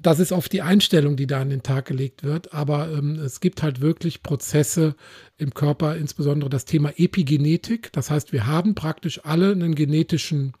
Das 0.00 0.18
ist 0.18 0.32
oft 0.32 0.52
die 0.52 0.62
Einstellung, 0.62 1.16
die 1.16 1.28
da 1.28 1.40
an 1.40 1.50
den 1.50 1.62
Tag 1.62 1.86
gelegt 1.86 2.24
wird, 2.24 2.52
aber 2.52 2.90
ähm, 2.90 3.20
es 3.20 3.40
gibt 3.40 3.62
halt 3.62 3.80
wirklich 3.80 4.22
Prozesse 4.22 4.96
im 5.38 5.54
Körper, 5.54 5.96
insbesondere 5.96 6.50
das 6.50 6.64
Thema 6.64 6.92
Epigenetik. 6.96 7.92
Das 7.92 8.10
heißt, 8.10 8.32
wir 8.32 8.46
haben 8.46 8.74
praktisch 8.74 9.24
alle 9.24 9.52
einen 9.52 9.74
genetischen 9.74 10.54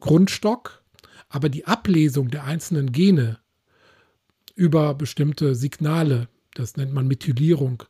Grundstock, 0.00 0.82
aber 1.28 1.48
die 1.48 1.66
Ablesung 1.66 2.28
der 2.28 2.44
einzelnen 2.44 2.92
Gene 2.92 3.38
über 4.56 4.94
bestimmte 4.94 5.54
Signale, 5.54 6.28
das 6.54 6.76
nennt 6.76 6.92
man 6.92 7.06
Methylierung, 7.06 7.84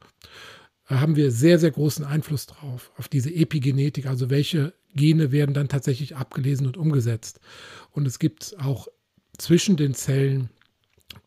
haben 0.85 1.17
wir 1.17 1.31
sehr, 1.31 1.59
sehr 1.59 1.71
großen 1.71 2.05
Einfluss 2.05 2.47
drauf, 2.47 2.93
auf 2.99 3.09
diese 3.09 3.35
Epigenetik, 3.35 4.07
also 4.07 4.29
welche 4.29 4.75
Gene 4.95 5.33
werden 5.33 5.55
dann 5.55 5.69
tatsächlich 5.69 6.17
abgelesen 6.17 6.67
und 6.67 6.77
umgesetzt. 6.77 7.41
Und 7.93 8.07
es 8.07 8.19
gibt 8.19 8.57
auch 8.59 8.89
zwischen 9.39 9.77
den 9.77 9.95
Zellen 9.95 10.51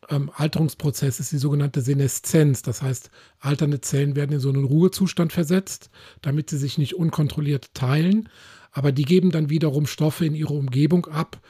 ähm, 0.08 0.30
Alterungsprozess, 0.34 1.16
die 1.28 1.38
sogenannte 1.38 1.80
Seneszenz. 1.80 2.62
Das 2.62 2.82
heißt, 2.82 3.10
alternde 3.38 3.80
Zellen 3.80 4.16
werden 4.16 4.32
in 4.32 4.40
so 4.40 4.48
einen 4.48 4.64
Ruhezustand 4.64 5.32
versetzt, 5.32 5.90
damit 6.22 6.50
sie 6.50 6.58
sich 6.58 6.78
nicht 6.78 6.94
unkontrolliert 6.94 7.74
teilen. 7.74 8.28
Aber 8.72 8.92
die 8.92 9.04
geben 9.04 9.30
dann 9.30 9.50
wiederum 9.50 9.86
Stoffe 9.86 10.24
in 10.24 10.34
ihre 10.34 10.54
Umgebung 10.54 11.06
ab, 11.06 11.40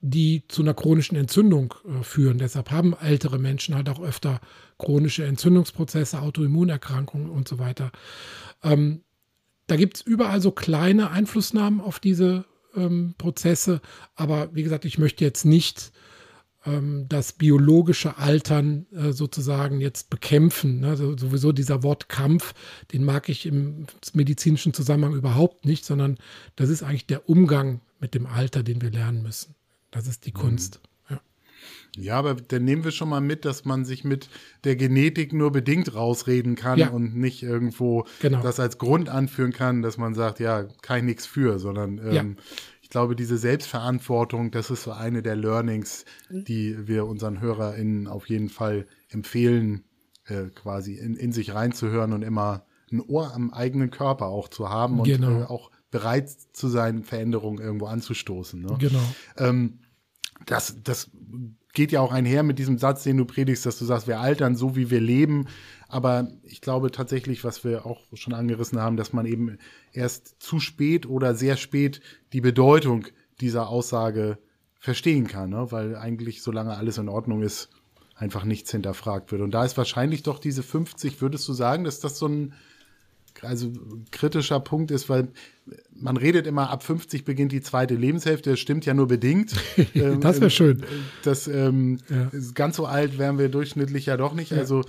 die 0.00 0.44
zu 0.48 0.62
einer 0.62 0.74
chronischen 0.74 1.16
Entzündung 1.16 1.74
äh, 1.84 2.02
führen. 2.02 2.38
Deshalb 2.38 2.70
haben 2.70 2.94
ältere 3.00 3.38
Menschen 3.38 3.74
halt 3.74 3.88
auch 3.88 4.00
öfter 4.00 4.40
chronische 4.78 5.24
Entzündungsprozesse, 5.24 6.20
Autoimmunerkrankungen 6.20 7.28
und 7.28 7.46
so 7.46 7.58
weiter. 7.58 7.92
Ähm, 8.62 9.02
da 9.66 9.76
gibt 9.76 9.98
es 9.98 10.02
überall 10.02 10.40
so 10.40 10.50
kleine 10.50 11.10
Einflussnahmen 11.10 11.80
auf 11.80 12.00
diese 12.00 12.44
ähm, 12.74 13.14
Prozesse, 13.18 13.80
aber 14.16 14.54
wie 14.54 14.62
gesagt, 14.62 14.84
ich 14.84 14.98
möchte 14.98 15.24
jetzt 15.24 15.44
nicht 15.44 15.92
ähm, 16.64 17.06
das 17.08 17.32
biologische 17.32 18.18
Altern 18.18 18.86
äh, 18.92 19.12
sozusagen 19.12 19.80
jetzt 19.80 20.10
bekämpfen. 20.10 20.80
Ne? 20.80 20.96
So, 20.96 21.16
sowieso 21.16 21.52
dieser 21.52 21.82
Wort 21.82 22.08
Kampf, 22.08 22.54
den 22.92 23.04
mag 23.04 23.28
ich 23.28 23.46
im 23.46 23.86
medizinischen 24.12 24.74
Zusammenhang 24.74 25.14
überhaupt 25.14 25.64
nicht, 25.64 25.84
sondern 25.84 26.18
das 26.56 26.68
ist 26.68 26.82
eigentlich 26.82 27.06
der 27.06 27.28
Umgang 27.28 27.80
mit 28.00 28.14
dem 28.14 28.26
Alter, 28.26 28.62
den 28.62 28.80
wir 28.80 28.90
lernen 28.90 29.22
müssen. 29.22 29.54
Das 29.90 30.06
ist 30.06 30.26
die 30.26 30.30
mhm. 30.30 30.34
Kunst. 30.34 30.80
Ja. 31.08 31.20
ja, 31.96 32.16
aber 32.16 32.34
dann 32.34 32.64
nehmen 32.64 32.84
wir 32.84 32.90
schon 32.90 33.08
mal 33.08 33.20
mit, 33.20 33.44
dass 33.44 33.64
man 33.64 33.84
sich 33.84 34.04
mit 34.04 34.28
der 34.64 34.76
Genetik 34.76 35.32
nur 35.32 35.50
bedingt 35.52 35.94
rausreden 35.94 36.54
kann 36.54 36.78
ja. 36.78 36.88
und 36.90 37.16
nicht 37.16 37.42
irgendwo 37.42 38.06
genau. 38.20 38.42
das 38.42 38.60
als 38.60 38.78
Grund 38.78 39.08
anführen 39.08 39.52
kann, 39.52 39.82
dass 39.82 39.98
man 39.98 40.14
sagt, 40.14 40.40
ja, 40.40 40.64
kein 40.82 41.06
nichts 41.06 41.26
für, 41.26 41.58
sondern 41.58 41.98
ähm, 41.98 42.12
ja. 42.12 42.24
ich 42.82 42.90
glaube, 42.90 43.16
diese 43.16 43.38
Selbstverantwortung, 43.38 44.50
das 44.50 44.70
ist 44.70 44.84
so 44.84 44.92
eine 44.92 45.22
der 45.22 45.36
Learnings, 45.36 46.04
mhm. 46.28 46.44
die 46.44 46.88
wir 46.88 47.06
unseren 47.06 47.40
HörerInnen 47.40 48.06
auf 48.06 48.28
jeden 48.28 48.48
Fall 48.48 48.86
empfehlen, 49.08 49.84
äh, 50.26 50.44
quasi 50.54 50.94
in, 50.94 51.16
in 51.16 51.32
sich 51.32 51.54
reinzuhören 51.54 52.12
und 52.12 52.22
immer 52.22 52.64
ein 52.92 53.00
Ohr 53.00 53.34
am 53.34 53.52
eigenen 53.52 53.90
Körper 53.90 54.26
auch 54.26 54.48
zu 54.48 54.68
haben 54.68 54.98
und 55.00 55.06
genau. 55.06 55.42
äh, 55.42 55.44
auch 55.44 55.70
bereit 55.90 56.30
zu 56.52 56.68
sein, 56.68 57.04
Veränderungen 57.04 57.58
irgendwo 57.58 57.86
anzustoßen. 57.86 58.60
Ne? 58.60 58.76
Genau. 58.78 59.02
Ähm, 59.36 59.80
das, 60.46 60.76
das 60.82 61.10
geht 61.72 61.92
ja 61.92 62.00
auch 62.00 62.12
einher 62.12 62.42
mit 62.42 62.58
diesem 62.58 62.78
Satz, 62.78 63.02
den 63.04 63.16
du 63.16 63.24
predigst, 63.24 63.66
dass 63.66 63.78
du 63.78 63.84
sagst, 63.84 64.06
wir 64.06 64.20
altern 64.20 64.56
so, 64.56 64.76
wie 64.76 64.90
wir 64.90 65.00
leben. 65.00 65.46
Aber 65.88 66.28
ich 66.42 66.60
glaube 66.60 66.90
tatsächlich, 66.90 67.44
was 67.44 67.64
wir 67.64 67.86
auch 67.86 68.00
schon 68.14 68.34
angerissen 68.34 68.80
haben, 68.80 68.96
dass 68.96 69.12
man 69.12 69.26
eben 69.26 69.58
erst 69.92 70.40
zu 70.42 70.60
spät 70.60 71.06
oder 71.06 71.34
sehr 71.34 71.56
spät 71.56 72.00
die 72.32 72.40
Bedeutung 72.40 73.06
dieser 73.40 73.68
Aussage 73.68 74.38
verstehen 74.78 75.26
kann, 75.26 75.50
ne? 75.50 75.70
weil 75.70 75.96
eigentlich, 75.96 76.42
solange 76.42 76.76
alles 76.76 76.98
in 76.98 77.08
Ordnung 77.08 77.42
ist, 77.42 77.68
einfach 78.14 78.44
nichts 78.44 78.70
hinterfragt 78.70 79.32
wird. 79.32 79.42
Und 79.42 79.52
da 79.52 79.64
ist 79.64 79.76
wahrscheinlich 79.76 80.22
doch 80.22 80.38
diese 80.38 80.62
50, 80.62 81.20
würdest 81.20 81.48
du 81.48 81.52
sagen, 81.52 81.84
dass 81.84 82.00
das 82.00 82.18
so 82.18 82.26
ein 82.26 82.54
also 83.42 83.72
kritischer 84.10 84.60
Punkt 84.60 84.90
ist, 84.90 85.08
weil 85.08 85.28
man 85.92 86.16
redet 86.16 86.46
immer, 86.46 86.70
ab 86.70 86.82
50 86.82 87.24
beginnt 87.24 87.52
die 87.52 87.60
zweite 87.60 87.94
Lebenshälfte. 87.94 88.50
Das 88.50 88.60
stimmt 88.60 88.86
ja 88.86 88.94
nur 88.94 89.08
bedingt. 89.08 89.54
Ähm, 89.94 90.20
das 90.20 90.40
wäre 90.40 90.50
schön. 90.50 90.84
Das 91.24 91.48
ähm, 91.48 91.98
ja. 92.08 92.30
ganz 92.54 92.76
so 92.76 92.86
alt 92.86 93.18
wären 93.18 93.38
wir 93.38 93.48
durchschnittlich 93.48 94.06
ja 94.06 94.16
doch 94.16 94.34
nicht. 94.34 94.52
Ja. 94.52 94.58
Also 94.58 94.82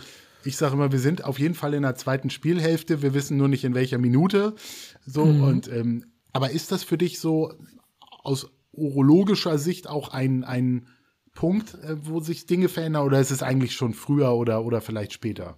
ich 0.44 0.58
sage 0.58 0.74
immer, 0.74 0.92
wir 0.92 1.00
sind 1.00 1.24
auf 1.24 1.40
jeden 1.40 1.56
Fall 1.56 1.74
in 1.74 1.84
der 1.84 1.96
zweiten 1.96 2.30
Spielhälfte. 2.30 3.02
Wir 3.02 3.14
wissen 3.14 3.38
nur 3.38 3.48
nicht 3.48 3.64
in 3.64 3.74
welcher 3.74 3.98
Minute. 3.98 4.54
So 5.06 5.26
mhm. 5.26 5.44
und 5.44 5.68
ähm, 5.72 6.06
aber 6.34 6.52
ist 6.52 6.72
das 6.72 6.84
für 6.84 6.98
dich 6.98 7.20
so 7.20 7.54
aus 8.24 8.52
urologischer 8.72 9.58
Sicht 9.58 9.88
auch 9.88 10.10
ein 10.10 10.44
ein 10.44 10.88
Punkt, 11.34 11.76
äh, 11.84 11.96
wo 12.06 12.20
sich 12.20 12.46
Dinge 12.46 12.70
verändern, 12.70 13.06
oder 13.06 13.20
ist 13.20 13.32
es 13.32 13.44
eigentlich 13.44 13.74
schon 13.74 13.94
früher 13.94 14.34
oder 14.34 14.64
oder 14.64 14.82
vielleicht 14.82 15.14
später? 15.14 15.58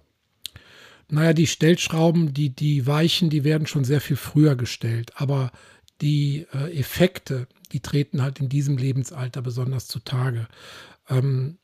Naja, 1.10 1.32
die 1.32 1.46
Stellschrauben, 1.46 2.32
die, 2.32 2.50
die 2.50 2.86
Weichen, 2.86 3.30
die 3.30 3.44
werden 3.44 3.66
schon 3.66 3.84
sehr 3.84 4.00
viel 4.00 4.16
früher 4.16 4.56
gestellt. 4.56 5.12
Aber 5.16 5.52
die 6.00 6.46
äh, 6.52 6.78
Effekte, 6.78 7.46
die 7.72 7.80
treten 7.80 8.22
halt 8.22 8.40
in 8.40 8.48
diesem 8.48 8.76
Lebensalter 8.76 9.42
besonders 9.42 9.86
zutage. 9.86 10.48
Ähm, 11.08 11.58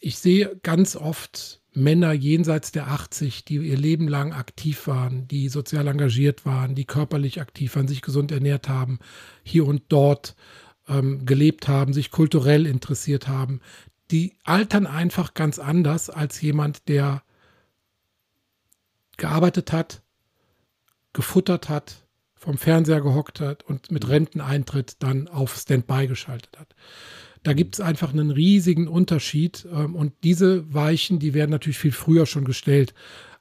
ich 0.00 0.18
sehe 0.18 0.58
ganz 0.62 0.96
oft 0.96 1.60
Männer 1.72 2.12
jenseits 2.12 2.72
der 2.72 2.88
80, 2.88 3.44
die 3.44 3.56
ihr 3.56 3.76
Leben 3.76 4.08
lang 4.08 4.32
aktiv 4.32 4.86
waren, 4.86 5.28
die 5.28 5.48
sozial 5.48 5.86
engagiert 5.88 6.46
waren, 6.46 6.74
die 6.74 6.86
körperlich 6.86 7.40
aktiv 7.40 7.76
waren, 7.76 7.88
sich 7.88 8.02
gesund 8.02 8.32
ernährt 8.32 8.68
haben, 8.68 8.98
hier 9.42 9.66
und 9.66 9.82
dort 9.88 10.36
ähm, 10.88 11.26
gelebt 11.26 11.68
haben, 11.68 11.92
sich 11.92 12.10
kulturell 12.10 12.66
interessiert 12.66 13.28
haben. 13.28 13.60
Die 14.10 14.36
altern 14.44 14.86
einfach 14.86 15.34
ganz 15.34 15.58
anders 15.58 16.08
als 16.08 16.40
jemand, 16.40 16.88
der 16.88 17.22
gearbeitet 19.16 19.72
hat, 19.72 20.02
gefuttert 21.12 21.68
hat, 21.68 22.06
vom 22.34 22.58
Fernseher 22.58 23.00
gehockt 23.00 23.40
hat 23.40 23.64
und 23.64 23.90
mit 23.90 24.08
Renteneintritt 24.08 24.96
dann 25.02 25.28
auf 25.28 25.56
Standby 25.56 26.06
geschaltet 26.06 26.58
hat. 26.58 26.74
Da 27.42 27.52
gibt 27.52 27.76
es 27.76 27.80
einfach 27.80 28.12
einen 28.12 28.30
riesigen 28.30 28.88
Unterschied 28.88 29.66
ähm, 29.72 29.94
und 29.94 30.12
diese 30.24 30.72
Weichen, 30.74 31.18
die 31.18 31.32
werden 31.32 31.50
natürlich 31.50 31.78
viel 31.78 31.92
früher 31.92 32.26
schon 32.26 32.44
gestellt. 32.44 32.94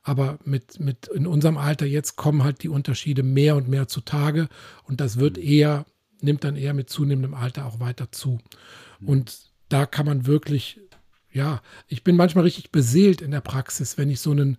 Aber 0.03 0.38
mit, 0.45 0.80
mit 0.80 1.07
in 1.07 1.26
unserem 1.26 1.57
Alter 1.57 1.88
jetzt 1.88 2.15
kommen 2.15 2.43
halt 2.43 2.61
die 2.61 2.69
Unterschiede 2.69 3.23
mehr 3.23 3.55
und 3.55 3.67
mehr 3.67 3.88
zutage 3.88 4.47
und 4.84 5.01
das 5.01 5.17
wird 5.17 5.39
eher, 5.39 5.86
nimmt 6.21 6.43
dann 6.43 6.55
eher 6.55 6.76
mit 6.76 6.89
zunehmendem 6.89 7.34
Alter 7.34 7.65
auch 7.65 7.80
weiter 7.80 8.11
zu. 8.11 8.39
Und 9.03 9.49
da 9.69 9.88
kann 9.88 10.05
man 10.05 10.28
wirklich, 10.28 10.80
ja, 11.32 11.61
ich 11.88 12.03
bin 12.03 12.15
manchmal 12.15 12.43
richtig 12.43 12.71
beseelt 12.71 13.21
in 13.21 13.32
der 13.32 13.41
Praxis, 13.41 13.97
wenn 13.97 14.11
ich 14.11 14.19
so 14.19 14.32
einen 14.32 14.57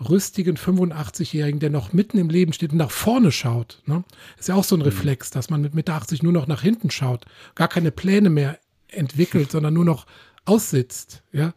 rüstigen 0.00 0.56
85-Jährigen, 0.56 1.60
der 1.60 1.70
noch 1.70 1.92
mitten 1.92 2.18
im 2.18 2.28
Leben 2.28 2.52
steht 2.52 2.72
und 2.72 2.78
nach 2.78 2.90
vorne 2.90 3.30
schaut. 3.30 3.82
Ne? 3.86 4.04
Ist 4.38 4.48
ja 4.48 4.54
auch 4.54 4.64
so 4.64 4.76
ein 4.76 4.80
mhm. 4.80 4.86
Reflex, 4.86 5.30
dass 5.30 5.50
man 5.50 5.60
mit 5.60 5.74
Mitte 5.74 5.92
80 5.94 6.22
nur 6.22 6.32
noch 6.32 6.46
nach 6.46 6.62
hinten 6.62 6.90
schaut, 6.90 7.26
gar 7.54 7.68
keine 7.68 7.90
Pläne 7.90 8.30
mehr 8.30 8.58
entwickelt, 8.88 9.50
sondern 9.52 9.74
nur 9.74 9.84
noch 9.84 10.06
aussitzt. 10.44 11.22
Ja? 11.32 11.54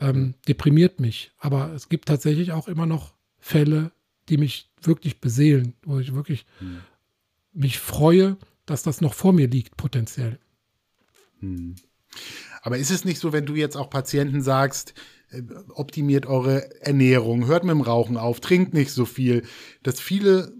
Ähm, 0.00 0.34
deprimiert 0.46 1.00
mich. 1.00 1.32
Aber 1.38 1.72
es 1.72 1.88
gibt 1.88 2.08
tatsächlich 2.08 2.52
auch 2.52 2.68
immer 2.68 2.86
noch 2.86 3.14
Fälle, 3.38 3.92
die 4.28 4.36
mich 4.36 4.70
wirklich 4.80 5.20
beseelen, 5.20 5.74
wo 5.84 5.98
ich 5.98 6.14
wirklich 6.14 6.46
mhm. 6.60 6.80
mich 7.52 7.78
freue, 7.78 8.36
dass 8.66 8.82
das 8.82 9.00
noch 9.00 9.14
vor 9.14 9.32
mir 9.32 9.48
liegt, 9.48 9.76
potenziell. 9.76 10.38
Mhm. 11.40 11.76
Aber 12.62 12.78
ist 12.78 12.90
es 12.90 13.04
nicht 13.04 13.18
so, 13.18 13.32
wenn 13.32 13.46
du 13.46 13.54
jetzt 13.54 13.76
auch 13.76 13.90
Patienten 13.90 14.40
sagst, 14.40 14.94
optimiert 15.74 16.26
eure 16.26 16.80
Ernährung, 16.80 17.46
hört 17.46 17.64
mit 17.64 17.72
dem 17.72 17.80
Rauchen 17.80 18.16
auf, 18.16 18.40
trinkt 18.40 18.74
nicht 18.74 18.90
so 18.90 19.04
viel, 19.04 19.42
dass 19.82 20.00
viele 20.00 20.52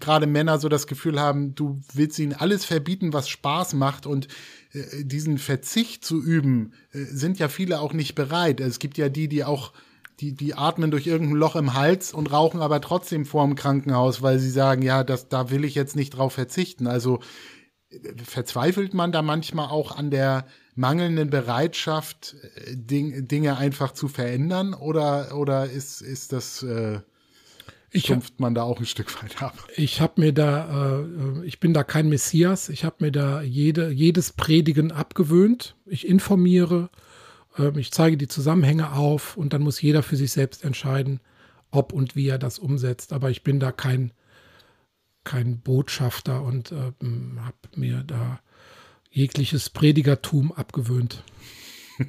gerade 0.00 0.26
Männer 0.26 0.58
so 0.58 0.68
das 0.68 0.86
Gefühl 0.86 1.20
haben, 1.20 1.54
du 1.54 1.80
willst 1.92 2.18
ihnen 2.18 2.32
alles 2.32 2.64
verbieten, 2.64 3.12
was 3.12 3.28
Spaß 3.28 3.74
macht 3.74 4.06
und 4.06 4.28
äh, 4.72 5.04
diesen 5.04 5.38
Verzicht 5.38 6.04
zu 6.04 6.22
üben, 6.22 6.72
äh, 6.92 7.04
sind 7.04 7.38
ja 7.38 7.48
viele 7.48 7.80
auch 7.80 7.92
nicht 7.92 8.14
bereit. 8.14 8.60
Es 8.60 8.78
gibt 8.78 8.98
ja 8.98 9.08
die, 9.08 9.28
die 9.28 9.44
auch 9.44 9.72
die, 10.20 10.34
die 10.34 10.54
atmen 10.54 10.90
durch 10.90 11.06
irgendein 11.06 11.36
Loch 11.36 11.54
im 11.54 11.74
Hals 11.74 12.12
und 12.12 12.32
rauchen 12.32 12.60
aber 12.60 12.80
trotzdem 12.80 13.24
vorm 13.24 13.54
Krankenhaus, 13.54 14.20
weil 14.20 14.40
sie 14.40 14.50
sagen, 14.50 14.82
ja, 14.82 15.04
das, 15.04 15.28
da 15.28 15.50
will 15.50 15.64
ich 15.64 15.76
jetzt 15.76 15.94
nicht 15.94 16.10
drauf 16.10 16.32
verzichten. 16.32 16.88
Also 16.88 17.20
verzweifelt 18.24 18.94
man 18.94 19.12
da 19.12 19.22
manchmal 19.22 19.68
auch 19.68 19.96
an 19.96 20.10
der 20.10 20.46
mangelnden 20.78 21.28
Bereitschaft, 21.28 22.36
äh, 22.54 22.76
Ding, 22.76 23.26
Dinge 23.26 23.58
einfach 23.58 23.92
zu 23.92 24.08
verändern? 24.08 24.74
Oder, 24.74 25.36
oder 25.36 25.68
ist, 25.68 26.00
ist 26.00 26.32
das, 26.32 26.62
äh, 26.62 27.00
stumpft 27.94 28.38
man 28.38 28.54
da 28.54 28.62
auch 28.62 28.78
ein 28.78 28.86
Stück 28.86 29.22
weit 29.22 29.42
ab? 29.42 29.66
Ich 29.76 30.00
habe 30.00 30.20
mir 30.20 30.32
da, 30.32 31.00
äh, 31.00 31.44
ich 31.44 31.58
bin 31.58 31.74
da 31.74 31.82
kein 31.82 32.08
Messias. 32.08 32.68
Ich 32.68 32.84
habe 32.84 32.96
mir 33.00 33.12
da 33.12 33.42
jede, 33.42 33.90
jedes 33.90 34.32
Predigen 34.32 34.92
abgewöhnt. 34.92 35.74
Ich 35.84 36.06
informiere. 36.06 36.90
Ähm, 37.58 37.76
ich 37.76 37.90
zeige 37.90 38.16
die 38.16 38.28
Zusammenhänge 38.28 38.92
auf 38.92 39.36
und 39.36 39.52
dann 39.52 39.62
muss 39.62 39.82
jeder 39.82 40.04
für 40.04 40.16
sich 40.16 40.30
selbst 40.30 40.64
entscheiden, 40.64 41.20
ob 41.72 41.92
und 41.92 42.14
wie 42.14 42.28
er 42.28 42.38
das 42.38 42.60
umsetzt. 42.60 43.12
Aber 43.12 43.30
ich 43.30 43.42
bin 43.42 43.58
da 43.58 43.72
kein, 43.72 44.12
kein 45.24 45.60
Botschafter 45.60 46.42
und 46.42 46.70
äh, 46.70 46.92
habe 47.42 47.56
mir 47.74 48.04
da 48.04 48.38
jegliches 49.10 49.70
Predigertum 49.70 50.52
abgewöhnt. 50.52 51.24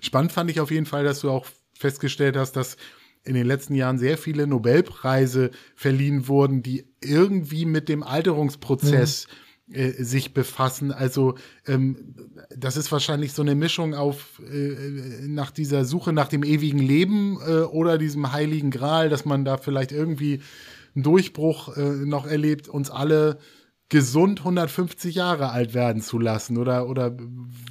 Spannend 0.00 0.32
fand 0.32 0.50
ich 0.50 0.60
auf 0.60 0.70
jeden 0.70 0.86
Fall, 0.86 1.04
dass 1.04 1.20
du 1.20 1.30
auch 1.30 1.46
festgestellt 1.74 2.36
hast, 2.36 2.52
dass 2.52 2.76
in 3.24 3.34
den 3.34 3.46
letzten 3.46 3.74
Jahren 3.74 3.98
sehr 3.98 4.18
viele 4.18 4.46
Nobelpreise 4.46 5.50
verliehen 5.74 6.26
wurden, 6.26 6.62
die 6.62 6.86
irgendwie 7.00 7.66
mit 7.66 7.88
dem 7.88 8.02
Alterungsprozess 8.02 9.28
mhm. 9.66 9.74
äh, 9.74 9.90
sich 10.02 10.34
befassen. 10.34 10.90
Also 10.90 11.36
ähm, 11.66 12.16
das 12.56 12.76
ist 12.76 12.90
wahrscheinlich 12.90 13.32
so 13.32 13.42
eine 13.42 13.54
Mischung 13.54 13.94
auf 13.94 14.40
äh, 14.40 15.26
nach 15.28 15.52
dieser 15.52 15.84
Suche 15.84 16.12
nach 16.12 16.28
dem 16.28 16.42
ewigen 16.42 16.80
Leben 16.80 17.38
äh, 17.46 17.60
oder 17.60 17.96
diesem 17.96 18.32
heiligen 18.32 18.70
Gral, 18.70 19.08
dass 19.08 19.24
man 19.24 19.44
da 19.44 19.56
vielleicht 19.56 19.92
irgendwie 19.92 20.40
einen 20.94 21.04
Durchbruch 21.04 21.76
äh, 21.76 22.04
noch 22.04 22.26
erlebt, 22.26 22.68
uns 22.68 22.90
alle 22.90 23.38
gesund 23.92 24.40
150 24.40 25.14
Jahre 25.14 25.50
alt 25.50 25.74
werden 25.74 26.00
zu 26.00 26.18
lassen? 26.18 26.56
Oder, 26.56 26.88
oder 26.88 27.14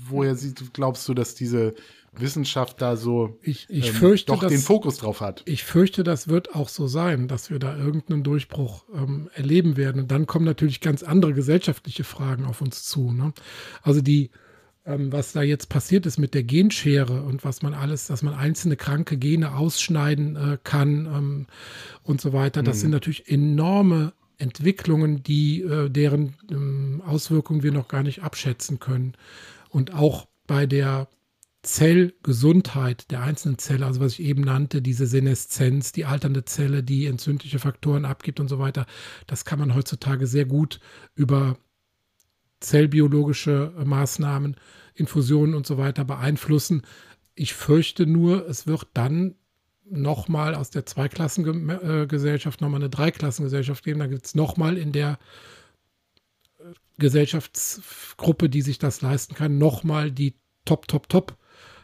woher 0.07 0.37
glaubst 0.71 1.09
du, 1.09 1.15
dass 1.15 1.33
diese 1.33 1.73
Wissenschaft 2.13 2.79
da 2.79 2.95
so 2.95 3.39
ich, 3.41 3.65
ich 3.69 3.87
ähm, 3.87 3.93
fürchte, 3.95 4.31
doch 4.31 4.41
dass, 4.41 4.51
den 4.51 4.61
Fokus 4.61 4.97
drauf 4.97 5.19
hat. 5.19 5.41
Ich 5.45 5.63
fürchte, 5.63 6.03
das 6.03 6.27
wird 6.27 6.53
auch 6.53 6.69
so 6.69 6.85
sein, 6.85 7.27
dass 7.27 7.49
wir 7.49 7.57
da 7.57 7.75
irgendeinen 7.75 8.23
Durchbruch 8.23 8.83
ähm, 8.93 9.31
erleben 9.33 9.77
werden. 9.77 10.03
Und 10.03 10.11
dann 10.11 10.27
kommen 10.27 10.45
natürlich 10.45 10.79
ganz 10.79 11.01
andere 11.01 11.33
gesellschaftliche 11.33 12.03
Fragen 12.03 12.45
auf 12.45 12.61
uns 12.61 12.83
zu. 12.83 13.11
Ne? 13.11 13.33
Also 13.81 14.01
die, 14.01 14.29
ähm, 14.85 15.11
was 15.11 15.31
da 15.31 15.41
jetzt 15.41 15.69
passiert 15.69 16.05
ist 16.05 16.19
mit 16.19 16.35
der 16.35 16.43
Genschere 16.43 17.23
und 17.23 17.43
was 17.43 17.63
man 17.63 17.73
alles, 17.73 18.05
dass 18.05 18.21
man 18.21 18.35
einzelne 18.35 18.75
kranke 18.75 19.17
Gene 19.17 19.55
ausschneiden 19.55 20.35
äh, 20.35 20.57
kann 20.63 21.07
ähm, 21.07 21.47
und 22.03 22.21
so 22.21 22.31
weiter, 22.31 22.61
das 22.61 22.77
mhm. 22.77 22.81
sind 22.81 22.91
natürlich 22.91 23.27
enorme 23.27 24.13
Entwicklungen, 24.41 25.23
die 25.23 25.61
äh, 25.61 25.89
deren 25.89 26.35
ähm, 26.49 27.01
Auswirkungen 27.05 27.63
wir 27.63 27.71
noch 27.71 27.87
gar 27.87 28.03
nicht 28.03 28.23
abschätzen 28.23 28.79
können. 28.79 29.13
Und 29.69 29.93
auch 29.93 30.27
bei 30.47 30.65
der 30.65 31.07
Zellgesundheit 31.63 33.11
der 33.11 33.21
einzelnen 33.21 33.59
Zelle, 33.59 33.85
also 33.85 34.01
was 34.01 34.13
ich 34.13 34.21
eben 34.21 34.41
nannte, 34.41 34.81
diese 34.81 35.05
Seneszenz, 35.05 35.91
die 35.91 36.05
alternde 36.05 36.43
Zelle, 36.43 36.81
die 36.83 37.05
entzündliche 37.05 37.59
Faktoren 37.59 38.03
abgibt 38.03 38.39
und 38.39 38.47
so 38.47 38.57
weiter, 38.57 38.87
das 39.27 39.45
kann 39.45 39.59
man 39.59 39.75
heutzutage 39.75 40.25
sehr 40.25 40.45
gut 40.45 40.79
über 41.13 41.57
zellbiologische 42.61 43.73
Maßnahmen, 43.83 44.55
Infusionen 44.95 45.53
und 45.53 45.67
so 45.67 45.77
weiter 45.77 46.03
beeinflussen. 46.03 46.81
Ich 47.35 47.53
fürchte 47.53 48.07
nur, 48.07 48.47
es 48.47 48.65
wird 48.65 48.87
dann 48.93 49.35
nochmal 49.91 50.55
aus 50.55 50.69
der 50.69 50.85
Zweiklassengesellschaft 50.85 52.61
nochmal 52.61 52.81
eine 52.81 52.89
Dreiklassengesellschaft 52.89 53.83
geben. 53.83 53.99
Da 53.99 54.07
gibt 54.07 54.25
es 54.25 54.35
nochmal 54.35 54.77
in 54.77 54.91
der 54.91 55.19
äh, 56.59 56.63
Gesellschaftsgruppe, 56.97 58.49
die 58.49 58.61
sich 58.61 58.79
das 58.79 59.01
leisten 59.01 59.35
kann, 59.35 59.57
nochmal 59.57 60.11
die 60.11 60.35
Top, 60.65 60.87
Top, 60.87 61.09
Top 61.09 61.37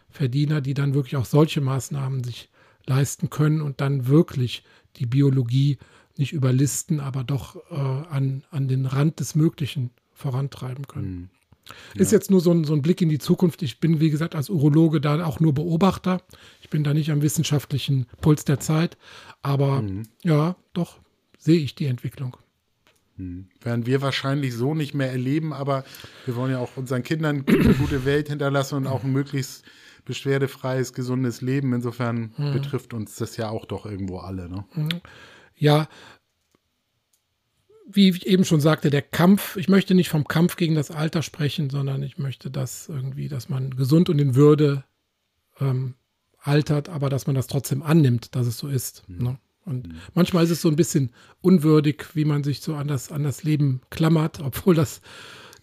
Verdiener, 0.09 0.61
die 0.61 0.73
dann 0.73 0.93
wirklich 0.93 1.17
auch 1.17 1.25
solche 1.25 1.61
Maßnahmen 1.61 2.23
sich 2.23 2.49
leisten 2.85 3.29
können 3.29 3.61
und 3.61 3.81
dann 3.81 4.07
wirklich 4.07 4.63
die 4.95 5.05
Biologie 5.05 5.77
nicht 6.17 6.33
überlisten, 6.33 6.99
aber 6.99 7.23
doch 7.23 7.57
äh, 7.69 7.75
an, 7.75 8.43
an 8.49 8.67
den 8.67 8.85
Rand 8.85 9.19
des 9.19 9.35
Möglichen 9.35 9.91
vorantreiben 10.13 10.87
können. 10.87 11.29
Ja. 11.93 12.01
Ist 12.01 12.11
jetzt 12.11 12.31
nur 12.31 12.41
so 12.41 12.51
ein, 12.51 12.63
so 12.63 12.73
ein 12.73 12.81
Blick 12.81 13.01
in 13.01 13.09
die 13.09 13.19
Zukunft. 13.19 13.61
Ich 13.61 13.79
bin, 13.79 13.99
wie 13.99 14.09
gesagt, 14.09 14.35
als 14.35 14.49
Urologe 14.49 15.01
da 15.01 15.25
auch 15.25 15.39
nur 15.39 15.53
Beobachter. 15.53 16.21
Ich 16.61 16.69
bin 16.69 16.83
da 16.83 16.93
nicht 16.93 17.11
am 17.11 17.21
wissenschaftlichen 17.21 18.07
Puls 18.21 18.45
der 18.45 18.59
Zeit. 18.59 18.97
Aber 19.41 19.81
mhm. 19.81 20.03
ja, 20.23 20.55
doch 20.73 20.99
sehe 21.37 21.59
ich 21.59 21.75
die 21.75 21.85
Entwicklung. 21.85 22.37
Mhm. 23.17 23.47
Werden 23.61 23.85
wir 23.85 24.01
wahrscheinlich 24.01 24.53
so 24.53 24.73
nicht 24.73 24.93
mehr 24.93 25.11
erleben, 25.11 25.53
aber 25.53 25.83
wir 26.25 26.35
wollen 26.35 26.51
ja 26.51 26.59
auch 26.59 26.77
unseren 26.77 27.03
Kindern 27.03 27.43
eine 27.47 27.73
gute 27.75 28.05
Welt 28.05 28.29
hinterlassen 28.29 28.75
und 28.75 28.87
auch 28.87 29.03
ein 29.03 29.11
möglichst 29.11 29.65
beschwerdefreies, 30.05 30.93
gesundes 30.93 31.41
Leben. 31.41 31.73
Insofern 31.73 32.33
mhm. 32.37 32.53
betrifft 32.53 32.93
uns 32.93 33.15
das 33.15 33.37
ja 33.37 33.49
auch 33.49 33.65
doch 33.65 33.85
irgendwo 33.85 34.19
alle. 34.19 34.49
Ne? 34.49 34.65
Mhm. 34.73 34.89
Ja, 35.55 35.87
wie 37.89 38.09
ich 38.09 38.27
eben 38.27 38.43
schon 38.43 38.59
sagte, 38.59 38.89
der 38.89 39.01
Kampf, 39.01 39.55
ich 39.55 39.69
möchte 39.69 39.95
nicht 39.95 40.09
vom 40.09 40.27
Kampf 40.27 40.57
gegen 40.57 40.75
das 40.75 40.91
Alter 40.91 41.21
sprechen, 41.21 41.69
sondern 41.69 42.03
ich 42.03 42.17
möchte 42.17 42.51
das 42.51 42.89
irgendwie, 42.89 43.29
dass 43.29 43.49
man 43.49 43.75
gesund 43.75 44.09
und 44.09 44.19
in 44.19 44.35
Würde 44.35 44.83
ähm, 45.59 45.95
altert, 46.39 46.89
aber 46.89 47.09
dass 47.09 47.27
man 47.27 47.35
das 47.35 47.47
trotzdem 47.47 47.81
annimmt, 47.81 48.35
dass 48.35 48.47
es 48.47 48.57
so 48.57 48.67
ist. 48.67 49.03
Mhm. 49.07 49.23
Ne? 49.23 49.39
Und 49.65 49.87
mhm. 49.87 49.95
manchmal 50.13 50.43
ist 50.43 50.51
es 50.51 50.61
so 50.61 50.69
ein 50.69 50.75
bisschen 50.75 51.11
unwürdig, 51.41 52.05
wie 52.13 52.25
man 52.25 52.43
sich 52.43 52.61
so 52.61 52.75
an 52.75 52.87
das, 52.87 53.11
an 53.11 53.23
das 53.23 53.43
Leben 53.43 53.81
klammert, 53.89 54.39
obwohl 54.43 54.75
das 54.75 55.01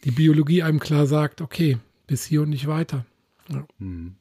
die 0.04 0.10
Biologie 0.10 0.62
einem 0.62 0.80
klar 0.80 1.06
sagt, 1.06 1.40
okay, 1.40 1.78
bis 2.06 2.24
hier 2.24 2.42
und 2.42 2.50
nicht 2.50 2.66
weiter. 2.66 3.04
Ja. 3.48 3.66
Mhm. 3.78 4.16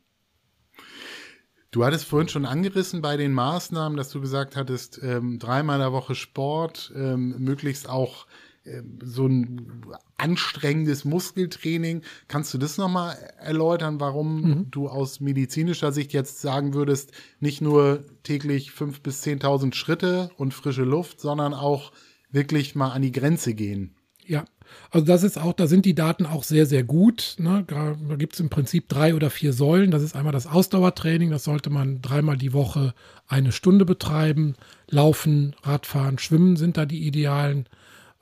Du 1.74 1.84
hattest 1.84 2.05
vorhin 2.05 2.30
schon 2.30 2.45
angerissen 2.45 3.01
bei 3.01 3.17
den 3.17 3.34
Maßnahmen, 3.34 3.97
dass 3.97 4.11
du 4.11 4.21
gesagt 4.21 4.55
hattest, 4.55 4.99
ähm, 5.01 5.39
dreimal 5.39 5.78
in 5.78 5.82
der 5.82 5.91
Woche 5.91 6.13
Sport, 6.13 6.93
ähm, 6.95 7.36
möglichst 7.39 7.89
auch 7.89 8.28
ähm, 8.63 8.99
so 9.03 9.26
ein 9.26 9.82
anstrengendes 10.15 11.03
Muskeltraining. 11.03 12.03
Kannst 12.28 12.53
du 12.53 12.59
das 12.59 12.78
nochmal 12.78 13.17
erläutern, 13.39 13.99
warum 13.99 14.41
mhm. 14.41 14.67
du 14.69 14.88
aus 14.88 15.19
medizinischer 15.19 15.91
Sicht 15.91 16.13
jetzt 16.13 16.41
sagen 16.41 16.76
würdest, 16.76 17.11
nicht 17.39 17.59
nur 17.59 18.05
täglich 18.21 18.69
fünf 18.69 19.01
bis 19.01 19.21
zehntausend 19.21 19.76
Schritte 19.76 20.30
und 20.38 20.53
frische 20.53 20.84
Luft, 20.84 21.19
sondern 21.19 21.55
auch 21.55 21.91
wirklich 22.30 22.76
mal 22.76 22.91
an 22.91 23.01
die 23.01 23.11
Grenze 23.11 23.55
gehen? 23.55 23.95
Ja, 24.26 24.45
also 24.91 25.05
das 25.05 25.24
ist 25.24 25.38
auch, 25.38 25.53
da 25.53 25.67
sind 25.67 25.86
die 25.86 25.95
Daten 25.95 26.26
auch 26.26 26.43
sehr, 26.43 26.65
sehr 26.65 26.84
gut. 26.84 27.36
Ne? 27.38 27.65
Da 27.67 27.95
gibt 28.15 28.34
es 28.34 28.39
im 28.39 28.49
Prinzip 28.49 28.89
drei 28.89 29.15
oder 29.15 29.30
vier 29.30 29.53
Säulen. 29.53 29.91
Das 29.91 30.03
ist 30.03 30.15
einmal 30.15 30.34
das 30.34 30.47
Ausdauertraining, 30.47 31.32
das 31.32 31.43
sollte 31.43 31.69
man 31.69 32.01
dreimal 32.01 32.38
die 32.38 32.53
Woche 32.53 32.93
eine 33.28 33.51
Stunde 33.51 33.86
betreiben. 33.86 34.55
Laufen, 34.89 35.55
Radfahren, 35.63 36.19
Schwimmen 36.19 36.55
sind 36.55 36.78
da 36.78 36.86
die 36.86 37.05
idealen 37.05 37.67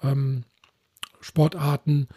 ähm, 0.02 0.44
Sportarten, 1.20 2.08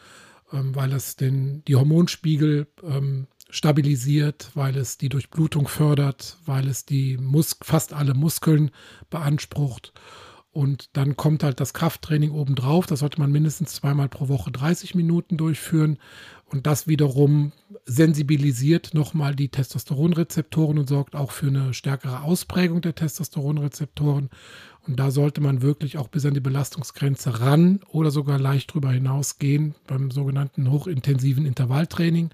ähm, 0.52 0.74
weil 0.74 0.92
es 0.92 1.16
den, 1.16 1.64
die 1.66 1.76
Hormonspiegel 1.76 2.66
ähm, 2.82 3.26
stabilisiert, 3.50 4.50
weil 4.54 4.76
es 4.76 4.98
die 4.98 5.08
Durchblutung 5.08 5.68
fördert, 5.68 6.38
weil 6.46 6.66
es 6.68 6.86
die 6.86 7.18
Mus 7.18 7.56
fast 7.62 7.92
alle 7.92 8.14
Muskeln 8.14 8.70
beansprucht 9.10 9.92
und 10.54 10.96
dann 10.96 11.16
kommt 11.16 11.42
halt 11.42 11.58
das 11.58 11.74
Krafttraining 11.74 12.30
obendrauf. 12.30 12.86
Das 12.86 13.00
sollte 13.00 13.20
man 13.20 13.32
mindestens 13.32 13.74
zweimal 13.74 14.08
pro 14.08 14.28
Woche 14.28 14.52
30 14.52 14.94
Minuten 14.94 15.36
durchführen. 15.36 15.98
Und 16.46 16.68
das 16.68 16.86
wiederum 16.86 17.50
sensibilisiert 17.86 18.94
nochmal 18.94 19.34
die 19.34 19.48
Testosteronrezeptoren 19.48 20.78
und 20.78 20.88
sorgt 20.88 21.16
auch 21.16 21.32
für 21.32 21.48
eine 21.48 21.74
stärkere 21.74 22.22
Ausprägung 22.22 22.82
der 22.82 22.94
Testosteronrezeptoren. 22.94 24.30
Und 24.86 25.00
da 25.00 25.10
sollte 25.10 25.40
man 25.40 25.60
wirklich 25.60 25.98
auch 25.98 26.06
bis 26.06 26.24
an 26.24 26.34
die 26.34 26.40
Belastungsgrenze 26.40 27.40
ran 27.40 27.80
oder 27.88 28.12
sogar 28.12 28.38
leicht 28.38 28.72
drüber 28.72 28.92
hinausgehen 28.92 29.74
beim 29.88 30.12
sogenannten 30.12 30.70
hochintensiven 30.70 31.46
Intervalltraining. 31.46 32.30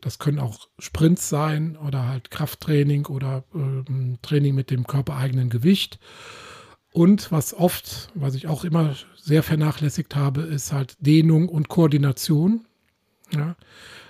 Das 0.00 0.20
können 0.20 0.38
auch 0.38 0.68
Sprints 0.78 1.28
sein 1.28 1.76
oder 1.76 2.06
halt 2.06 2.30
Krafttraining 2.30 3.06
oder 3.06 3.42
äh, 3.52 4.16
Training 4.22 4.54
mit 4.54 4.70
dem 4.70 4.86
körpereigenen 4.86 5.50
Gewicht. 5.50 5.98
Und 6.92 7.30
was 7.30 7.54
oft, 7.54 8.10
was 8.14 8.34
ich 8.34 8.46
auch 8.46 8.64
immer 8.64 8.96
sehr 9.16 9.42
vernachlässigt 9.42 10.16
habe, 10.16 10.42
ist 10.42 10.72
halt 10.72 10.96
Dehnung 11.00 11.48
und 11.48 11.68
Koordination. 11.68 12.66
Ja, 13.32 13.56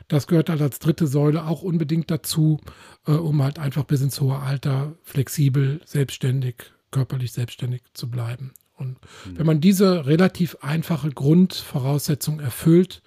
das 0.06 0.26
gehört 0.26 0.48
halt 0.48 0.62
als 0.62 0.78
dritte 0.78 1.06
Säule 1.06 1.46
auch 1.46 1.62
unbedingt 1.62 2.10
dazu, 2.10 2.60
äh, 3.06 3.12
um 3.12 3.42
halt 3.42 3.58
einfach 3.58 3.84
bis 3.84 4.00
ins 4.00 4.20
hohe 4.20 4.38
Alter 4.38 4.94
flexibel, 5.02 5.80
selbstständig, 5.84 6.72
körperlich 6.90 7.32
selbstständig 7.32 7.82
zu 7.94 8.08
bleiben. 8.08 8.52
Und 8.76 8.98
mhm. 9.26 9.38
wenn 9.38 9.46
man 9.46 9.60
diese 9.60 10.06
relativ 10.06 10.56
einfache 10.60 11.10
Grundvoraussetzung 11.10 12.40
erfüllt, 12.40 13.02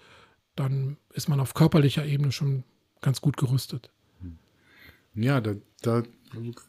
dann 0.55 0.97
ist 1.13 1.29
man 1.29 1.39
auf 1.39 1.53
körperlicher 1.53 2.05
Ebene 2.05 2.31
schon 2.31 2.63
ganz 3.01 3.21
gut 3.21 3.37
gerüstet. 3.37 3.89
Ja, 5.15 5.41
da, 5.41 5.55
da 5.81 6.03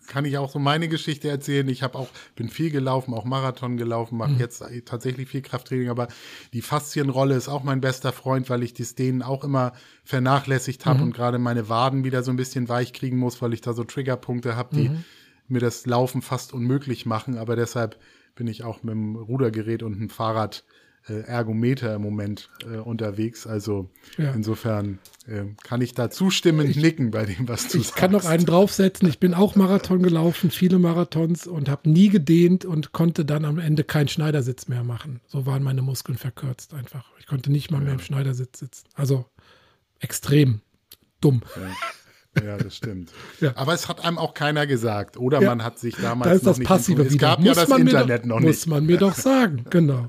kann 0.06 0.24
ich 0.24 0.38
auch 0.38 0.50
so 0.50 0.58
meine 0.58 0.88
Geschichte 0.88 1.28
erzählen. 1.28 1.68
Ich 1.68 1.82
habe 1.82 1.98
auch, 1.98 2.08
bin 2.34 2.48
viel 2.48 2.70
gelaufen, 2.70 3.14
auch 3.14 3.24
Marathon 3.24 3.76
gelaufen, 3.76 4.16
mache 4.18 4.32
mhm. 4.32 4.40
jetzt 4.40 4.64
tatsächlich 4.84 5.28
viel 5.28 5.42
Krafttraining, 5.42 5.88
aber 5.88 6.08
die 6.52 6.62
Faszienrolle 6.62 7.34
ist 7.34 7.48
auch 7.48 7.62
mein 7.62 7.80
bester 7.80 8.12
Freund, 8.12 8.50
weil 8.50 8.62
ich 8.62 8.74
das 8.74 8.94
denen 8.94 9.22
auch 9.22 9.44
immer 9.44 9.72
vernachlässigt 10.04 10.86
habe 10.86 10.98
mhm. 10.98 11.04
und 11.04 11.14
gerade 11.14 11.38
meine 11.38 11.68
Waden 11.68 12.04
wieder 12.04 12.22
so 12.22 12.30
ein 12.30 12.36
bisschen 12.36 12.68
weich 12.68 12.92
kriegen 12.92 13.18
muss, 13.18 13.40
weil 13.40 13.52
ich 13.52 13.60
da 13.60 13.72
so 13.72 13.84
Triggerpunkte 13.84 14.56
habe, 14.56 14.74
die 14.74 14.88
mhm. 14.88 15.04
mir 15.48 15.60
das 15.60 15.86
Laufen 15.86 16.22
fast 16.22 16.52
unmöglich 16.52 17.06
machen. 17.06 17.38
Aber 17.38 17.56
deshalb 17.56 17.98
bin 18.34 18.46
ich 18.46 18.64
auch 18.64 18.82
mit 18.82 18.92
dem 18.92 19.16
Rudergerät 19.16 19.82
und 19.82 19.98
dem 19.98 20.10
Fahrrad 20.10 20.64
Ergometer 21.08 21.94
im 21.94 22.02
Moment 22.02 22.48
äh, 22.64 22.76
unterwegs. 22.76 23.46
Also 23.46 23.90
ja. 24.18 24.32
insofern 24.32 24.98
äh, 25.26 25.44
kann 25.62 25.80
ich 25.80 25.94
da 25.94 26.10
zustimmend 26.10 26.70
ich, 26.70 26.76
nicken 26.76 27.10
bei 27.10 27.24
dem, 27.24 27.48
was 27.48 27.68
du 27.68 27.78
ich 27.78 27.84
sagst. 27.84 27.90
Ich 27.90 27.94
kann 27.94 28.12
noch 28.12 28.24
einen 28.24 28.46
draufsetzen. 28.46 29.08
Ich 29.08 29.18
bin 29.18 29.34
auch 29.34 29.56
Marathon 29.56 30.02
gelaufen, 30.02 30.50
viele 30.50 30.78
Marathons 30.78 31.46
und 31.46 31.68
habe 31.68 31.90
nie 31.90 32.08
gedehnt 32.08 32.64
und 32.64 32.92
konnte 32.92 33.24
dann 33.24 33.44
am 33.44 33.58
Ende 33.58 33.84
keinen 33.84 34.08
Schneidersitz 34.08 34.68
mehr 34.68 34.84
machen. 34.84 35.20
So 35.26 35.46
waren 35.46 35.62
meine 35.62 35.82
Muskeln 35.82 36.18
verkürzt 36.18 36.74
einfach. 36.74 37.10
Ich 37.18 37.26
konnte 37.26 37.50
nicht 37.50 37.70
mal 37.70 37.78
ja. 37.78 37.84
mehr 37.84 37.94
im 37.94 38.00
Schneidersitz 38.00 38.60
sitzen. 38.60 38.86
Also 38.94 39.26
extrem 39.98 40.60
dumm. 41.20 41.42
Ja. 41.56 41.62
Ja, 42.42 42.56
das 42.56 42.76
stimmt. 42.76 43.12
ja. 43.40 43.52
Aber 43.56 43.74
es 43.74 43.88
hat 43.88 44.04
einem 44.04 44.16
auch 44.16 44.32
keiner 44.32 44.66
gesagt. 44.66 45.16
Oder 45.16 45.42
ja. 45.42 45.50
man 45.50 45.62
hat 45.62 45.78
sich 45.78 45.96
damals 45.96 46.30
da 46.30 46.34
ist 46.34 46.46
das 46.46 46.58
noch 46.58 46.66
Passive 46.66 47.02
nicht 47.02 47.12
Es 47.12 47.18
gab 47.18 47.40
muss 47.40 47.56
ja 47.56 47.66
das 47.66 47.78
Internet 47.78 48.22
doch, 48.22 48.28
noch 48.28 48.40
nicht. 48.40 48.46
Muss 48.46 48.66
man 48.66 48.86
mir 48.86 48.96
doch 48.96 49.14
sagen, 49.14 49.64
genau. 49.70 50.08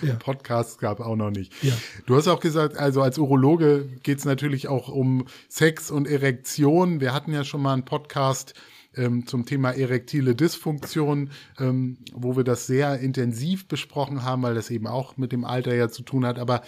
ja. 0.00 0.14
Podcasts 0.14 0.78
gab 0.78 1.00
auch 1.00 1.16
noch 1.16 1.30
nicht. 1.30 1.52
Ja. 1.62 1.74
Du 2.06 2.16
hast 2.16 2.28
auch 2.28 2.40
gesagt, 2.40 2.78
also 2.78 3.02
als 3.02 3.18
Urologe 3.18 3.88
geht 4.02 4.18
es 4.18 4.24
natürlich 4.24 4.68
auch 4.68 4.88
um 4.88 5.26
Sex 5.48 5.90
und 5.90 6.08
Erektion. 6.08 7.00
Wir 7.00 7.12
hatten 7.12 7.32
ja 7.32 7.44
schon 7.44 7.60
mal 7.60 7.74
einen 7.74 7.84
Podcast 7.84 8.54
ähm, 8.96 9.26
zum 9.26 9.44
Thema 9.44 9.72
erektile 9.72 10.34
Dysfunktion, 10.34 11.30
ähm, 11.58 11.98
wo 12.12 12.36
wir 12.36 12.44
das 12.44 12.66
sehr 12.66 12.98
intensiv 13.00 13.68
besprochen 13.68 14.22
haben, 14.22 14.42
weil 14.42 14.54
das 14.54 14.70
eben 14.70 14.86
auch 14.86 15.16
mit 15.16 15.32
dem 15.32 15.44
Alter 15.44 15.74
ja 15.74 15.88
zu 15.88 16.02
tun 16.02 16.26
hat. 16.26 16.38
Aber 16.38 16.62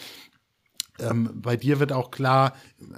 ähm, 0.99 1.31
bei 1.35 1.57
dir 1.57 1.81
wird 1.81 1.93
auch 1.93 2.11
klar, 2.11 2.55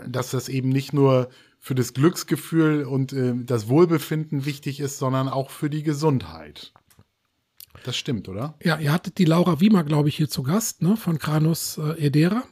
dass 0.06 0.30
das 0.30 0.48
eben 0.48 0.68
nicht 0.68 0.92
nur 0.92 1.28
für 1.58 1.74
das 1.74 1.94
Glücksgefühl 1.94 2.84
und 2.84 3.12
äh, 3.12 3.34
das 3.36 3.68
Wohlbefinden 3.68 4.44
wichtig 4.44 4.80
ist, 4.80 4.98
sondern 4.98 5.28
auch 5.28 5.50
für 5.50 5.70
die 5.70 5.82
Gesundheit. 5.82 6.72
Das 7.84 7.96
stimmt, 7.96 8.28
oder? 8.28 8.54
Ja, 8.62 8.78
ihr 8.78 8.92
hattet 8.92 9.18
die 9.18 9.24
Laura 9.24 9.60
Wiemer, 9.60 9.84
glaube 9.84 10.08
ich, 10.08 10.16
hier 10.16 10.28
zu 10.28 10.42
Gast, 10.42 10.82
ne, 10.82 10.96
von 10.96 11.18
Kranus 11.18 11.78
äh, 11.78 12.06
Edera. 12.06 12.44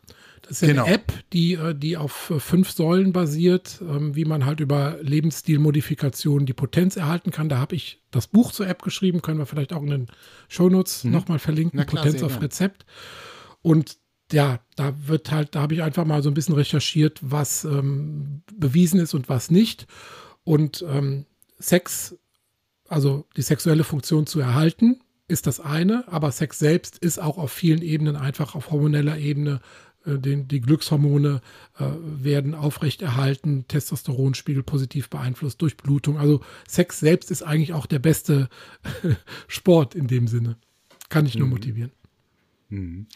Das 0.43 0.53
ist 0.53 0.61
ja 0.63 0.69
genau. 0.69 0.85
eine 0.85 0.95
App, 0.95 1.13
die, 1.33 1.55
äh, 1.55 1.75
die 1.75 1.97
auf 1.97 2.31
äh, 2.31 2.39
fünf 2.39 2.71
Säulen 2.71 3.13
basiert, 3.13 3.81
ähm, 3.81 4.15
wie 4.15 4.25
man 4.25 4.45
halt 4.45 4.61
über 4.61 4.99
Lebensstilmodifikationen 5.01 6.45
die 6.45 6.53
Potenz 6.53 6.97
erhalten 6.97 7.31
kann. 7.31 7.49
Da 7.49 7.59
habe 7.59 7.75
ich 7.75 8.03
das 8.11 8.27
Buch 8.27 8.53
zur 8.53 8.69
App 8.69 8.83
geschrieben, 8.83 9.23
können 9.23 9.39
wir 9.39 9.47
vielleicht 9.47 9.73
auch 9.73 9.83
in 9.83 9.91
den 9.91 10.07
Shownotes 10.49 11.05
mhm. 11.05 11.13
nochmal 11.13 11.39
verlinken, 11.39 11.85
klar, 11.87 12.05
Potenz 12.05 12.23
auf 12.23 12.43
Rezept. 12.43 12.85
Und 13.63 13.97
ja, 14.33 14.61
da 14.77 14.95
wird 15.07 15.31
halt, 15.31 15.55
da 15.55 15.63
habe 15.63 15.75
ich 15.75 15.83
einfach 15.83 16.05
mal 16.05 16.23
so 16.23 16.31
ein 16.31 16.35
bisschen 16.35 16.55
recherchiert, 16.55 17.21
was 17.23 17.65
ähm, 17.65 18.43
bewiesen 18.53 19.01
ist 19.01 19.15
und 19.15 19.29
was 19.29 19.51
nicht. 19.51 19.87
Und 20.45 20.85
ähm, 20.89 21.27
Sex, 21.59 22.17
also 22.89 23.27
die 23.37 23.43
sexuelle 23.43 23.85
Funktion 23.85 24.27
zu 24.27 24.41
erhalten, 24.41 25.01
ist 25.29 25.47
das 25.47 25.61
eine, 25.61 26.07
aber 26.09 26.33
Sex 26.33 26.59
selbst 26.59 26.99
ist 26.99 27.19
auch 27.19 27.39
auf 27.39 27.51
vielen 27.51 27.83
Ebenen 27.83 28.17
einfach 28.17 28.55
auf 28.55 28.71
hormoneller 28.71 29.19
Ebene. 29.19 29.61
Äh, 30.05 30.19
den, 30.19 30.49
die 30.49 30.61
Glückshormone 30.61 31.41
äh, 31.79 31.85
werden 32.03 32.55
aufrechterhalten, 32.55 33.67
Testosteronspiegel 33.69 34.63
positiv 34.63 35.11
beeinflusst, 35.11 35.61
Durchblutung. 35.63 36.19
Also 36.19 36.41
Sex 36.67 37.01
selbst 37.01 37.31
ist 37.31 37.43
eigentlich 37.43 37.73
auch 37.73 37.87
der 37.87 38.01
beste 38.01 38.49
Sport 39.49 39.95
in 39.95 40.07
dem 40.07 40.29
Sinne. 40.29 40.57
Kann 41.09 41.27
ich 41.27 41.37
nur 41.37 41.47
mhm. 41.47 41.55
motivieren. 41.55 41.93
Mhm 42.69 43.07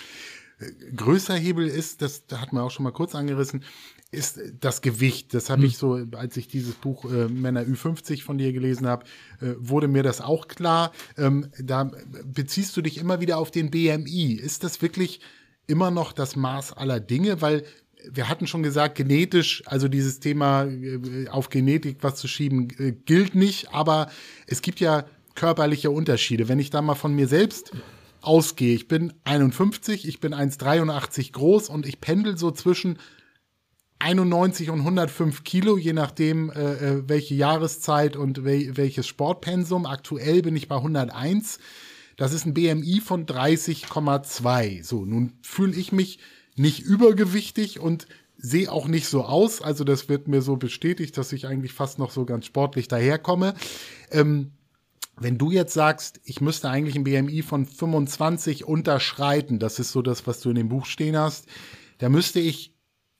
größer 0.96 1.34
Hebel 1.34 1.66
ist, 1.66 2.02
das 2.02 2.26
da 2.26 2.40
hat 2.40 2.52
man 2.52 2.62
auch 2.62 2.70
schon 2.70 2.84
mal 2.84 2.92
kurz 2.92 3.14
angerissen, 3.14 3.62
ist 4.10 4.40
das 4.60 4.80
Gewicht. 4.80 5.34
Das 5.34 5.50
habe 5.50 5.62
hm. 5.62 5.68
ich 5.68 5.78
so, 5.78 6.06
als 6.16 6.36
ich 6.36 6.48
dieses 6.48 6.74
Buch 6.74 7.04
äh, 7.04 7.28
Männer 7.28 7.62
Ü50 7.62 8.22
von 8.22 8.38
dir 8.38 8.52
gelesen 8.52 8.86
habe, 8.86 9.04
äh, 9.40 9.54
wurde 9.58 9.88
mir 9.88 10.02
das 10.02 10.20
auch 10.20 10.48
klar. 10.48 10.92
Ähm, 11.16 11.50
da 11.58 11.90
beziehst 12.24 12.76
du 12.76 12.82
dich 12.82 12.98
immer 12.98 13.20
wieder 13.20 13.38
auf 13.38 13.50
den 13.50 13.70
BMI. 13.70 14.32
Ist 14.32 14.64
das 14.64 14.80
wirklich 14.82 15.20
immer 15.66 15.90
noch 15.90 16.12
das 16.12 16.36
Maß 16.36 16.72
aller 16.72 17.00
Dinge? 17.00 17.42
Weil 17.42 17.64
wir 18.10 18.28
hatten 18.28 18.46
schon 18.46 18.62
gesagt, 18.62 18.94
genetisch, 18.94 19.62
also 19.66 19.88
dieses 19.88 20.20
Thema 20.20 20.64
äh, 20.64 21.28
auf 21.28 21.50
Genetik 21.50 21.98
was 22.00 22.16
zu 22.16 22.28
schieben, 22.28 22.70
äh, 22.78 22.92
gilt 22.92 23.34
nicht, 23.34 23.72
aber 23.72 24.10
es 24.46 24.62
gibt 24.62 24.80
ja 24.80 25.04
körperliche 25.34 25.90
Unterschiede. 25.90 26.48
Wenn 26.48 26.58
ich 26.58 26.70
da 26.70 26.82
mal 26.82 26.94
von 26.94 27.14
mir 27.14 27.28
selbst 27.28 27.72
ausgehe. 28.20 28.74
Ich 28.74 28.88
bin 28.88 29.12
51, 29.24 30.06
ich 30.06 30.20
bin 30.20 30.34
1,83 30.34 31.32
groß 31.32 31.68
und 31.68 31.86
ich 31.86 32.00
pendel 32.00 32.36
so 32.36 32.50
zwischen 32.50 32.98
91 34.00 34.70
und 34.70 34.80
105 34.80 35.44
Kilo, 35.44 35.76
je 35.76 35.92
nachdem, 35.92 36.50
äh, 36.50 36.74
äh, 36.74 37.08
welche 37.08 37.34
Jahreszeit 37.34 38.16
und 38.16 38.44
wel 38.44 38.76
welches 38.76 39.06
Sportpensum. 39.06 39.86
Aktuell 39.86 40.42
bin 40.42 40.56
ich 40.56 40.68
bei 40.68 40.76
101. 40.76 41.58
Das 42.16 42.32
ist 42.32 42.46
ein 42.46 42.54
BMI 42.54 43.00
von 43.00 43.26
30,2. 43.26 44.84
So, 44.84 45.04
nun 45.04 45.32
fühle 45.42 45.76
ich 45.76 45.92
mich 45.92 46.18
nicht 46.56 46.80
übergewichtig 46.80 47.80
und 47.80 48.06
sehe 48.36 48.70
auch 48.70 48.86
nicht 48.86 49.08
so 49.08 49.24
aus. 49.24 49.62
Also 49.62 49.84
das 49.84 50.08
wird 50.08 50.28
mir 50.28 50.42
so 50.42 50.56
bestätigt, 50.56 51.16
dass 51.16 51.32
ich 51.32 51.46
eigentlich 51.46 51.72
fast 51.72 51.98
noch 51.98 52.12
so 52.12 52.24
ganz 52.24 52.46
sportlich 52.46 52.88
daherkomme. 52.88 53.54
Ähm, 54.10 54.52
wenn 55.20 55.38
du 55.38 55.50
jetzt 55.50 55.74
sagst, 55.74 56.20
ich 56.24 56.40
müsste 56.40 56.70
eigentlich 56.70 56.96
ein 56.96 57.04
BMI 57.04 57.42
von 57.42 57.66
25 57.66 58.64
unterschreiten, 58.64 59.58
das 59.58 59.78
ist 59.78 59.92
so 59.92 60.02
das, 60.02 60.26
was 60.26 60.40
du 60.40 60.50
in 60.50 60.56
dem 60.56 60.68
Buch 60.68 60.86
stehen 60.86 61.16
hast, 61.16 61.46
da 61.98 62.08
müsste 62.08 62.40
ich 62.40 62.74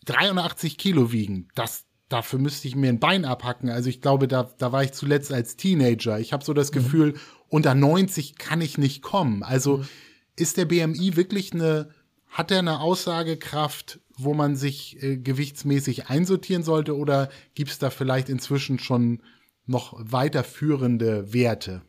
83 0.06 0.78
Kilo 0.78 1.12
wiegen. 1.12 1.48
Das, 1.54 1.84
dafür 2.08 2.38
müsste 2.38 2.68
ich 2.68 2.76
mir 2.76 2.88
ein 2.88 3.00
Bein 3.00 3.24
abhacken. 3.24 3.68
Also 3.68 3.90
ich 3.90 4.00
glaube, 4.00 4.28
da, 4.28 4.50
da 4.58 4.72
war 4.72 4.82
ich 4.82 4.92
zuletzt 4.92 5.32
als 5.32 5.56
Teenager. 5.56 6.18
Ich 6.18 6.32
habe 6.32 6.44
so 6.44 6.54
das 6.54 6.70
mhm. 6.70 6.74
Gefühl, 6.76 7.14
unter 7.48 7.74
90 7.74 8.36
kann 8.36 8.60
ich 8.60 8.78
nicht 8.78 9.02
kommen. 9.02 9.42
Also 9.42 9.78
mhm. 9.78 9.88
ist 10.36 10.56
der 10.56 10.64
BMI 10.66 11.16
wirklich 11.16 11.52
eine, 11.52 11.90
hat 12.28 12.50
er 12.50 12.60
eine 12.60 12.80
Aussagekraft, 12.80 14.00
wo 14.16 14.34
man 14.34 14.56
sich 14.56 15.02
äh, 15.02 15.16
gewichtsmäßig 15.16 16.08
einsortieren 16.08 16.62
sollte 16.62 16.96
oder 16.96 17.28
gibt 17.54 17.70
es 17.70 17.78
da 17.78 17.90
vielleicht 17.90 18.28
inzwischen 18.28 18.78
schon 18.78 19.22
noch 19.68 19.94
weiterführende 19.98 21.32
Werte? 21.32 21.82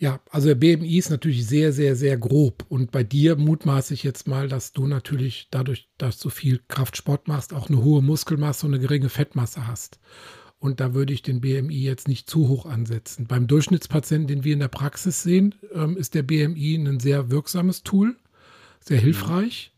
Ja, 0.00 0.20
also 0.30 0.46
der 0.46 0.54
BMI 0.54 0.96
ist 0.96 1.10
natürlich 1.10 1.44
sehr, 1.46 1.72
sehr, 1.72 1.96
sehr 1.96 2.16
grob. 2.16 2.64
Und 2.68 2.92
bei 2.92 3.02
dir 3.02 3.34
mutmaße 3.34 3.94
ich 3.94 4.04
jetzt 4.04 4.28
mal, 4.28 4.48
dass 4.48 4.72
du 4.72 4.86
natürlich 4.86 5.48
dadurch, 5.50 5.88
dass 5.98 6.18
du 6.18 6.30
viel 6.30 6.60
Kraftsport 6.68 7.26
machst, 7.26 7.52
auch 7.52 7.68
eine 7.68 7.82
hohe 7.82 8.00
Muskelmasse 8.00 8.66
und 8.66 8.74
eine 8.74 8.80
geringe 8.80 9.08
Fettmasse 9.08 9.66
hast. 9.66 9.98
Und 10.60 10.78
da 10.78 10.94
würde 10.94 11.12
ich 11.12 11.22
den 11.22 11.40
BMI 11.40 11.82
jetzt 11.82 12.06
nicht 12.06 12.30
zu 12.30 12.48
hoch 12.48 12.66
ansetzen. 12.66 13.26
Beim 13.26 13.48
Durchschnittspatienten, 13.48 14.28
den 14.28 14.44
wir 14.44 14.52
in 14.52 14.60
der 14.60 14.68
Praxis 14.68 15.22
sehen, 15.22 15.54
ähm, 15.72 15.96
ist 15.96 16.14
der 16.14 16.22
BMI 16.22 16.76
ein 16.76 17.00
sehr 17.00 17.30
wirksames 17.30 17.82
Tool, 17.82 18.16
sehr 18.80 19.00
hilfreich. 19.00 19.72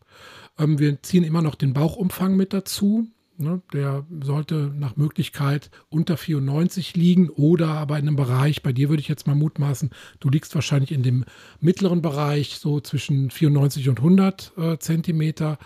Mhm. 0.59 0.79
wir 0.79 1.01
ziehen 1.01 1.23
immer 1.23 1.41
noch 1.41 1.55
den 1.55 1.73
Bauchumfang 1.73 2.35
mit 2.35 2.53
dazu. 2.53 3.07
Ne, 3.41 3.61
der 3.73 4.05
sollte 4.23 4.71
nach 4.77 4.97
Möglichkeit 4.97 5.71
unter 5.89 6.15
94 6.15 6.95
liegen 6.95 7.29
oder 7.29 7.69
aber 7.69 7.97
in 7.97 8.07
einem 8.07 8.15
Bereich, 8.15 8.61
bei 8.61 8.71
dir 8.71 8.89
würde 8.89 9.01
ich 9.01 9.07
jetzt 9.07 9.25
mal 9.25 9.35
mutmaßen, 9.35 9.89
du 10.19 10.29
liegst 10.29 10.53
wahrscheinlich 10.53 10.91
in 10.91 11.01
dem 11.01 11.25
mittleren 11.59 12.03
Bereich, 12.03 12.57
so 12.59 12.79
zwischen 12.79 13.31
94 13.31 13.89
und 13.89 13.97
100 13.97 14.53
äh, 14.57 14.77
Zentimeter. 14.77 15.57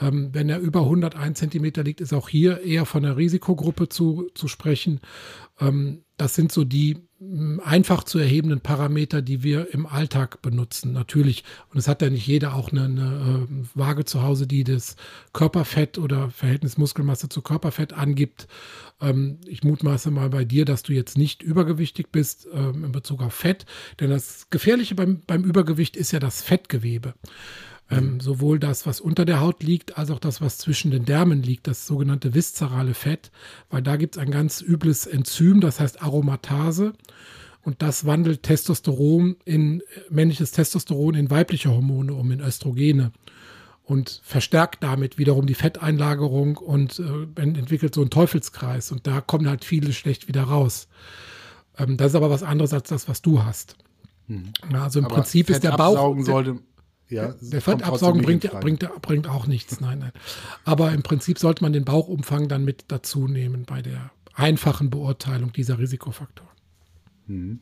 Ähm, 0.00 0.30
wenn 0.32 0.48
er 0.48 0.58
über 0.58 0.80
101 0.80 1.38
Zentimeter 1.38 1.82
liegt, 1.82 2.00
ist 2.00 2.14
auch 2.14 2.30
hier 2.30 2.62
eher 2.62 2.86
von 2.86 3.02
der 3.02 3.18
Risikogruppe 3.18 3.90
zu, 3.90 4.30
zu 4.34 4.48
sprechen. 4.48 5.00
Ähm, 5.60 6.04
das 6.16 6.34
sind 6.34 6.50
so 6.50 6.64
die 6.64 6.96
einfach 7.64 8.04
zu 8.04 8.18
erhebenden 8.18 8.60
Parameter, 8.60 9.22
die 9.22 9.42
wir 9.42 9.72
im 9.72 9.86
Alltag 9.86 10.42
benutzen. 10.42 10.92
Natürlich, 10.92 11.44
und 11.70 11.78
es 11.78 11.88
hat 11.88 12.02
ja 12.02 12.10
nicht 12.10 12.26
jeder 12.26 12.54
auch 12.54 12.72
eine, 12.72 12.84
eine 12.84 13.46
äh, 13.50 13.64
Waage 13.74 14.04
zu 14.04 14.22
Hause, 14.22 14.46
die 14.46 14.64
das 14.64 14.96
Körperfett 15.32 15.98
oder 15.98 16.30
Verhältnis 16.30 16.78
Muskelmasse 16.78 17.28
zu 17.28 17.40
Körperfett 17.42 17.92
angibt. 17.92 18.48
Ähm, 19.00 19.38
ich 19.46 19.62
mutmaße 19.62 20.10
mal 20.10 20.30
bei 20.30 20.44
dir, 20.44 20.64
dass 20.64 20.82
du 20.82 20.92
jetzt 20.92 21.16
nicht 21.16 21.42
übergewichtig 21.42 22.08
bist 22.10 22.48
ähm, 22.52 22.84
in 22.84 22.92
Bezug 22.92 23.22
auf 23.22 23.34
Fett, 23.34 23.66
denn 24.00 24.10
das 24.10 24.48
Gefährliche 24.50 24.94
beim, 24.94 25.22
beim 25.26 25.44
Übergewicht 25.44 25.96
ist 25.96 26.12
ja 26.12 26.18
das 26.18 26.42
Fettgewebe. 26.42 27.14
Ähm, 27.90 28.20
sowohl 28.20 28.58
das, 28.58 28.86
was 28.86 29.00
unter 29.00 29.24
der 29.24 29.40
Haut 29.40 29.62
liegt, 29.62 29.98
als 29.98 30.10
auch 30.10 30.18
das, 30.18 30.40
was 30.40 30.58
zwischen 30.58 30.90
den 30.90 31.04
Därmen 31.04 31.42
liegt, 31.42 31.66
das 31.66 31.86
sogenannte 31.86 32.34
viszerale 32.34 32.94
Fett, 32.94 33.30
weil 33.68 33.82
da 33.82 33.96
gibt 33.96 34.16
es 34.16 34.22
ein 34.22 34.30
ganz 34.30 34.62
übles 34.62 35.06
Enzym, 35.06 35.60
das 35.60 35.78
heißt 35.78 36.02
Aromatase. 36.02 36.94
Und 37.64 37.80
das 37.80 38.06
wandelt 38.06 38.42
Testosteron 38.42 39.36
in 39.44 39.82
männliches 40.10 40.50
Testosteron 40.50 41.14
in 41.14 41.30
weibliche 41.30 41.70
Hormone 41.70 42.12
um, 42.12 42.30
in 42.32 42.40
Östrogene. 42.40 43.12
Und 43.84 44.20
verstärkt 44.24 44.82
damit 44.82 45.18
wiederum 45.18 45.46
die 45.46 45.54
Fetteinlagerung 45.54 46.56
und 46.56 46.98
äh, 47.00 47.40
entwickelt 47.40 47.94
so 47.94 48.00
einen 48.00 48.10
Teufelskreis. 48.10 48.90
Und 48.90 49.06
da 49.06 49.20
kommen 49.20 49.48
halt 49.48 49.64
viele 49.64 49.92
schlecht 49.92 50.28
wieder 50.28 50.44
raus. 50.44 50.88
Ähm, 51.78 51.96
das 51.96 52.08
ist 52.08 52.14
aber 52.14 52.30
was 52.30 52.42
anderes 52.42 52.72
als 52.72 52.88
das, 52.88 53.08
was 53.08 53.22
du 53.22 53.44
hast. 53.44 53.76
Hm. 54.28 54.52
Also 54.72 54.98
im 54.98 55.06
aber 55.06 55.16
Prinzip 55.16 55.46
Fett 55.46 55.56
ist 55.56 55.64
der 55.64 55.76
Bauch. 55.76 56.16
Sollte, 56.20 56.58
ja, 57.12 57.34
der 57.40 57.60
Fettabsaugen 57.60 58.22
bringt, 58.22 58.50
bringt, 58.60 59.02
bringt 59.02 59.28
auch 59.28 59.46
nichts, 59.46 59.80
nein, 59.80 59.98
nein. 60.00 60.12
Aber 60.64 60.92
im 60.92 61.02
Prinzip 61.02 61.38
sollte 61.38 61.62
man 61.62 61.72
den 61.72 61.84
Bauchumfang 61.84 62.48
dann 62.48 62.64
mit 62.64 62.86
dazu 62.88 63.28
nehmen 63.28 63.64
bei 63.64 63.82
der 63.82 64.10
einfachen 64.34 64.90
Beurteilung 64.90 65.52
dieser 65.52 65.78
Risikofaktoren. 65.78 66.50
Hm. 67.26 67.60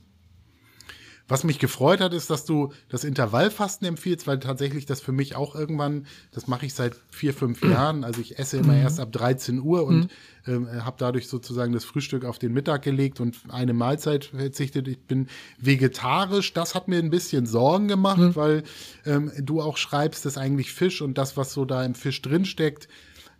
Was 1.30 1.44
mich 1.44 1.60
gefreut 1.60 2.00
hat, 2.00 2.12
ist, 2.12 2.28
dass 2.28 2.44
du 2.44 2.72
das 2.88 3.04
Intervallfasten 3.04 3.86
empfiehlst, 3.86 4.26
weil 4.26 4.40
tatsächlich 4.40 4.84
das 4.84 5.00
für 5.00 5.12
mich 5.12 5.36
auch 5.36 5.54
irgendwann, 5.54 6.06
das 6.32 6.48
mache 6.48 6.66
ich 6.66 6.74
seit 6.74 6.96
vier, 7.08 7.32
fünf 7.32 7.62
Jahren. 7.70 8.02
Also 8.02 8.20
ich 8.20 8.40
esse 8.40 8.56
immer 8.56 8.72
mhm. 8.72 8.80
erst 8.80 8.98
ab 8.98 9.12
13 9.12 9.60
Uhr 9.60 9.84
und 9.84 10.08
mhm. 10.44 10.66
äh, 10.66 10.80
habe 10.80 10.96
dadurch 10.98 11.28
sozusagen 11.28 11.72
das 11.72 11.84
Frühstück 11.84 12.24
auf 12.24 12.40
den 12.40 12.52
Mittag 12.52 12.82
gelegt 12.82 13.20
und 13.20 13.36
eine 13.48 13.74
Mahlzeit 13.74 14.24
verzichtet. 14.24 14.88
Ich 14.88 14.98
bin 14.98 15.28
vegetarisch. 15.56 16.52
Das 16.52 16.74
hat 16.74 16.88
mir 16.88 16.98
ein 16.98 17.10
bisschen 17.10 17.46
Sorgen 17.46 17.86
gemacht, 17.86 18.18
mhm. 18.18 18.34
weil 18.34 18.64
ähm, 19.06 19.30
du 19.38 19.62
auch 19.62 19.76
schreibst, 19.76 20.26
dass 20.26 20.36
eigentlich 20.36 20.72
Fisch 20.72 21.00
und 21.00 21.16
das, 21.16 21.36
was 21.36 21.52
so 21.52 21.64
da 21.64 21.84
im 21.84 21.94
Fisch 21.94 22.20
drinsteckt, 22.22 22.88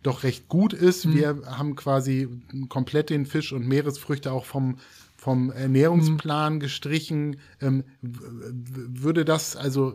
doch 0.01 0.23
recht 0.23 0.47
gut 0.47 0.71
ist. 0.71 1.05
Mhm. 1.05 1.13
Wir 1.13 1.41
haben 1.45 1.75
quasi 1.75 2.29
komplett 2.69 3.09
den 3.09 3.25
Fisch 3.25 3.51
und 3.51 3.67
Meeresfrüchte 3.67 4.31
auch 4.31 4.45
vom 4.45 4.77
vom 5.21 5.51
Ernährungsplan 5.51 6.59
gestrichen. 6.59 7.37
Ähm, 7.61 7.83
würde 8.01 9.23
das, 9.23 9.55
also 9.55 9.93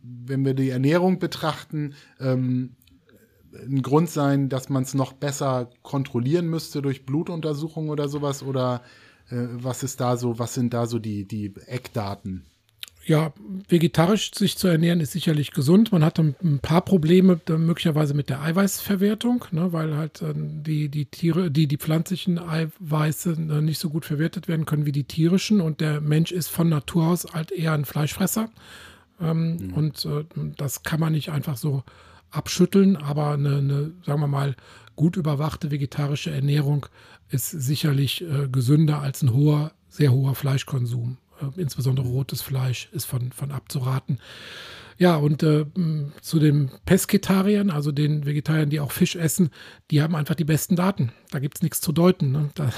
wenn 0.00 0.44
wir 0.44 0.54
die 0.54 0.70
Ernährung 0.70 1.18
betrachten, 1.18 1.94
ähm, 2.20 2.76
ein 3.52 3.82
Grund 3.82 4.08
sein, 4.10 4.48
dass 4.48 4.68
man 4.68 4.84
es 4.84 4.94
noch 4.94 5.12
besser 5.12 5.70
kontrollieren 5.82 6.46
müsste 6.46 6.82
durch 6.82 7.04
Blutuntersuchungen 7.04 7.90
oder 7.90 8.08
sowas? 8.08 8.44
Oder 8.44 8.82
äh, 9.28 9.44
was 9.54 9.82
ist 9.82 10.00
da 10.00 10.16
so, 10.16 10.38
was 10.38 10.54
sind 10.54 10.72
da 10.72 10.86
so 10.86 11.00
die, 11.00 11.26
die 11.26 11.52
Eckdaten? 11.66 12.46
Ja, 13.06 13.32
vegetarisch 13.68 14.32
sich 14.34 14.56
zu 14.56 14.68
ernähren 14.68 15.00
ist 15.00 15.12
sicherlich 15.12 15.50
gesund. 15.50 15.92
Man 15.92 16.04
hat 16.04 16.18
ein 16.18 16.58
paar 16.60 16.82
Probleme 16.82 17.38
möglicherweise 17.48 18.14
mit 18.14 18.30
der 18.30 18.42
Eiweißverwertung, 18.42 19.46
ne, 19.50 19.72
weil 19.72 19.96
halt 19.96 20.22
äh, 20.22 20.32
die, 20.34 20.88
die 20.88 21.06
Tiere, 21.06 21.50
die, 21.50 21.66
die 21.66 21.76
pflanzlichen 21.76 22.38
Eiweiße 22.38 23.32
äh, 23.32 23.60
nicht 23.60 23.78
so 23.78 23.90
gut 23.90 24.04
verwertet 24.04 24.48
werden 24.48 24.64
können 24.64 24.86
wie 24.86 24.92
die 24.92 25.04
tierischen. 25.04 25.60
Und 25.60 25.80
der 25.80 26.00
Mensch 26.00 26.32
ist 26.32 26.48
von 26.48 26.68
Natur 26.68 27.08
aus 27.08 27.26
halt 27.32 27.52
eher 27.52 27.72
ein 27.72 27.84
Fleischfresser. 27.84 28.50
Ähm, 29.20 29.56
mhm. 29.56 29.74
Und 29.74 30.04
äh, 30.06 30.24
das 30.56 30.82
kann 30.82 31.00
man 31.00 31.12
nicht 31.12 31.30
einfach 31.30 31.56
so 31.56 31.82
abschütteln, 32.30 32.96
aber 32.96 33.32
eine, 33.32 33.58
eine, 33.58 33.92
sagen 34.04 34.20
wir 34.20 34.26
mal, 34.26 34.56
gut 34.96 35.16
überwachte 35.16 35.70
vegetarische 35.70 36.30
Ernährung 36.30 36.86
ist 37.30 37.50
sicherlich 37.50 38.22
äh, 38.22 38.48
gesünder 38.48 39.00
als 39.00 39.22
ein 39.22 39.32
hoher, 39.32 39.72
sehr 39.88 40.12
hoher 40.12 40.34
Fleischkonsum. 40.34 41.18
Äh, 41.56 41.60
insbesondere 41.60 42.06
rotes 42.06 42.42
Fleisch 42.42 42.88
ist 42.92 43.04
von, 43.04 43.32
von 43.32 43.50
abzuraten. 43.50 44.18
Ja, 44.96 45.16
und 45.16 45.42
äh, 45.42 45.66
zu 46.20 46.38
den 46.38 46.70
Pesketariern, 46.86 47.70
also 47.70 47.90
den 47.90 48.26
Vegetariern, 48.26 48.70
die 48.70 48.78
auch 48.78 48.92
Fisch 48.92 49.16
essen, 49.16 49.50
die 49.90 50.02
haben 50.02 50.14
einfach 50.14 50.36
die 50.36 50.44
besten 50.44 50.76
Daten. 50.76 51.12
Da 51.30 51.40
gibt 51.40 51.56
es 51.56 51.62
nichts 51.62 51.80
zu 51.80 51.90
deuten. 51.90 52.30
Ne? 52.30 52.50
Da, 52.54 52.70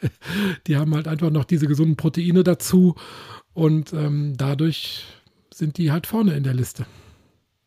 die 0.66 0.76
haben 0.76 0.94
halt 0.94 1.08
einfach 1.08 1.30
noch 1.30 1.44
diese 1.44 1.66
gesunden 1.66 1.96
Proteine 1.96 2.44
dazu 2.44 2.96
und 3.54 3.92
ähm, 3.94 4.34
dadurch 4.36 5.06
sind 5.52 5.78
die 5.78 5.90
halt 5.90 6.06
vorne 6.06 6.36
in 6.36 6.42
der 6.42 6.54
Liste. 6.54 6.84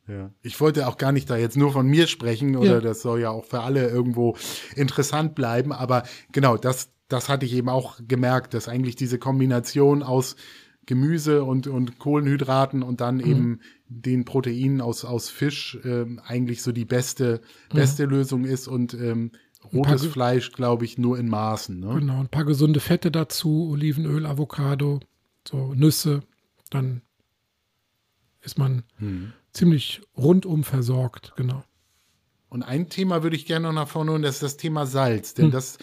Ja. 0.08 0.32
Ich 0.42 0.62
wollte 0.62 0.88
auch 0.88 0.98
gar 0.98 1.12
nicht 1.12 1.30
da 1.30 1.36
jetzt 1.36 1.58
nur 1.58 1.74
von 1.74 1.88
mir 1.88 2.08
sprechen 2.08 2.56
oder 2.56 2.76
ja. 2.76 2.82
das 2.82 3.02
soll 3.02 3.20
ja 3.20 3.30
auch 3.30 3.46
für 3.46 3.62
alle 3.62 3.90
irgendwo 3.90 4.38
interessant 4.76 5.36
bleiben, 5.36 5.74
aber 5.74 6.04
genau, 6.32 6.56
das, 6.56 6.92
das 7.08 7.30
hatte 7.30 7.46
ich 7.46 7.54
eben 7.54 7.70
auch 7.70 8.00
gemerkt, 8.08 8.54
dass 8.54 8.68
eigentlich 8.68 8.96
diese 8.96 9.18
Kombination 9.18 10.04
aus 10.04 10.36
Gemüse 10.86 11.44
und, 11.44 11.68
und 11.68 12.00
Kohlenhydraten 12.00 12.82
und 12.82 13.02
dann 13.02 13.18
mhm. 13.18 13.26
eben 13.26 13.60
den 13.90 14.26
Proteinen 14.26 14.82
aus, 14.82 15.06
aus 15.06 15.30
Fisch 15.30 15.78
ähm, 15.84 16.20
eigentlich 16.26 16.64
so 16.64 16.72
die 16.72 16.86
beste, 16.86 17.42
beste 17.74 18.06
mhm. 18.06 18.12
Lösung 18.12 18.46
ist 18.46 18.68
und 18.68 18.94
ähm, 18.94 19.32
rotes 19.74 20.06
Fleisch, 20.06 20.52
glaube 20.54 20.86
ich, 20.86 20.98
nur 20.98 21.20
in 21.20 21.28
Maßen. 21.28 21.80
Ne? 21.80 21.96
Genau, 22.00 22.20
ein 22.20 22.30
paar 22.30 22.46
gesunde 22.46 22.80
Fette 22.80 23.12
dazu, 23.12 23.70
Olivenöl, 23.72 24.26
Avocado, 24.26 25.02
so 25.48 25.74
Nüsse, 25.74 26.22
dann 26.70 27.02
ist 28.42 28.58
man 28.58 28.84
mhm. 28.98 29.34
ziemlich 29.52 30.02
rundum 30.16 30.64
versorgt, 30.64 31.34
genau. 31.36 31.64
Und 32.50 32.64
ein 32.64 32.90
Thema 32.90 33.24
würde 33.24 33.36
ich 33.36 33.46
gerne 33.46 33.68
noch 33.68 33.74
nach 33.74 33.88
vorne 33.90 34.12
holen, 34.12 34.22
das 34.22 34.36
ist 34.36 34.44
das 34.44 34.58
Thema 34.58 34.86
Salz. 34.86 35.34
Denn 35.34 35.46
hm. 35.46 35.52
das 35.52 35.78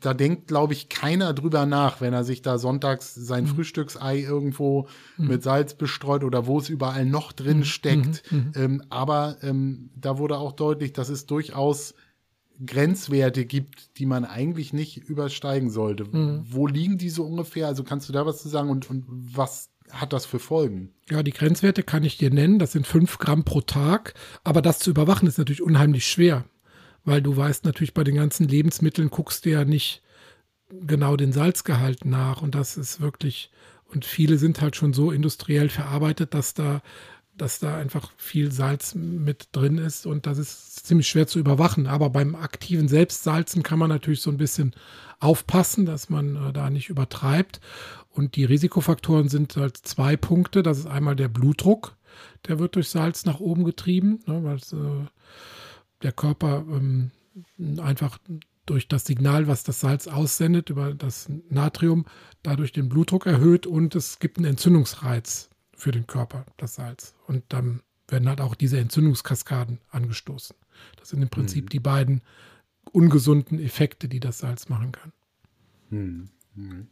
da 0.00 0.14
denkt, 0.14 0.48
glaube 0.48 0.72
ich, 0.72 0.88
keiner 0.88 1.32
drüber 1.32 1.66
nach, 1.66 2.00
wenn 2.00 2.12
er 2.12 2.24
sich 2.24 2.42
da 2.42 2.58
sonntags 2.58 3.14
sein 3.14 3.44
mhm. 3.44 3.48
Frühstücksei 3.48 4.18
irgendwo 4.18 4.88
mhm. 5.16 5.28
mit 5.28 5.42
Salz 5.42 5.74
bestreut 5.74 6.24
oder 6.24 6.46
wo 6.46 6.58
es 6.58 6.68
überall 6.68 7.06
noch 7.06 7.32
drin 7.32 7.58
mhm. 7.58 7.64
steckt. 7.64 8.30
Mhm. 8.30 8.38
Mhm. 8.38 8.52
Ähm, 8.54 8.82
aber 8.90 9.36
ähm, 9.42 9.90
da 9.96 10.18
wurde 10.18 10.38
auch 10.38 10.52
deutlich, 10.52 10.92
dass 10.92 11.08
es 11.08 11.26
durchaus 11.26 11.94
Grenzwerte 12.64 13.46
gibt, 13.46 13.98
die 13.98 14.06
man 14.06 14.24
eigentlich 14.24 14.72
nicht 14.72 14.98
übersteigen 14.98 15.70
sollte. 15.70 16.04
Mhm. 16.04 16.44
Wo 16.44 16.66
liegen 16.66 16.98
die 16.98 17.10
so 17.10 17.24
ungefähr? 17.24 17.68
Also 17.68 17.84
kannst 17.84 18.08
du 18.08 18.12
da 18.12 18.26
was 18.26 18.42
zu 18.42 18.48
sagen 18.48 18.68
und, 18.68 18.90
und 18.90 19.04
was 19.08 19.70
hat 19.90 20.12
das 20.12 20.26
für 20.26 20.38
Folgen? 20.38 20.92
Ja, 21.10 21.22
die 21.22 21.32
Grenzwerte 21.32 21.82
kann 21.82 22.04
ich 22.04 22.18
dir 22.18 22.30
nennen. 22.30 22.58
Das 22.58 22.72
sind 22.72 22.86
fünf 22.86 23.18
Gramm 23.18 23.44
pro 23.44 23.60
Tag. 23.60 24.14
Aber 24.44 24.62
das 24.62 24.78
zu 24.78 24.90
überwachen 24.90 25.28
ist 25.28 25.38
natürlich 25.38 25.62
unheimlich 25.62 26.06
schwer 26.06 26.44
weil 27.08 27.22
du 27.22 27.36
weißt 27.36 27.64
natürlich 27.64 27.94
bei 27.94 28.04
den 28.04 28.16
ganzen 28.16 28.46
Lebensmitteln 28.46 29.10
guckst 29.10 29.44
du 29.44 29.50
ja 29.50 29.64
nicht 29.64 30.02
genau 30.70 31.16
den 31.16 31.32
Salzgehalt 31.32 32.04
nach 32.04 32.42
und 32.42 32.54
das 32.54 32.76
ist 32.76 33.00
wirklich 33.00 33.50
und 33.86 34.04
viele 34.04 34.36
sind 34.36 34.60
halt 34.60 34.76
schon 34.76 34.92
so 34.92 35.10
industriell 35.10 35.70
verarbeitet, 35.70 36.34
dass 36.34 36.52
da 36.52 36.82
dass 37.38 37.58
da 37.58 37.76
einfach 37.76 38.10
viel 38.16 38.52
Salz 38.52 38.94
mit 38.94 39.48
drin 39.52 39.78
ist 39.78 40.06
und 40.06 40.26
das 40.26 40.38
ist 40.38 40.86
ziemlich 40.86 41.08
schwer 41.08 41.26
zu 41.26 41.38
überwachen. 41.38 41.86
Aber 41.86 42.10
beim 42.10 42.34
aktiven 42.34 42.88
Selbstsalzen 42.88 43.62
kann 43.62 43.78
man 43.78 43.88
natürlich 43.88 44.20
so 44.20 44.30
ein 44.30 44.36
bisschen 44.36 44.74
aufpassen, 45.20 45.86
dass 45.86 46.10
man 46.10 46.36
äh, 46.36 46.52
da 46.52 46.70
nicht 46.70 46.88
übertreibt. 46.88 47.60
Und 48.10 48.36
die 48.36 48.44
Risikofaktoren 48.44 49.28
sind 49.28 49.56
halt 49.56 49.76
zwei 49.76 50.16
Punkte. 50.16 50.62
Das 50.62 50.78
ist 50.78 50.86
einmal 50.86 51.16
der 51.16 51.28
Blutdruck, 51.28 51.96
der 52.46 52.58
wird 52.58 52.74
durch 52.74 52.88
Salz 52.88 53.24
nach 53.24 53.40
oben 53.40 53.64
getrieben, 53.64 54.20
ne, 54.26 54.42
weil 54.42 54.56
äh, 54.56 55.06
der 56.02 56.12
Körper 56.12 56.64
ähm, 56.68 57.10
einfach 57.78 58.18
durch 58.66 58.88
das 58.88 59.06
Signal, 59.06 59.46
was 59.46 59.64
das 59.64 59.80
Salz 59.80 60.08
aussendet, 60.08 60.70
über 60.70 60.94
das 60.94 61.28
Natrium, 61.48 62.04
dadurch 62.42 62.72
den 62.72 62.88
Blutdruck 62.88 63.26
erhöht 63.26 63.66
und 63.66 63.94
es 63.94 64.18
gibt 64.18 64.36
einen 64.36 64.46
Entzündungsreiz 64.46 65.48
für 65.78 65.92
den 65.92 66.06
Körper, 66.06 66.44
das 66.56 66.74
Salz. 66.74 67.14
Und 67.26 67.44
dann 67.48 67.82
werden 68.08 68.28
halt 68.28 68.40
auch 68.40 68.54
diese 68.54 68.78
Entzündungskaskaden 68.78 69.78
angestoßen. 69.90 70.56
Das 70.98 71.10
sind 71.10 71.22
im 71.22 71.28
Prinzip 71.28 71.66
mhm. 71.66 71.68
die 71.68 71.80
beiden 71.80 72.22
ungesunden 72.90 73.60
Effekte, 73.60 74.08
die 74.08 74.20
das 74.20 74.38
Salz 74.38 74.68
machen 74.68 74.92
kann. 74.92 75.12
Mhm. 75.90 76.28
mhm. 76.54 76.88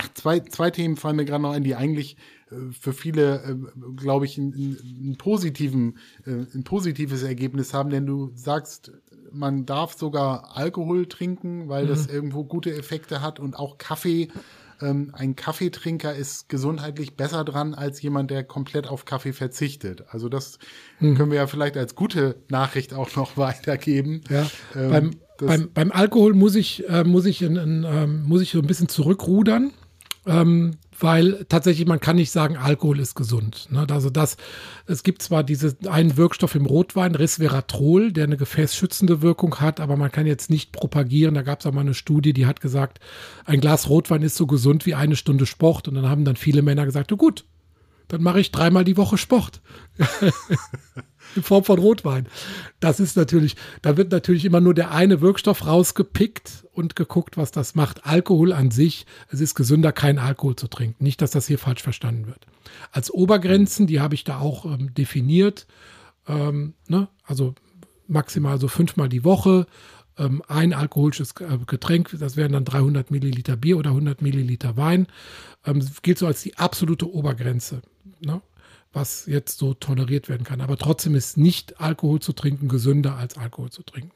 Ach, 0.00 0.08
zwei, 0.14 0.38
zwei 0.38 0.70
Themen 0.70 0.96
fallen 0.96 1.16
mir 1.16 1.24
gerade 1.24 1.42
noch 1.42 1.50
ein, 1.50 1.64
die 1.64 1.74
eigentlich 1.74 2.16
äh, 2.52 2.70
für 2.70 2.92
viele, 2.92 3.42
äh, 3.42 3.56
glaube 3.96 4.26
ich, 4.26 4.38
ein, 4.38 5.16
positiven, 5.18 5.98
äh, 6.24 6.46
ein 6.54 6.62
positives 6.62 7.24
Ergebnis 7.24 7.74
haben, 7.74 7.90
denn 7.90 8.06
du 8.06 8.30
sagst, 8.36 8.92
man 9.32 9.66
darf 9.66 9.94
sogar 9.94 10.56
Alkohol 10.56 11.06
trinken, 11.06 11.68
weil 11.68 11.84
mhm. 11.84 11.88
das 11.88 12.06
irgendwo 12.06 12.44
gute 12.44 12.72
Effekte 12.72 13.22
hat 13.22 13.40
und 13.40 13.56
auch 13.56 13.76
Kaffee. 13.76 14.28
Ähm, 14.80 15.10
ein 15.12 15.36
Kaffeetrinker 15.36 16.14
ist 16.14 16.48
gesundheitlich 16.48 17.16
besser 17.16 17.44
dran 17.44 17.74
als 17.74 18.00
jemand, 18.02 18.30
der 18.30 18.44
komplett 18.44 18.86
auf 18.86 19.04
Kaffee 19.04 19.32
verzichtet. 19.32 20.04
Also 20.10 20.28
das 20.28 20.58
mhm. 21.00 21.16
können 21.16 21.30
wir 21.30 21.38
ja 21.38 21.46
vielleicht 21.46 21.76
als 21.76 21.94
gute 21.94 22.36
Nachricht 22.48 22.94
auch 22.94 23.14
noch 23.16 23.36
weitergeben. 23.36 24.22
Ja, 24.30 24.46
ähm, 24.74 24.90
beim, 24.90 25.10
beim, 25.38 25.70
beim, 25.72 25.92
Alkohol 25.92 26.34
muss 26.34 26.54
ich, 26.54 26.88
äh, 26.88 27.04
muss, 27.04 27.26
ich 27.26 27.42
in, 27.42 27.56
in, 27.56 27.84
ähm, 27.84 28.24
muss 28.24 28.42
ich 28.42 28.50
so 28.50 28.58
ein 28.58 28.66
bisschen 28.66 28.88
zurückrudern 28.88 29.72
ähm, 30.26 30.72
weil 31.00 31.44
tatsächlich 31.48 31.86
man 31.86 32.00
kann 32.00 32.16
nicht 32.16 32.30
sagen, 32.30 32.56
Alkohol 32.56 32.98
ist 33.00 33.14
gesund. 33.14 33.68
Ne? 33.70 33.86
Also 33.90 34.10
das, 34.10 34.36
es 34.86 35.02
gibt 35.02 35.22
zwar 35.22 35.44
diese 35.44 35.76
einen 35.88 36.16
Wirkstoff 36.16 36.54
im 36.54 36.66
Rotwein, 36.66 37.14
Resveratrol, 37.14 38.12
der 38.12 38.24
eine 38.24 38.36
gefäßschützende 38.36 39.22
Wirkung 39.22 39.60
hat, 39.60 39.80
aber 39.80 39.96
man 39.96 40.10
kann 40.10 40.26
jetzt 40.26 40.50
nicht 40.50 40.72
propagieren. 40.72 41.34
Da 41.34 41.42
gab 41.42 41.60
es 41.60 41.66
auch 41.66 41.72
mal 41.72 41.82
eine 41.82 41.94
Studie, 41.94 42.32
die 42.32 42.46
hat 42.46 42.60
gesagt, 42.60 42.98
ein 43.44 43.60
Glas 43.60 43.88
Rotwein 43.88 44.22
ist 44.22 44.36
so 44.36 44.46
gesund 44.46 44.86
wie 44.86 44.94
eine 44.94 45.16
Stunde 45.16 45.46
Sport. 45.46 45.88
Und 45.88 45.94
dann 45.94 46.08
haben 46.08 46.24
dann 46.24 46.36
viele 46.36 46.62
Männer 46.62 46.84
gesagt, 46.84 47.12
oh 47.12 47.16
gut, 47.16 47.44
dann 48.08 48.22
mache 48.22 48.40
ich 48.40 48.50
dreimal 48.50 48.84
die 48.84 48.96
Woche 48.96 49.18
Sport. 49.18 49.60
in 51.36 51.42
Form 51.42 51.64
von 51.64 51.78
Rotwein. 51.78 52.26
Das 52.80 53.00
ist 53.00 53.16
natürlich, 53.16 53.56
da 53.82 53.96
wird 53.96 54.12
natürlich 54.12 54.44
immer 54.44 54.60
nur 54.60 54.74
der 54.74 54.90
eine 54.92 55.20
Wirkstoff 55.20 55.66
rausgepickt 55.66 56.66
und 56.72 56.96
geguckt, 56.96 57.36
was 57.36 57.50
das 57.50 57.74
macht. 57.74 58.06
Alkohol 58.06 58.52
an 58.52 58.70
sich, 58.70 59.06
es 59.30 59.40
ist 59.40 59.54
gesünder, 59.54 59.92
keinen 59.92 60.18
Alkohol 60.18 60.56
zu 60.56 60.68
trinken. 60.68 61.02
Nicht, 61.02 61.20
dass 61.22 61.30
das 61.30 61.46
hier 61.46 61.58
falsch 61.58 61.82
verstanden 61.82 62.26
wird. 62.26 62.46
Als 62.92 63.10
Obergrenzen, 63.10 63.86
die 63.86 64.00
habe 64.00 64.14
ich 64.14 64.24
da 64.24 64.38
auch 64.38 64.64
ähm, 64.64 64.94
definiert. 64.94 65.66
Ähm, 66.26 66.74
ne? 66.86 67.08
Also 67.24 67.54
maximal 68.06 68.58
so 68.58 68.68
fünfmal 68.68 69.08
die 69.08 69.24
Woche. 69.24 69.66
Ähm, 70.18 70.42
ein 70.48 70.72
alkoholisches 70.72 71.32
äh, 71.40 71.58
Getränk, 71.66 72.16
das 72.18 72.36
wären 72.36 72.52
dann 72.52 72.64
300 72.64 73.10
Milliliter 73.10 73.56
Bier 73.56 73.78
oder 73.78 73.90
100 73.90 74.22
Milliliter 74.22 74.76
Wein. 74.76 75.06
Ähm, 75.64 75.84
gilt 76.02 76.18
so 76.18 76.26
als 76.26 76.42
die 76.42 76.56
absolute 76.58 77.12
Obergrenze. 77.12 77.82
Ne? 78.20 78.40
Was 78.92 79.26
jetzt 79.26 79.58
so 79.58 79.74
toleriert 79.74 80.28
werden 80.28 80.44
kann. 80.44 80.60
Aber 80.60 80.76
trotzdem 80.76 81.14
ist 81.14 81.36
nicht 81.36 81.80
Alkohol 81.80 82.20
zu 82.20 82.32
trinken 82.32 82.68
gesünder 82.68 83.16
als 83.16 83.36
Alkohol 83.36 83.70
zu 83.70 83.82
trinken. 83.82 84.12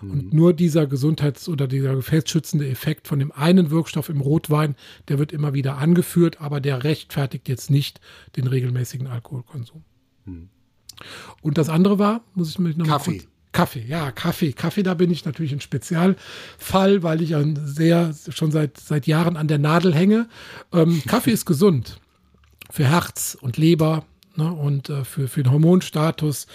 Mhm. 0.00 0.10
Und 0.10 0.32
nur 0.32 0.52
dieser 0.52 0.86
Gesundheits- 0.86 1.48
oder 1.48 1.66
dieser 1.66 1.94
gefäßschützende 1.94 2.68
Effekt 2.68 3.08
von 3.08 3.18
dem 3.18 3.32
einen 3.32 3.70
Wirkstoff 3.70 4.08
im 4.08 4.20
Rotwein, 4.20 4.76
der 5.08 5.18
wird 5.18 5.32
immer 5.32 5.54
wieder 5.54 5.78
angeführt, 5.78 6.40
aber 6.40 6.60
der 6.60 6.84
rechtfertigt 6.84 7.48
jetzt 7.48 7.70
nicht 7.70 8.00
den 8.36 8.46
regelmäßigen 8.46 9.06
Alkoholkonsum. 9.06 9.84
Mhm. 10.24 10.48
Und 11.40 11.56
das 11.56 11.68
andere 11.68 11.98
war, 11.98 12.22
muss 12.34 12.50
ich 12.50 12.58
mir 12.58 12.76
noch 12.76 12.86
Kaffee. 12.86 13.22
Kaffee, 13.52 13.84
ja, 13.84 14.12
Kaffee. 14.12 14.52
Kaffee, 14.52 14.84
da 14.84 14.94
bin 14.94 15.10
ich 15.10 15.24
natürlich 15.24 15.52
ein 15.52 15.60
Spezialfall, 15.60 17.02
weil 17.02 17.20
ich 17.20 17.34
an 17.34 17.58
sehr, 17.64 18.14
schon 18.28 18.52
seit, 18.52 18.78
seit 18.78 19.08
Jahren 19.08 19.36
an 19.36 19.48
der 19.48 19.58
Nadel 19.58 19.92
hänge. 19.92 20.28
Ähm, 20.72 21.02
Kaffee 21.06 21.32
ist 21.32 21.46
gesund 21.46 22.00
für 22.70 22.86
Herz 22.86 23.36
und 23.40 23.56
Leber 23.56 24.04
ne, 24.36 24.52
und 24.52 24.88
äh, 24.88 25.04
für, 25.04 25.28
für 25.28 25.42
den 25.42 25.52
Hormonstatus, 25.52 26.46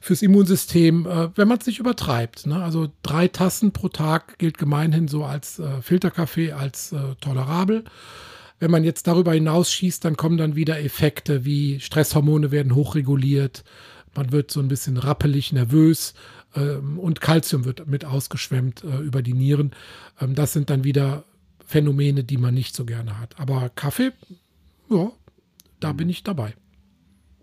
fürs 0.00 0.22
Immunsystem, 0.22 1.06
äh, 1.06 1.36
wenn 1.36 1.48
man 1.48 1.58
es 1.58 1.66
nicht 1.66 1.78
übertreibt. 1.78 2.46
Ne? 2.46 2.62
Also 2.62 2.88
drei 3.02 3.28
Tassen 3.28 3.72
pro 3.72 3.88
Tag 3.88 4.38
gilt 4.38 4.58
gemeinhin 4.58 5.08
so 5.08 5.24
als 5.24 5.58
äh, 5.58 5.82
Filterkaffee 5.82 6.52
als 6.52 6.92
äh, 6.92 7.14
tolerabel. 7.20 7.84
Wenn 8.60 8.70
man 8.70 8.82
jetzt 8.82 9.06
darüber 9.06 9.32
hinausschießt, 9.32 10.04
dann 10.04 10.16
kommen 10.16 10.36
dann 10.36 10.56
wieder 10.56 10.80
Effekte 10.80 11.44
wie 11.44 11.78
Stresshormone 11.78 12.50
werden 12.50 12.74
hochreguliert, 12.74 13.62
man 14.14 14.32
wird 14.32 14.50
so 14.50 14.58
ein 14.58 14.68
bisschen 14.68 14.96
rappelig, 14.96 15.52
nervös 15.52 16.14
ähm, 16.56 16.98
und 16.98 17.20
Kalzium 17.20 17.64
wird 17.64 17.86
mit 17.86 18.04
ausgeschwemmt 18.04 18.82
äh, 18.82 18.98
über 18.98 19.22
die 19.22 19.34
Nieren. 19.34 19.72
Ähm, 20.20 20.34
das 20.34 20.52
sind 20.52 20.70
dann 20.70 20.82
wieder 20.82 21.24
Phänomene, 21.64 22.24
die 22.24 22.38
man 22.38 22.54
nicht 22.54 22.74
so 22.74 22.84
gerne 22.84 23.20
hat. 23.20 23.38
Aber 23.38 23.70
Kaffee, 23.74 24.12
ja, 24.90 25.12
da 25.80 25.92
bin 25.92 26.08
ich 26.08 26.22
dabei. 26.22 26.54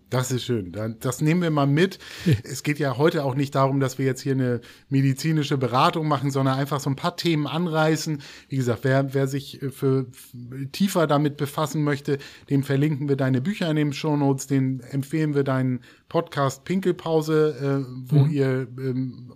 Das 0.08 0.30
ist 0.30 0.44
schön. 0.44 0.70
Das 1.00 1.20
nehmen 1.20 1.42
wir 1.42 1.50
mal 1.50 1.66
mit. 1.66 1.98
Es 2.44 2.62
geht 2.62 2.78
ja 2.78 2.96
heute 2.96 3.24
auch 3.24 3.34
nicht 3.34 3.56
darum, 3.56 3.80
dass 3.80 3.98
wir 3.98 4.06
jetzt 4.06 4.20
hier 4.20 4.34
eine 4.34 4.60
medizinische 4.88 5.58
Beratung 5.58 6.06
machen, 6.06 6.30
sondern 6.30 6.56
einfach 6.56 6.78
so 6.78 6.88
ein 6.88 6.94
paar 6.94 7.16
Themen 7.16 7.48
anreißen. 7.48 8.22
Wie 8.48 8.56
gesagt, 8.56 8.84
wer, 8.84 9.14
wer 9.14 9.26
sich 9.26 9.58
für, 9.70 10.06
für 10.12 10.70
tiefer 10.70 11.08
damit 11.08 11.36
befassen 11.36 11.82
möchte, 11.82 12.18
dem 12.50 12.62
verlinken 12.62 13.08
wir 13.08 13.16
deine 13.16 13.40
Bücher 13.40 13.68
in 13.68 13.76
den 13.76 13.92
Shownotes, 13.92 14.46
den 14.46 14.78
empfehlen 14.78 15.34
wir 15.34 15.42
deinen 15.42 15.80
Podcast 16.08 16.64
Pinkelpause, 16.64 17.84
äh, 17.84 18.10
wo 18.10 18.24
mhm. 18.24 18.30
ihr 18.30 18.68
ähm, 18.78 19.32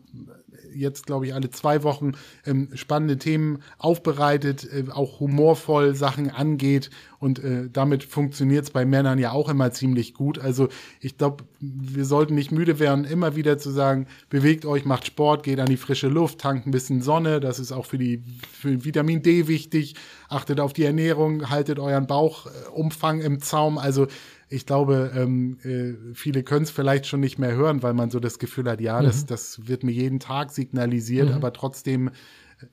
jetzt, 0.75 1.07
glaube 1.07 1.27
ich, 1.27 1.35
alle 1.35 1.51
zwei 1.51 1.83
Wochen 1.83 2.13
ähm, 2.47 2.69
spannende 2.75 3.19
Themen 3.19 3.63
aufbereitet, 3.79 4.69
äh, 4.73 4.85
auch 4.91 5.21
humorvoll 5.21 5.95
Sachen 5.95 6.31
angeht. 6.31 6.91
Und 7.19 7.43
äh, 7.43 7.69
damit 7.71 8.05
funktioniert 8.05 8.65
es 8.65 8.71
bei 8.71 8.85
Männern 8.85 9.19
ja 9.19 9.33
auch 9.33 9.49
immer 9.49 9.71
ziemlich 9.73 10.15
gut. 10.15 10.39
Also 10.39 10.69
ich 11.01 11.19
glaube, 11.19 11.45
wir 11.61 12.05
sollten 12.05 12.35
nicht 12.35 12.51
müde 12.51 12.79
werden, 12.79 13.05
immer 13.05 13.37
wieder 13.37 13.59
zu 13.59 13.71
sagen, 13.71 14.07
bewegt 14.31 14.65
euch, 14.65 14.85
macht 14.85 15.07
Sport, 15.07 15.43
geht 15.43 15.61
an 15.61 15.67
die 15.67 15.77
frische 15.77 16.09
Luft, 16.09 16.41
tankt 16.41 16.67
ein 16.67 16.71
bisschen 16.71 17.03
Sonne. 17.03 17.41
Das 17.41 17.59
ist 17.59 17.73
auch 17.73 17.87
für 17.87 17.99
die 17.99 18.23
für 18.53 18.85
Vitamin 18.85 19.23
D 19.23 19.49
wichtig. 19.49 19.97
Achtet 20.29 20.61
auf 20.61 20.73
die 20.73 20.85
Ernährung, 20.85 21.51
haltet 21.51 21.79
euren 21.79 22.07
Bauchumfang 22.07 23.21
im 23.21 23.41
Zaum. 23.41 23.77
Also 23.77 24.07
ich 24.51 24.67
glaube, 24.67 25.13
ähm, 25.15 25.59
äh, 25.63 26.15
viele 26.15 26.43
können 26.43 26.65
es 26.65 26.71
vielleicht 26.71 27.07
schon 27.07 27.21
nicht 27.21 27.39
mehr 27.39 27.55
hören, 27.55 27.83
weil 27.83 27.95
man 27.95 28.11
so 28.11 28.21
das 28.21 28.39
Gefühl 28.39 28.69
hat, 28.69 28.81
ja, 28.81 29.01
mhm. 29.01 29.07
das, 29.07 29.25
das 29.25 29.69
wird 29.69 29.85
mir 29.85 29.93
jeden 29.93 30.21
Tag 30.21 30.51
signalisiert, 30.51 31.29
mhm. 31.29 31.35
aber 31.35 31.53
trotzdem 31.53 32.11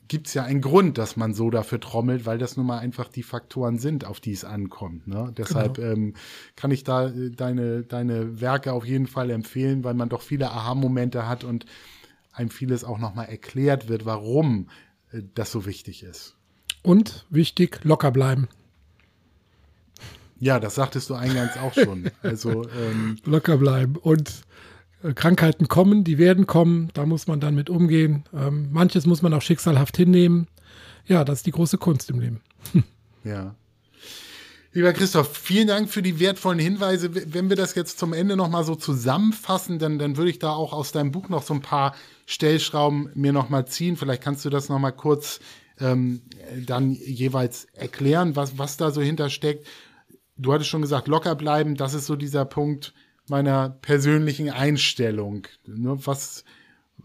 gibt 0.08 0.28
es 0.28 0.34
ja 0.34 0.44
einen 0.44 0.62
Grund, 0.62 0.98
dass 0.98 1.16
man 1.16 1.34
so 1.34 1.50
dafür 1.50 1.80
trommelt, 1.80 2.26
weil 2.26 2.38
das 2.38 2.58
nun 2.58 2.66
mal 2.66 2.80
einfach 2.80 3.08
die 3.08 3.24
Faktoren 3.24 3.78
sind, 3.78 4.06
auf 4.06 4.20
die 4.20 4.34
es 4.34 4.44
ankommt. 4.44 5.08
Ne? 5.08 5.34
Deshalb 5.38 5.76
genau. 5.76 5.94
ähm, 5.94 6.14
kann 6.56 6.72
ich 6.72 6.84
da 6.84 7.08
äh, 7.08 7.32
deine, 7.32 7.84
deine 7.84 8.42
Werke 8.42 8.74
auf 8.74 8.86
jeden 8.86 9.08
Fall 9.08 9.30
empfehlen, 9.30 9.84
weil 9.84 9.94
man 9.94 10.10
doch 10.10 10.22
viele 10.22 10.52
Aha-Momente 10.52 11.28
hat 11.28 11.44
und 11.44 11.66
einem 12.34 12.50
vieles 12.50 12.84
auch 12.84 13.00
nochmal 13.00 13.30
erklärt 13.30 13.88
wird, 13.88 14.06
warum 14.06 14.70
äh, 15.12 15.22
das 15.36 15.52
so 15.52 15.66
wichtig 15.66 16.04
ist. 16.04 16.36
Und 16.84 17.26
wichtig, 17.30 17.80
locker 17.84 18.12
bleiben. 18.12 18.48
Ja, 20.40 20.60
das 20.60 20.76
sagtest 20.76 21.10
du 21.10 21.16
eingangs 21.16 21.58
auch 21.58 21.74
schon. 21.74 22.12
Also 22.22 22.64
ähm, 22.70 23.18
locker 23.26 23.58
bleiben 23.58 23.96
und 23.96 24.32
äh, 25.04 25.14
Krankheiten 25.14 25.68
kommen, 25.68 26.04
die 26.04 26.18
werden 26.18 26.48
kommen, 26.48 26.90
da 26.94 27.06
muss 27.06 27.28
man 27.28 27.40
dann 27.40 27.56
mit 27.56 27.70
umgehen. 27.70 28.26
Ähm, 28.34 28.70
manches 28.72 29.06
muss 29.06 29.22
man 29.22 29.34
auch 29.34 29.42
schicksalhaft 29.42 29.98
hinnehmen. 29.98 30.48
Ja, 31.06 31.24
das 31.24 31.40
ist 31.40 31.46
die 31.46 31.52
große 31.52 31.78
Kunst 31.78 32.10
im 32.10 32.20
Leben. 32.20 32.42
ja. 33.24 33.56
Lieber 34.74 34.94
Christoph, 34.94 35.36
vielen 35.36 35.68
Dank 35.68 35.90
für 35.90 36.04
die 36.04 36.20
wertvollen 36.20 36.60
Hinweise. 36.60 37.10
Wenn 37.34 37.50
wir 37.50 37.56
das 37.56 37.74
jetzt 37.74 37.98
zum 37.98 38.14
Ende 38.14 38.36
nochmal 38.36 38.64
so 38.64 38.76
zusammenfassen, 38.76 39.80
dann, 39.80 39.98
dann 39.98 40.18
würde 40.18 40.30
ich 40.30 40.40
da 40.40 40.52
auch 40.52 40.74
aus 40.74 40.92
deinem 40.92 41.12
Buch 41.12 41.30
noch 41.30 41.42
so 41.42 41.54
ein 41.54 41.62
paar 41.62 41.96
Stellschrauben 42.28 43.10
mir 43.16 43.34
nochmal 43.34 43.68
ziehen. 43.68 43.98
Vielleicht 43.98 44.22
kannst 44.22 44.46
du 44.46 44.50
das 44.50 44.70
nochmal 44.70 44.92
kurz 44.92 45.40
ähm, 45.80 46.22
dann 46.66 46.92
jeweils 46.92 47.66
erklären, 47.74 48.36
was, 48.36 48.58
was 48.58 48.78
da 48.78 48.92
so 48.92 49.02
hintersteckt 49.02 49.66
du 50.38 50.54
hattest 50.54 50.70
schon 50.70 50.82
gesagt, 50.82 51.08
locker 51.08 51.36
bleiben, 51.36 51.76
das 51.76 51.94
ist 51.94 52.06
so 52.06 52.16
dieser 52.16 52.46
Punkt 52.46 52.94
meiner 53.30 53.70
persönlichen 53.70 54.50
Einstellung. 54.50 55.48
Ne, 55.66 55.98
was, 56.06 56.44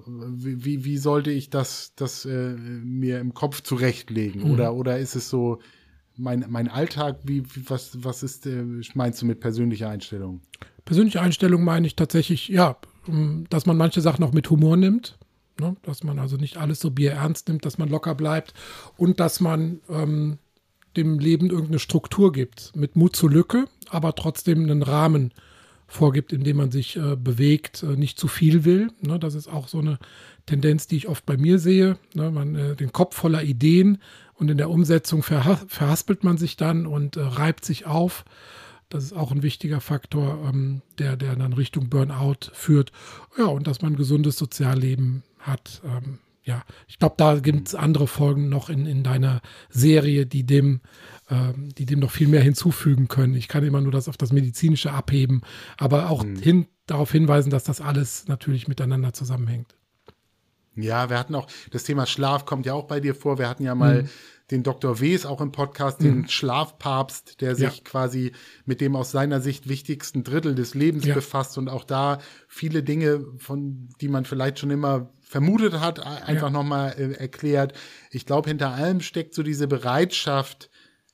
wie, 0.06 0.84
wie 0.84 0.98
sollte 0.98 1.30
ich 1.30 1.50
das, 1.50 1.94
das 1.96 2.24
äh, 2.24 2.54
mir 2.54 3.20
im 3.20 3.34
Kopf 3.34 3.62
zurechtlegen? 3.62 4.44
Mhm. 4.44 4.50
Oder, 4.52 4.74
oder 4.74 4.98
ist 4.98 5.16
es 5.16 5.28
so 5.28 5.58
mein, 6.16 6.44
mein 6.48 6.68
Alltag? 6.68 7.20
Wie, 7.24 7.42
was, 7.68 8.02
was 8.04 8.22
ist, 8.22 8.46
äh, 8.46 8.64
meinst 8.94 9.22
du 9.22 9.26
mit 9.26 9.40
persönlicher 9.40 9.88
Einstellung? 9.88 10.40
Persönliche 10.84 11.20
Einstellung 11.20 11.64
meine 11.64 11.86
ich 11.86 11.96
tatsächlich, 11.96 12.48
ja, 12.48 12.76
dass 13.50 13.66
man 13.66 13.76
manche 13.76 14.00
Sachen 14.00 14.24
auch 14.24 14.32
mit 14.32 14.48
Humor 14.50 14.76
nimmt. 14.76 15.18
Ne? 15.60 15.76
Dass 15.82 16.02
man 16.02 16.18
also 16.18 16.36
nicht 16.36 16.56
alles 16.56 16.80
so 16.80 16.90
bierernst 16.90 17.48
nimmt, 17.48 17.64
dass 17.64 17.78
man 17.78 17.88
locker 17.88 18.14
bleibt 18.14 18.54
und 18.96 19.20
dass 19.20 19.40
man 19.40 19.80
ähm, 19.88 20.38
dem 20.96 21.18
Leben 21.18 21.50
irgendeine 21.50 21.78
Struktur 21.78 22.32
gibt, 22.32 22.72
mit 22.74 22.96
Mut 22.96 23.16
zur 23.16 23.30
Lücke, 23.30 23.66
aber 23.88 24.14
trotzdem 24.14 24.62
einen 24.62 24.82
Rahmen 24.82 25.32
vorgibt, 25.86 26.32
in 26.32 26.42
dem 26.42 26.56
man 26.56 26.70
sich 26.70 26.96
äh, 26.96 27.16
bewegt, 27.16 27.82
äh, 27.82 27.96
nicht 27.96 28.18
zu 28.18 28.26
viel 28.26 28.64
will. 28.64 28.88
Ne, 29.00 29.18
das 29.18 29.34
ist 29.34 29.48
auch 29.48 29.68
so 29.68 29.78
eine 29.78 29.98
Tendenz, 30.46 30.86
die 30.86 30.96
ich 30.96 31.08
oft 31.08 31.26
bei 31.26 31.36
mir 31.36 31.58
sehe. 31.58 31.98
Ne, 32.14 32.30
man 32.30 32.54
äh, 32.54 32.76
den 32.76 32.92
Kopf 32.92 33.16
voller 33.16 33.42
Ideen 33.42 33.98
und 34.34 34.50
in 34.50 34.56
der 34.56 34.70
Umsetzung 34.70 35.22
verha 35.22 35.60
verhaspelt 35.68 36.24
man 36.24 36.38
sich 36.38 36.56
dann 36.56 36.86
und 36.86 37.16
äh, 37.16 37.20
reibt 37.20 37.64
sich 37.64 37.86
auf. 37.86 38.24
Das 38.88 39.04
ist 39.04 39.12
auch 39.12 39.32
ein 39.32 39.42
wichtiger 39.42 39.80
Faktor, 39.80 40.38
ähm, 40.48 40.82
der, 40.98 41.16
der 41.16 41.36
dann 41.36 41.52
Richtung 41.52 41.88
Burnout 41.88 42.50
führt. 42.52 42.92
Ja, 43.38 43.46
und 43.46 43.66
dass 43.66 43.82
man 43.82 43.92
ein 43.92 43.96
gesundes 43.96 44.36
Sozialleben 44.36 45.22
hat. 45.38 45.82
Ähm, 45.84 46.18
ja, 46.44 46.64
ich 46.88 46.98
glaube, 46.98 47.14
da 47.18 47.38
gibt 47.38 47.68
es 47.68 47.74
andere 47.74 48.06
Folgen 48.06 48.48
noch 48.48 48.68
in, 48.68 48.86
in 48.86 49.04
deiner 49.04 49.40
Serie, 49.70 50.26
die 50.26 50.44
dem, 50.44 50.80
äh, 51.28 51.52
die 51.56 51.86
dem 51.86 52.00
noch 52.00 52.10
viel 52.10 52.28
mehr 52.28 52.42
hinzufügen 52.42 53.08
können. 53.08 53.34
Ich 53.34 53.46
kann 53.46 53.64
immer 53.64 53.80
nur 53.80 53.92
das 53.92 54.08
auf 54.08 54.16
das 54.16 54.32
Medizinische 54.32 54.92
abheben, 54.92 55.42
aber 55.78 56.10
auch 56.10 56.24
mhm. 56.24 56.36
hin, 56.36 56.66
darauf 56.86 57.12
hinweisen, 57.12 57.50
dass 57.50 57.64
das 57.64 57.80
alles 57.80 58.26
natürlich 58.26 58.66
miteinander 58.66 59.12
zusammenhängt. 59.12 59.76
Ja, 60.74 61.10
wir 61.10 61.18
hatten 61.18 61.34
auch, 61.34 61.48
das 61.70 61.84
Thema 61.84 62.06
Schlaf 62.06 62.46
kommt 62.46 62.66
ja 62.66 62.72
auch 62.74 62.86
bei 62.86 62.98
dir 62.98 63.14
vor. 63.14 63.38
Wir 63.38 63.48
hatten 63.48 63.62
ja 63.62 63.74
mal 63.74 64.04
mhm. 64.04 64.08
den 64.50 64.62
Dr. 64.62 65.00
Ws 65.00 65.26
auch 65.26 65.40
im 65.42 65.52
Podcast, 65.52 66.02
den 66.02 66.22
mhm. 66.22 66.28
Schlafpapst, 66.28 67.40
der 67.40 67.54
sich 67.54 67.76
ja. 67.76 67.84
quasi 67.84 68.32
mit 68.64 68.80
dem 68.80 68.96
aus 68.96 69.12
seiner 69.12 69.40
Sicht 69.40 69.68
wichtigsten 69.68 70.24
Drittel 70.24 70.54
des 70.54 70.74
Lebens 70.74 71.04
ja. 71.04 71.14
befasst 71.14 71.58
und 71.58 71.68
auch 71.68 71.84
da 71.84 72.18
viele 72.48 72.82
Dinge, 72.82 73.24
von 73.36 73.90
die 74.00 74.08
man 74.08 74.24
vielleicht 74.24 74.58
schon 74.58 74.70
immer 74.70 75.10
vermutet 75.32 75.80
hat, 75.80 75.98
einfach 76.06 76.48
ja. 76.48 76.50
nochmal 76.50 76.94
äh, 76.98 77.12
erklärt. 77.14 77.72
Ich 78.10 78.26
glaube, 78.26 78.50
hinter 78.50 78.72
allem 78.72 79.00
steckt 79.00 79.34
so 79.34 79.42
diese 79.42 79.66
Bereitschaft, 79.66 80.68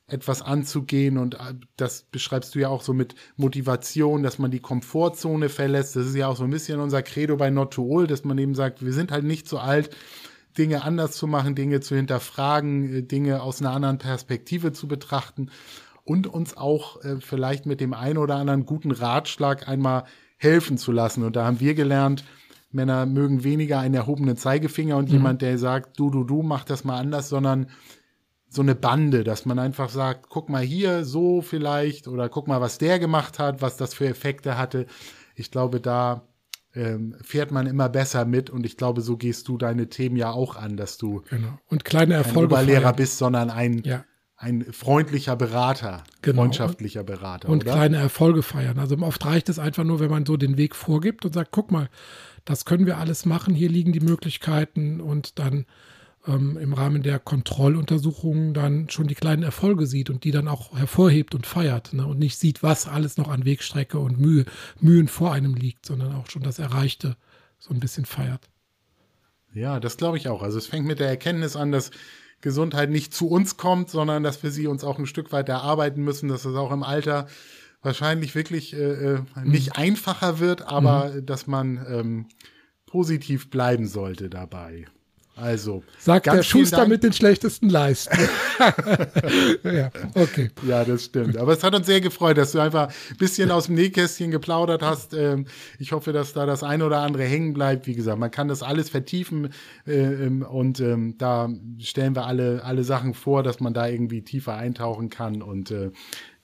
etwas 0.07 0.41
anzugehen 0.41 1.17
und 1.17 1.35
äh, 1.35 1.53
das 1.77 2.03
beschreibst 2.03 2.53
du 2.53 2.59
ja 2.59 2.67
auch 2.67 2.81
so 2.81 2.93
mit 2.93 3.15
Motivation, 3.37 4.21
dass 4.21 4.37
man 4.37 4.51
die 4.51 4.59
Komfortzone 4.59 5.47
verlässt. 5.47 5.95
Das 5.95 6.07
ist 6.07 6.15
ja 6.15 6.27
auch 6.27 6.35
so 6.35 6.43
ein 6.43 6.49
bisschen 6.49 6.81
unser 6.81 7.01
Credo 7.01 7.37
bei 7.37 7.49
Not 7.49 7.75
to 7.75 7.87
All, 7.97 8.07
dass 8.07 8.25
man 8.25 8.37
eben 8.37 8.55
sagt, 8.55 8.83
wir 8.83 8.91
sind 8.91 9.11
halt 9.11 9.23
nicht 9.23 9.47
so 9.47 9.57
alt, 9.57 9.95
Dinge 10.57 10.83
anders 10.83 11.13
zu 11.13 11.25
machen, 11.25 11.55
Dinge 11.55 11.79
zu 11.79 11.95
hinterfragen, 11.95 12.93
äh, 12.93 13.01
Dinge 13.03 13.41
aus 13.41 13.61
einer 13.61 13.71
anderen 13.71 13.99
Perspektive 13.99 14.73
zu 14.73 14.89
betrachten 14.89 15.49
und 16.03 16.27
uns 16.27 16.57
auch 16.57 17.01
äh, 17.05 17.21
vielleicht 17.21 17.65
mit 17.65 17.79
dem 17.79 17.93
einen 17.93 18.17
oder 18.17 18.35
anderen 18.35 18.65
guten 18.65 18.91
Ratschlag 18.91 19.69
einmal 19.69 20.03
helfen 20.35 20.77
zu 20.77 20.91
lassen. 20.91 21.23
Und 21.23 21.37
da 21.37 21.45
haben 21.45 21.61
wir 21.61 21.75
gelernt, 21.75 22.25
Männer 22.71 23.05
mögen 23.05 23.43
weniger 23.43 23.79
einen 23.79 23.95
erhobenen 23.95 24.37
Zeigefinger 24.37 24.97
und 24.97 25.09
mhm. 25.09 25.15
jemand, 25.15 25.41
der 25.41 25.57
sagt, 25.57 25.99
du, 25.99 26.09
du, 26.09 26.23
du, 26.23 26.43
mach 26.43 26.63
das 26.63 26.83
mal 26.83 26.99
anders, 26.99 27.29
sondern 27.29 27.67
so 28.47 28.61
eine 28.61 28.75
Bande, 28.75 29.23
dass 29.23 29.45
man 29.45 29.59
einfach 29.59 29.89
sagt, 29.89 30.29
guck 30.29 30.49
mal 30.49 30.63
hier, 30.63 31.05
so 31.05 31.41
vielleicht, 31.41 32.07
oder 32.07 32.29
guck 32.29 32.47
mal, 32.47 32.61
was 32.61 32.77
der 32.77 32.99
gemacht 32.99 33.39
hat, 33.39 33.61
was 33.61 33.77
das 33.77 33.93
für 33.93 34.07
Effekte 34.07 34.57
hatte. 34.57 34.87
Ich 35.35 35.51
glaube, 35.51 35.79
da 35.79 36.27
ähm, 36.73 37.15
fährt 37.21 37.51
man 37.51 37.67
immer 37.67 37.89
besser 37.89 38.25
mit 38.25 38.49
und 38.49 38.65
ich 38.65 38.77
glaube, 38.77 39.01
so 39.01 39.17
gehst 39.17 39.47
du 39.47 39.57
deine 39.57 39.89
Themen 39.89 40.15
ja 40.15 40.31
auch 40.31 40.55
an, 40.55 40.77
dass 40.77 40.97
du 40.97 41.23
genau. 41.29 41.59
und 41.67 41.85
kleine 41.85 42.15
Erfolge 42.15 42.55
kein 42.55 42.63
Oberlehrer 42.63 42.93
bist, 42.93 43.17
sondern 43.17 43.49
ein 43.49 43.81
ja 43.83 44.03
ein 44.41 44.63
freundlicher 44.71 45.35
Berater, 45.35 46.03
genau. 46.21 46.43
freundschaftlicher 46.43 47.03
Berater. 47.03 47.49
Und 47.49 47.63
oder? 47.63 47.73
kleine 47.73 47.97
Erfolge 47.97 48.41
feiern. 48.41 48.79
Also 48.79 48.97
oft 48.99 49.25
reicht 49.25 49.49
es 49.49 49.59
einfach 49.59 49.83
nur, 49.83 49.99
wenn 49.99 50.09
man 50.09 50.25
so 50.25 50.37
den 50.37 50.57
Weg 50.57 50.75
vorgibt 50.75 51.25
und 51.25 51.33
sagt, 51.33 51.51
guck 51.51 51.71
mal, 51.71 51.89
das 52.45 52.63
können 52.63 52.85
wir 52.85 52.97
alles 52.97 53.25
machen, 53.25 53.53
hier 53.53 53.67
liegen 53.67 53.91
die 53.91 53.99
Möglichkeiten 53.99 55.01
und 55.01 55.39
dann 55.39 55.65
ähm, 56.25 56.57
im 56.57 56.71
Rahmen 56.71 57.03
der 57.03 57.19
Kontrolluntersuchungen 57.19 58.53
dann 58.53 58.89
schon 58.89 59.07
die 59.07 59.15
kleinen 59.15 59.43
Erfolge 59.43 59.85
sieht 59.85 60.09
und 60.09 60.23
die 60.23 60.31
dann 60.31 60.47
auch 60.47 60.73
hervorhebt 60.77 61.35
und 61.35 61.45
feiert 61.45 61.91
ne? 61.91 62.07
und 62.07 62.17
nicht 62.17 62.37
sieht, 62.37 62.63
was 62.63 62.87
alles 62.87 63.17
noch 63.17 63.27
an 63.27 63.43
Wegstrecke 63.43 63.99
und 63.99 64.21
Mühe, 64.21 64.45
Mühen 64.79 65.09
vor 65.09 65.33
einem 65.33 65.53
liegt, 65.53 65.85
sondern 65.85 66.15
auch 66.15 66.29
schon 66.29 66.43
das 66.43 66.59
Erreichte 66.59 67.17
so 67.57 67.73
ein 67.73 67.81
bisschen 67.81 68.05
feiert. 68.05 68.49
Ja, 69.53 69.81
das 69.81 69.97
glaube 69.97 70.15
ich 70.15 70.29
auch. 70.29 70.43
Also 70.43 70.57
es 70.57 70.67
fängt 70.67 70.85
mit 70.85 70.99
der 70.99 71.09
Erkenntnis 71.09 71.57
an, 71.57 71.73
dass 71.73 71.91
Gesundheit 72.41 72.89
nicht 72.89 73.13
zu 73.13 73.29
uns 73.29 73.57
kommt, 73.57 73.89
sondern 73.89 74.23
dass 74.23 74.43
wir 74.43 74.51
sie 74.51 74.67
uns 74.67 74.83
auch 74.83 74.99
ein 74.99 75.05
Stück 75.05 75.31
weit 75.31 75.49
erarbeiten 75.49 76.03
müssen, 76.03 76.29
dass 76.29 76.45
es 76.45 76.55
auch 76.55 76.71
im 76.71 76.83
Alter 76.83 77.27
wahrscheinlich 77.81 78.35
wirklich 78.35 78.73
äh, 78.73 79.15
äh 79.15 79.19
nicht 79.43 79.67
mhm. 79.67 79.83
einfacher 79.83 80.39
wird, 80.39 80.61
aber 80.67 81.11
mhm. 81.11 81.25
dass 81.25 81.47
man 81.47 81.85
ähm, 81.89 82.25
positiv 82.85 83.49
bleiben 83.49 83.87
sollte 83.87 84.29
dabei. 84.29 84.85
Also. 85.39 85.83
Sagt 85.99 86.25
der 86.25 86.43
Schuster 86.43 86.87
mit 86.87 87.03
den 87.03 87.13
schlechtesten 87.13 87.69
Leisten. 87.69 88.17
ja, 89.63 89.89
okay. 90.15 90.51
Ja, 90.67 90.83
das 90.83 91.05
stimmt. 91.05 91.37
Aber 91.37 91.53
es 91.53 91.63
hat 91.63 91.73
uns 91.73 91.85
sehr 91.85 92.01
gefreut, 92.01 92.37
dass 92.37 92.51
du 92.51 92.59
einfach 92.59 92.89
ein 92.89 93.17
bisschen 93.17 93.51
aus 93.51 93.67
dem 93.67 93.75
Nähkästchen 93.75 94.31
geplaudert 94.31 94.81
hast. 94.81 95.13
Ähm, 95.13 95.45
ich 95.79 95.91
hoffe, 95.91 96.11
dass 96.11 96.33
da 96.33 96.45
das 96.45 96.63
eine 96.63 96.85
oder 96.85 96.99
andere 96.99 97.23
hängen 97.23 97.53
bleibt. 97.53 97.87
Wie 97.87 97.95
gesagt, 97.95 98.19
man 98.19 98.31
kann 98.31 98.47
das 98.47 98.63
alles 98.63 98.89
vertiefen 98.89 99.53
äh, 99.87 99.93
ähm, 99.93 100.41
und 100.41 100.79
ähm, 100.79 101.15
da 101.17 101.49
stellen 101.79 102.15
wir 102.15 102.25
alle, 102.25 102.63
alle 102.63 102.83
Sachen 102.83 103.13
vor, 103.13 103.43
dass 103.43 103.59
man 103.59 103.73
da 103.73 103.87
irgendwie 103.87 104.21
tiefer 104.21 104.55
eintauchen 104.55 105.09
kann 105.09 105.41
und 105.41 105.71
äh, 105.71 105.91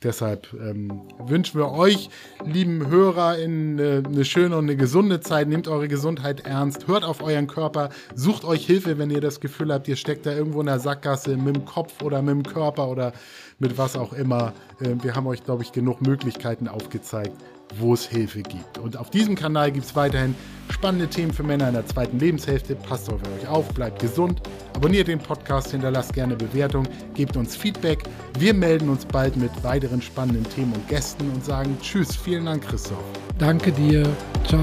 Deshalb 0.06 0.54
ähm, 0.54 1.02
wünschen 1.18 1.60
wir 1.60 1.72
euch, 1.72 2.12
lieben 2.46 2.90
Hörer, 2.90 3.40
in, 3.40 3.80
äh, 3.80 4.04
eine 4.06 4.24
schöne 4.24 4.56
und 4.56 4.66
eine 4.66 4.76
gesunde 4.76 5.20
Zeit. 5.20 5.48
Nehmt 5.48 5.68
eure 5.68 5.88
Gesundheit 5.88 6.42
ernst, 6.42 6.88
hört 6.88 7.04
auf 7.04 7.24
euren 7.24 7.48
Körper, 7.48 7.90
sucht 8.14 8.46
euch 8.46 8.68
Hilfe, 8.68 9.00
wenn 9.00 9.10
ihr 9.10 9.20
das 9.20 9.40
Gefühl 9.40 9.74
habt, 9.74 9.88
ihr 9.88 9.96
steckt 9.96 10.28
da 10.28 10.32
irgendwo 10.32 10.60
in 10.60 10.68
der 10.68 10.80
Sackgasse 10.80 11.36
mit 11.38 11.56
dem 11.56 11.66
Kopf 11.66 12.04
oder 12.04 12.22
mit 12.22 12.36
dem 12.36 12.44
Körper 12.44 12.88
oder 12.88 13.14
mit 13.58 13.80
was 13.80 13.98
auch 13.98 14.14
immer. 14.14 14.54
Äh, 14.80 14.94
wir 15.02 15.16
haben 15.16 15.26
euch, 15.26 15.44
glaube 15.44 15.64
ich, 15.64 15.72
genug 15.72 16.02
Möglichkeiten 16.02 16.68
aufgezeigt, 16.68 17.36
wo 17.78 17.94
es 17.94 18.08
Hilfe 18.08 18.42
gibt. 18.42 18.78
Und 18.78 18.98
auf 18.98 19.10
diesem 19.10 19.36
Kanal 19.36 19.72
gibt 19.72 19.86
es 19.86 19.96
weiterhin 19.96 20.36
spannende 20.72 21.08
Themen 21.08 21.34
für 21.34 21.44
Männer 21.44 21.68
in 21.68 21.74
der 21.74 21.86
zweiten 21.86 22.20
Lebenshälfte. 22.20 22.76
Passt 22.76 23.12
auf 23.12 23.22
euch 23.40 23.48
auf, 23.48 23.68
bleibt 23.70 24.00
gesund, 24.00 24.42
abonniert 24.74 25.08
den 25.08 25.20
Podcast, 25.20 25.72
hinterlasst 25.72 26.14
gerne 26.14 26.36
Bewertung, 26.36 26.88
gebt 27.14 27.38
uns 27.38 27.56
Feedback. 27.56 28.04
Wir 28.40 28.54
melden 28.54 28.90
uns 28.90 29.06
bald 29.06 29.36
mit 29.38 29.52
weiteren 29.64 30.02
spannenden 30.02 30.48
Themen 30.50 30.74
und 30.74 30.88
Gästen 30.88 31.30
und 31.32 31.44
sagen 31.44 31.78
Tschüss. 31.82 32.16
Vielen 32.16 32.46
Dank, 32.46 32.64
Christoph. 32.64 33.04
Danke 33.38 33.72
dir. 33.72 34.08
Ciao. 34.48 34.62